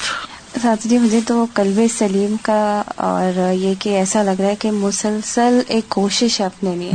ساتھ 0.62 0.88
جی 0.88 0.98
مجھے 0.98 1.20
تو 1.28 1.46
کلب 1.54 1.82
سلیم 1.98 2.36
کا 2.42 2.82
اور 2.96 3.54
یہ 3.54 3.74
کہ 3.80 3.90
ایسا 3.90 4.24
لگ 4.24 4.42
رہا 4.42 4.48
ہے 4.48 4.56
کہ 4.56 4.72
مسلسل 4.72 5.60
ایک 5.68 5.90
کوشش 5.90 6.42
ہے 6.42 6.46
اپنے 6.46 6.76
لیے۔ 6.76 6.92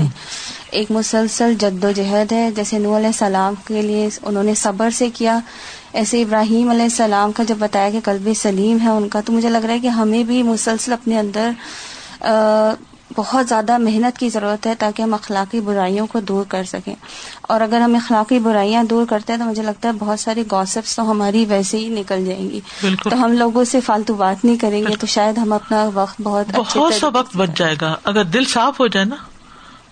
ایک 0.70 0.90
مسلسل 0.90 1.55
جد 1.55 1.85
و 1.85 1.90
جہد 1.90 2.33
ہے۔ 2.33 2.51
جیسے 2.57 2.79
نور 2.79 2.97
علیہ 2.97 3.07
السلام 3.07 3.55
کے 3.66 3.83
لیے 3.83 4.09
انہوں 4.23 4.42
نے 4.42 4.55
صبر 4.55 4.90
سے 4.90 5.11
کیا۔ 5.11 5.38
ایسے 5.92 6.23
ابراہیم 6.23 6.70
علیہ 6.70 6.83
السلام 6.83 7.33
کا 7.33 7.42
جب 7.42 7.57
بتایا 7.59 7.90
کہ 7.90 8.01
کلب 8.01 8.29
سلیم 8.37 8.79
ہے 8.83 8.88
ان 8.88 9.09
کا 9.09 9.20
تو 9.20 9.33
مجھے 9.33 9.49
لگ 9.49 9.59
رہا 9.59 9.75
ہے 9.75 9.79
کہ 9.79 9.88
ہمیں 9.88 10.25
بھی 10.25 10.42
مسلسل 10.42 10.92
اپنے 10.92 11.18
اندر 11.18 11.51
بہت 13.16 13.48
زیادہ 13.48 13.78
محنت 13.78 14.18
کی 14.18 14.28
ضرورت 14.28 14.66
ہے 14.66 14.74
تاکہ 14.74 15.02
ہم 15.02 15.14
اخلاقی 15.14 15.60
برائیوں 15.60 16.06
کو 16.06 16.20
دور 16.20 16.44
کر 16.48 16.64
سکیں۔ 16.64 16.94
اور 17.42 17.60
اگر 17.60 17.80
ہم 17.80 17.94
اخلاقی 17.94 18.38
برائیاں 18.38 18.84
دور 18.84 19.06
کرتے 19.06 19.32
ہیں 19.32 19.40
تو 19.40 19.46
مجھے 19.46 19.62
لگتا 19.62 19.88
ہے 19.88 19.92
بہت 19.98 20.20
ساری 20.20 20.42
گوسپس 20.52 20.96
تو 20.96 21.10
ہماری 21.10 21.44
ویسے 21.48 21.78
ہی 21.78 21.88
نکل 21.88 22.24
جائیں 22.24 22.50
گی۔ 22.50 22.60
تو 23.02 23.24
ہم 23.24 23.32
لوگوں 23.32 23.64
سے 23.64 23.80
فالتو 23.80 24.14
بات 24.14 24.44
نہیں 24.44 24.56
کریں 24.56 24.82
گے 24.82 24.96
تو 25.00 25.06
شاید 25.06 25.38
ہم 25.38 25.52
اپنا 25.52 25.90
وقت 25.94 26.20
بہت 26.22 26.46
بہت 26.54 26.94
سا 26.94 27.06
وقت 27.14 27.36
بچ 27.36 27.50
جائے 27.56 27.74
گا۔ 27.80 27.94
اگر 28.04 28.24
دل 28.24 28.44
صاف 28.44 28.80
ہو 28.80 28.86
جائے 28.86 29.06
نا 29.06 29.16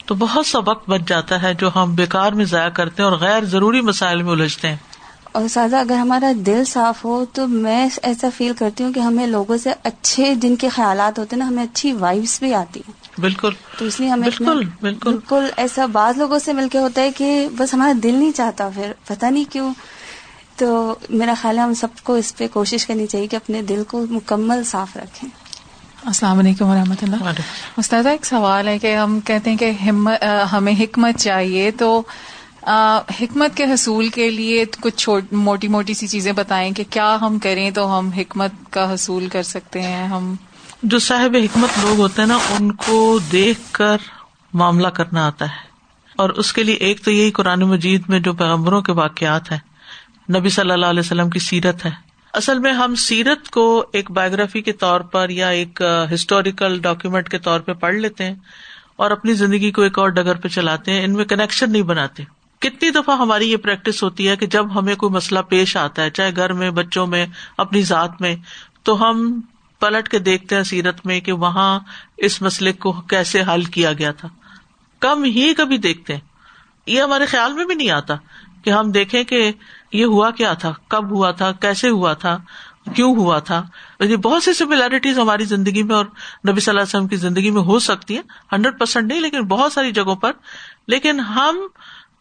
تو 0.06 0.14
بہت 0.14 0.46
سا 0.46 0.58
وقت 0.66 0.90
بچ 0.90 1.00
جاتا 1.06 1.42
ہے 1.42 1.54
جو 1.54 1.70
ہم 1.76 1.94
بیکار 1.94 2.32
میں 2.32 2.44
ضائع 2.44 2.68
کرتے 2.68 3.02
ہیں 3.02 3.10
اور 3.10 3.18
غیر 3.18 3.44
ضروری 3.44 3.80
مسائل 3.80 4.22
میں 4.22 4.32
الجھتے 4.32 4.68
ہیں۔ 4.68 4.76
اور 5.32 5.48
سازا 5.48 5.80
اگر 5.80 5.94
ہمارا 5.94 6.32
دل 6.46 6.64
صاف 6.64 7.04
ہو 7.04 7.24
تو 7.32 7.48
میں 7.48 7.88
ایسا 8.02 8.28
فیل 8.36 8.52
کرتی 8.58 8.84
ہوں 8.84 8.92
کہ 8.92 9.00
ہمیں 9.00 9.26
لوگوں 9.26 9.56
سے 9.56 9.70
اچھے 9.82 10.34
جن 10.34 10.56
کے 10.56 10.68
خیالات 10.68 11.18
ہوتے 11.18 11.36
ہیں 11.36 11.42
نا 11.42 11.48
ہمیں 11.48 11.62
اچھی 11.62 11.92
وائبس 11.92 12.38
بھی 12.42 12.54
آتی 12.54 12.80
ہیں۔ 12.80 13.20
بالکل۔ 13.20 13.50
تو 13.78 13.84
اس 13.84 14.00
لیے 14.00 14.08
ہمیں 14.08 14.28
بالکل 14.28 14.68
بالکل۔ 14.80 15.10
بالکل 15.10 15.46
ایسا 15.56 15.86
بعض 15.86 16.18
لوگوں 16.18 16.38
سے 16.38 16.52
مل 16.52 16.68
کے 16.68 16.78
ہوتا 16.78 17.00
ہے 17.00 17.10
کہ 17.12 17.48
بس 17.56 17.74
ہمارا 17.74 17.92
دل 18.02 18.14
نہیں 18.14 18.32
چاہتا 18.32 18.68
پھر 18.74 18.92
پتا 19.06 19.30
نہیں 19.30 19.44
کیوں۔ 19.52 19.74
تو 20.56 20.94
میرا 21.10 21.34
خیال 21.42 21.58
ہے 21.58 21.62
ہم 21.62 21.74
سب 21.74 21.88
کو 22.02 22.14
اس 22.14 22.36
پہ 22.36 22.48
کوشش 22.52 22.86
کرنی 22.86 23.06
چاہیے 23.06 23.26
کہ 23.26 23.36
اپنے 23.36 23.62
دل 23.62 23.82
کو 23.88 24.04
مکمل 24.10 24.64
صاف 24.64 24.96
رکھیں۔ 24.96 25.30
السلام 26.04 26.38
علیکم 26.38 26.64
و 26.66 26.74
رحمۃ 26.74 27.02
اللہ 27.02 27.40
استاد 27.76 28.06
ایک 28.06 28.26
سوال 28.26 28.68
ہے 28.68 28.78
کہ 28.78 28.96
ہم 28.96 29.20
کہتے 29.20 29.50
ہیں 29.50 29.56
کہ 29.56 29.70
ہمیں 30.52 30.72
حکمت 30.80 31.18
چاہیے 31.18 31.70
تو 31.70 32.02
حکمت 33.20 33.56
کے 33.56 33.64
حصول 33.64 34.08
کے 34.08 34.30
لیے 34.30 34.64
کچھ 34.80 35.08
موٹی 35.32 35.68
موٹی 35.68 35.94
سی 35.94 36.06
چیزیں 36.06 36.32
بتائیں 36.32 36.72
کہ 36.72 36.84
کیا 36.90 37.18
ہم 37.20 37.38
کریں 37.38 37.70
تو 37.70 37.98
ہم 37.98 38.08
حکمت 38.08 38.52
کا 38.70 38.94
حصول 38.94 39.28
کر 39.28 39.42
سکتے 39.42 39.82
ہیں، 39.82 40.06
ہم 40.06 40.34
جو 40.82 40.98
صاحب 40.98 41.36
حکمت 41.44 41.78
لوگ 41.82 41.98
ہوتے 41.98 42.22
ہیں 42.22 42.28
نا، 42.28 42.38
ان 42.50 42.72
کو 42.72 43.18
دیکھ 43.32 43.60
کر 43.72 43.96
معاملہ 44.52 44.88
کرنا 44.88 45.26
آتا 45.26 45.44
ہے۔ 45.44 45.72
اور 46.16 46.30
اس 46.30 46.52
کے 46.52 46.62
لیے 46.62 46.74
ایک 46.74 47.04
تو 47.04 47.10
یہی 47.10 47.30
قرآن 47.30 47.60
مجید 47.60 48.02
میں 48.08 48.20
جو 48.20 48.32
پیغمبروں 48.32 48.82
کے 48.82 48.92
واقعات 48.92 49.52
ہیں، 49.52 49.58
نبی 50.38 50.48
صلی 50.48 50.70
اللہ 50.70 50.86
علیہ 50.86 51.00
وسلم 51.00 51.30
کی 51.30 51.38
سیرت 51.38 51.84
ہے۔ 51.84 51.90
اصل 52.32 52.58
میں 52.58 52.72
ہم 52.72 52.94
سیرت 52.94 53.48
کو 53.48 53.84
ایک 53.92 54.10
بایوگرافی 54.10 54.62
کے 54.62 54.72
طور 54.72 55.00
پر 55.00 55.30
یا 55.30 55.48
ایک 55.48 55.82
ہسٹوریکل 56.14 56.78
ڈاکیومینٹ 56.80 57.28
کے 57.28 57.38
طور 57.38 57.60
پہ 57.60 57.72
پڑھ 57.72 57.94
لیتے 57.94 58.24
ہیں 58.24 58.34
اور 58.96 59.10
اپنی 59.10 59.34
زندگی 59.34 59.70
کو 59.70 59.82
ایک 59.82 59.98
اور 59.98 60.08
ڈگر 60.08 60.34
پہ 60.34 60.48
چلاتے 60.48 60.92
ہیں، 60.92 61.04
ان 61.04 61.12
میں 61.12 61.24
کنیکشن 61.24 61.72
نہیں 61.72 61.82
بناتے۔ 61.82 62.41
کتنی 62.62 62.90
دفعہ 62.90 63.18
ہماری 63.18 63.52
یہ 63.52 63.56
پریکٹس 63.56 64.02
ہوتی 64.02 64.28
ہے 64.28 64.36
کہ 64.36 64.46
جب 64.46 64.78
ہمیں 64.78 64.94
کوئی 64.94 65.12
مسئلہ 65.12 65.38
پیش 65.40 65.76
آتا 65.76 66.02
ہے، 66.02 66.10
چاہے 66.10 66.36
گھر 66.36 66.52
میں، 66.52 66.70
بچوں 66.70 67.06
میں، 67.06 67.26
اپنی 67.58 67.82
ذات 67.82 68.20
میں، 68.20 68.36
تو 68.82 69.02
ہم 69.02 69.40
پلٹ 69.80 70.08
کے 70.08 70.18
دیکھتے 70.18 70.56
ہیں 70.56 70.62
سیرت 70.62 71.06
میں 71.06 71.20
کہ 71.20 71.32
وہاں 71.32 71.80
اس 72.16 72.42
مسئلے 72.42 72.72
کو 72.72 72.92
کیسے 72.92 73.42
حل 73.42 73.64
کیا 73.64 73.92
گیا 73.92 74.12
تھا۔ 74.12 74.28
کم 75.00 75.24
ہی 75.24 75.54
کبھی 75.54 75.78
دیکھتے 75.78 76.12
ہیں۔ 76.12 76.20
یہ 76.86 77.02
ہمارے 77.02 77.26
خیال 77.26 77.52
میں 77.52 77.64
بھی 77.64 77.74
نہیں 77.74 77.90
آتا 77.90 78.14
کہ 78.64 78.70
ہم 78.70 78.90
دیکھیں 78.90 79.24
کہ 79.24 79.52
یہ 79.92 80.04
ہوا 80.04 80.30
کیا 80.30 80.52
تھا، 80.52 80.72
کب 80.88 81.10
ہوا 81.10 81.30
تھا، 81.30 81.52
کیسے 81.52 81.88
ہوا 81.88 82.12
تھا، 82.12 82.38
کیوں 82.94 83.16
ہوا 83.16 83.38
تھا۔ 83.38 83.66
یہ 84.00 84.16
بہت 84.16 84.42
سی 84.42 84.52
سملیرٹیز 84.52 85.18
ہماری 85.18 85.44
زندگی 85.44 85.82
میں 85.82 85.96
اور 85.96 86.04
نبی 86.48 86.60
صلی 86.60 86.70
اللہ 86.70 86.80
علیہ 86.80 86.88
وسلم 86.88 87.08
کی 87.08 87.16
زندگی 87.16 87.50
میں 87.50 87.62
ہو 87.62 87.78
سکتی 87.78 88.14
ہیں۔ 88.14 88.22
ہنڈریڈ 88.52 88.78
پرسینٹ 88.78 89.08
نہیں، 89.08 89.20
لیکن 89.20 89.40
بہت 89.40 89.72
ساری 89.72 89.92
جگہوں 89.92 90.16
پر۔ 90.16 90.32
لیکن 90.88 91.20
ہم 91.20 91.60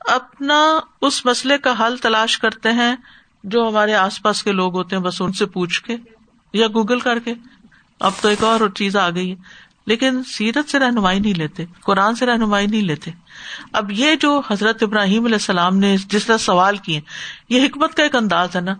اپنا 0.07 0.79
اس 1.01 1.25
مسئلے 1.25 1.57
کا 1.57 1.73
حل 1.79 1.97
تلاش 1.97 2.37
کرتے 2.37 2.71
ہیں 2.71 2.95
جو 3.43 3.67
ہمارے 3.67 3.93
آس 3.93 4.21
پاس 4.21 4.43
کے 4.43 4.51
لوگ 4.51 4.73
ہوتے 4.73 4.95
ہیں، 4.95 5.03
بس 5.03 5.21
ان 5.21 5.33
سے 5.33 5.45
پوچھ 5.45 5.83
کے 5.83 5.95
یا 6.53 6.67
گوگل 6.67 6.99
کر 6.99 7.19
کے۔ 7.19 7.33
اب 7.99 8.11
تو 8.21 8.27
ایک 8.27 8.43
اور 8.43 8.69
چیز 8.75 8.95
آ 8.95 9.09
گئی 9.09 9.31
ہے۔ 9.31 9.35
لیکن 9.85 10.23
سیرت 10.23 10.69
سے 10.69 10.79
رہنمائی 10.79 11.19
نہیں 11.19 11.33
لیتے، 11.33 11.65
قرآن 11.81 12.15
سے 12.15 12.25
رہنمائی 12.25 12.67
نہیں 12.67 12.81
لیتے۔ 12.81 13.11
اب 13.73 13.91
یہ 13.91 14.15
جو 14.15 14.41
حضرت 14.47 14.83
ابراہیم 14.83 15.23
علیہ 15.25 15.35
السلام 15.35 15.77
نے 15.77 15.95
جس 15.97 16.25
طرح 16.25 16.37
سوال 16.37 16.77
کیے، 16.77 17.01
یہ 17.49 17.65
حکمت 17.65 17.95
کا 17.95 18.03
ایک 18.03 18.15
انداز 18.15 18.55
ہے 18.55 18.61
نا۔ 18.61 18.73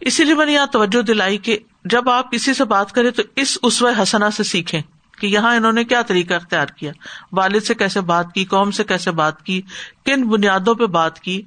اسی 0.00 0.24
لیے 0.24 0.34
میں 0.34 0.46
نے 0.46 0.52
یہاں 0.52 0.66
توجہ 0.66 1.02
دلائی 1.02 1.38
کہ 1.38 1.58
جب 1.84 2.10
آپ 2.10 2.32
کسی 2.32 2.54
سے 2.54 2.64
بات 2.64 2.92
کریں 2.92 3.10
تو 3.10 3.22
اس 3.36 3.58
اسو 3.62 3.88
حسنا 3.88 4.30
سے 4.30 4.42
سیکھیں۔ 4.42 4.82
کہ 5.22 5.26
یہاں 5.26 5.56
انہوں 5.56 5.72
نے 5.72 5.84
کیا 5.84 6.02
طریقہ 6.02 6.34
اختیار 6.34 6.66
کیا؟ 6.66 6.92
والد 7.32 7.60
سے 7.60 7.74
کیسے 7.74 8.00
بات 8.00 8.32
کی؟ 8.32 8.44
قوم 8.44 8.70
سے 8.70 8.84
کیسے 8.84 9.10
بات 9.10 9.42
کی؟ 9.42 9.62
کن 10.06 10.28
بنیادوں 10.28 10.74
پہ 10.74 10.86
بات 10.86 11.20
کی؟ 11.20 11.42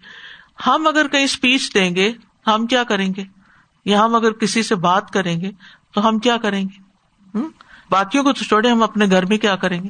ہم 0.67 0.87
اگر 0.87 1.07
کہیں 1.07 1.23
اسپیچ 1.23 1.73
دیں 1.73 1.95
گے، 1.95 2.11
ہم 2.47 2.65
کیا 2.65 2.83
کریں 2.83 3.13
گے؟ 3.17 3.23
یا 3.85 4.05
ہم 4.05 4.15
اگر 4.15 4.31
کسی 4.31 4.63
سے 4.63 4.75
بات 4.75 5.11
کریں 5.11 5.41
گے، 5.41 5.51
تو 5.93 6.07
ہم 6.07 6.19
کیا 6.19 6.37
کریں 6.37 6.63
گے؟ 6.63 6.85
باقیوں 7.89 8.23
کو 8.23 8.33
تو 8.33 8.43
چھوڑے 8.43 8.69
ہم 8.69 8.83
اپنے 8.83 9.05
گھر 9.05 9.25
میں 9.25 9.37
کیا 9.37 9.55
کریں 9.55 9.83
گے؟ 9.83 9.89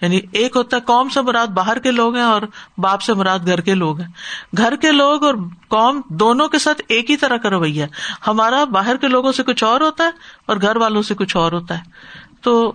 یعنی 0.00 0.20
ایک 0.32 0.56
ہوتا 0.56 0.76
ہے 0.76 0.82
قوم 0.82 1.08
سے 1.08 1.20
مراد 1.20 1.46
باہر 1.46 1.78
کے 1.78 1.90
لوگ 1.90 2.14
ہیں 2.14 2.22
اور 2.22 2.42
باپ 2.78 3.00
سے 3.00 3.14
مراد 3.14 3.38
گھر 3.46 3.60
کے 3.60 3.74
لوگ 3.74 4.00
ہیں۔ 4.00 4.08
گھر 4.56 4.76
کے 4.76 4.92
لوگ 4.92 5.24
اور 5.24 5.34
قوم 5.68 6.00
دونوں 6.08 6.48
کے 6.48 6.58
ساتھ 6.58 6.82
ایک 6.88 7.10
ہی 7.10 7.16
طرح 7.16 7.36
کا 7.36 7.50
رویہ 7.50 7.84
ہمارا 8.26 8.64
باہر 8.64 8.96
کے 8.96 9.08
لوگوں 9.08 9.32
سے 9.32 9.42
کچھ 9.42 9.64
اور 9.64 9.80
ہوتا 9.80 10.04
ہے 10.04 10.10
اور 10.46 10.56
گھر 10.62 10.76
والوں 10.76 11.02
سے 11.02 11.14
کچھ 11.14 11.36
اور 11.36 11.52
ہوتا 11.52 11.78
ہے۔ 11.78 11.82
تو 12.42 12.72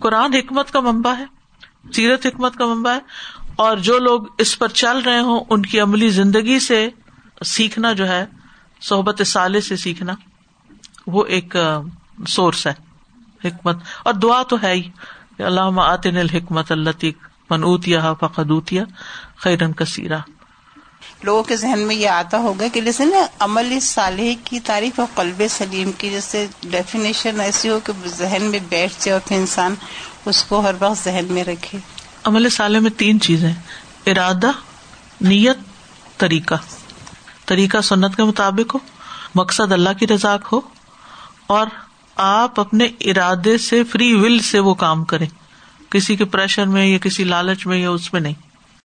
قرآن 0.00 0.34
حکمت 0.34 0.70
کا 0.70 0.80
ممبا 0.80 1.14
ہے، 1.18 1.24
سیرت 1.92 2.26
حکمت 2.26 2.56
کا 2.56 2.66
ممبا 2.66 2.94
ہے، 2.94 3.00
اور 3.56 3.76
جو 3.76 3.98
لوگ 3.98 4.22
اس 4.38 4.58
پر 4.58 4.68
چل 4.68 4.98
رہے 4.98 5.20
ہوں، 5.20 5.44
ان 5.50 5.62
کی 5.62 5.80
عملی 5.80 6.08
زندگی 6.08 6.58
سے 6.60 6.88
سیکھنا 7.44 7.92
جو 7.92 8.08
ہے، 8.08 8.24
صحبت 8.80 9.22
سالے 9.26 9.60
سے 9.60 9.76
سیکھنا، 9.76 10.14
وہ 11.06 11.24
ایک 11.26 11.56
سورس 12.28 12.66
ہے، 12.66 12.74
حکمت۔ 13.44 13.76
اور 14.02 14.14
دعا 14.14 14.42
تو 14.42 14.56
ہے 14.62 14.74
ہی 14.74 14.90
اللہ 15.38 15.80
آتن 15.80 16.16
الحکمت 16.16 16.72
اللہ 16.72 17.04
منوتیا 17.50 18.12
فقدوتیا 18.14 18.84
خیرن 19.36 19.72
کثیرہ۔ 19.72 20.18
لوگوں 21.22 21.42
کے 21.42 21.56
ذہن 21.56 21.78
میں 21.78 21.96
یہ 21.96 22.08
آتا 22.08 22.38
ہوگا 22.38 22.64
کہ 22.72 22.80
جیسے 22.80 23.04
نا 23.04 23.16
عمل 23.38 23.80
صالح 23.80 24.32
کی 24.44 24.60
تعریف 24.60 25.00
اور 25.00 25.08
قلب 25.14 25.42
سلیم 25.50 25.92
کی 25.98 26.10
جیسے 26.10 26.46
ڈیفینیشن 26.62 27.40
ایسی 27.40 27.68
ہو 27.68 27.80
کہ 27.84 27.92
ذہن 28.06 28.42
میں 28.42 28.58
بیٹھ 28.68 28.92
جائے 28.92 29.12
اور 29.12 29.20
پھر 29.28 29.36
انسان 29.36 29.74
اس 30.26 30.44
کو 30.44 30.60
ہر 30.60 30.74
وقت 30.80 31.04
ذہن 31.04 31.24
میں 31.30 31.44
رکھے۔ 31.44 31.78
عمل 32.24 32.48
صالح 32.48 32.78
میں 32.78 32.90
تین 32.90 33.20
چیزیں۔ 33.20 33.52
ارادہ، 34.06 34.50
نیت، 35.20 35.58
طریقہ۔ 36.18 36.54
طریقہ 37.46 37.80
سنت 37.80 38.16
کے 38.16 38.24
مطابق 38.24 38.74
ہو، 38.74 38.78
مقصد 39.34 39.72
اللہ 39.72 39.90
کی 39.98 40.06
رزاق 40.06 40.52
ہو 40.52 40.60
اور 41.46 41.66
آپ 42.16 42.60
اپنے 42.60 42.84
ارادے 43.00 43.58
سے 43.58 43.84
فری 43.84 44.14
ول 44.14 44.38
سے 44.38 44.58
وہ 44.58 44.74
کام 44.74 45.04
کریں۔ 45.04 45.26
کسی 45.90 46.16
کے 46.16 46.24
پریشر 46.24 46.66
میں 46.66 46.86
یا 46.86 46.98
کسی 46.98 47.24
لالچ 47.24 47.66
میں 47.66 47.78
یا 47.78 47.90
اس 47.90 48.12
میں 48.12 48.20
نہیں۔ 48.20 48.51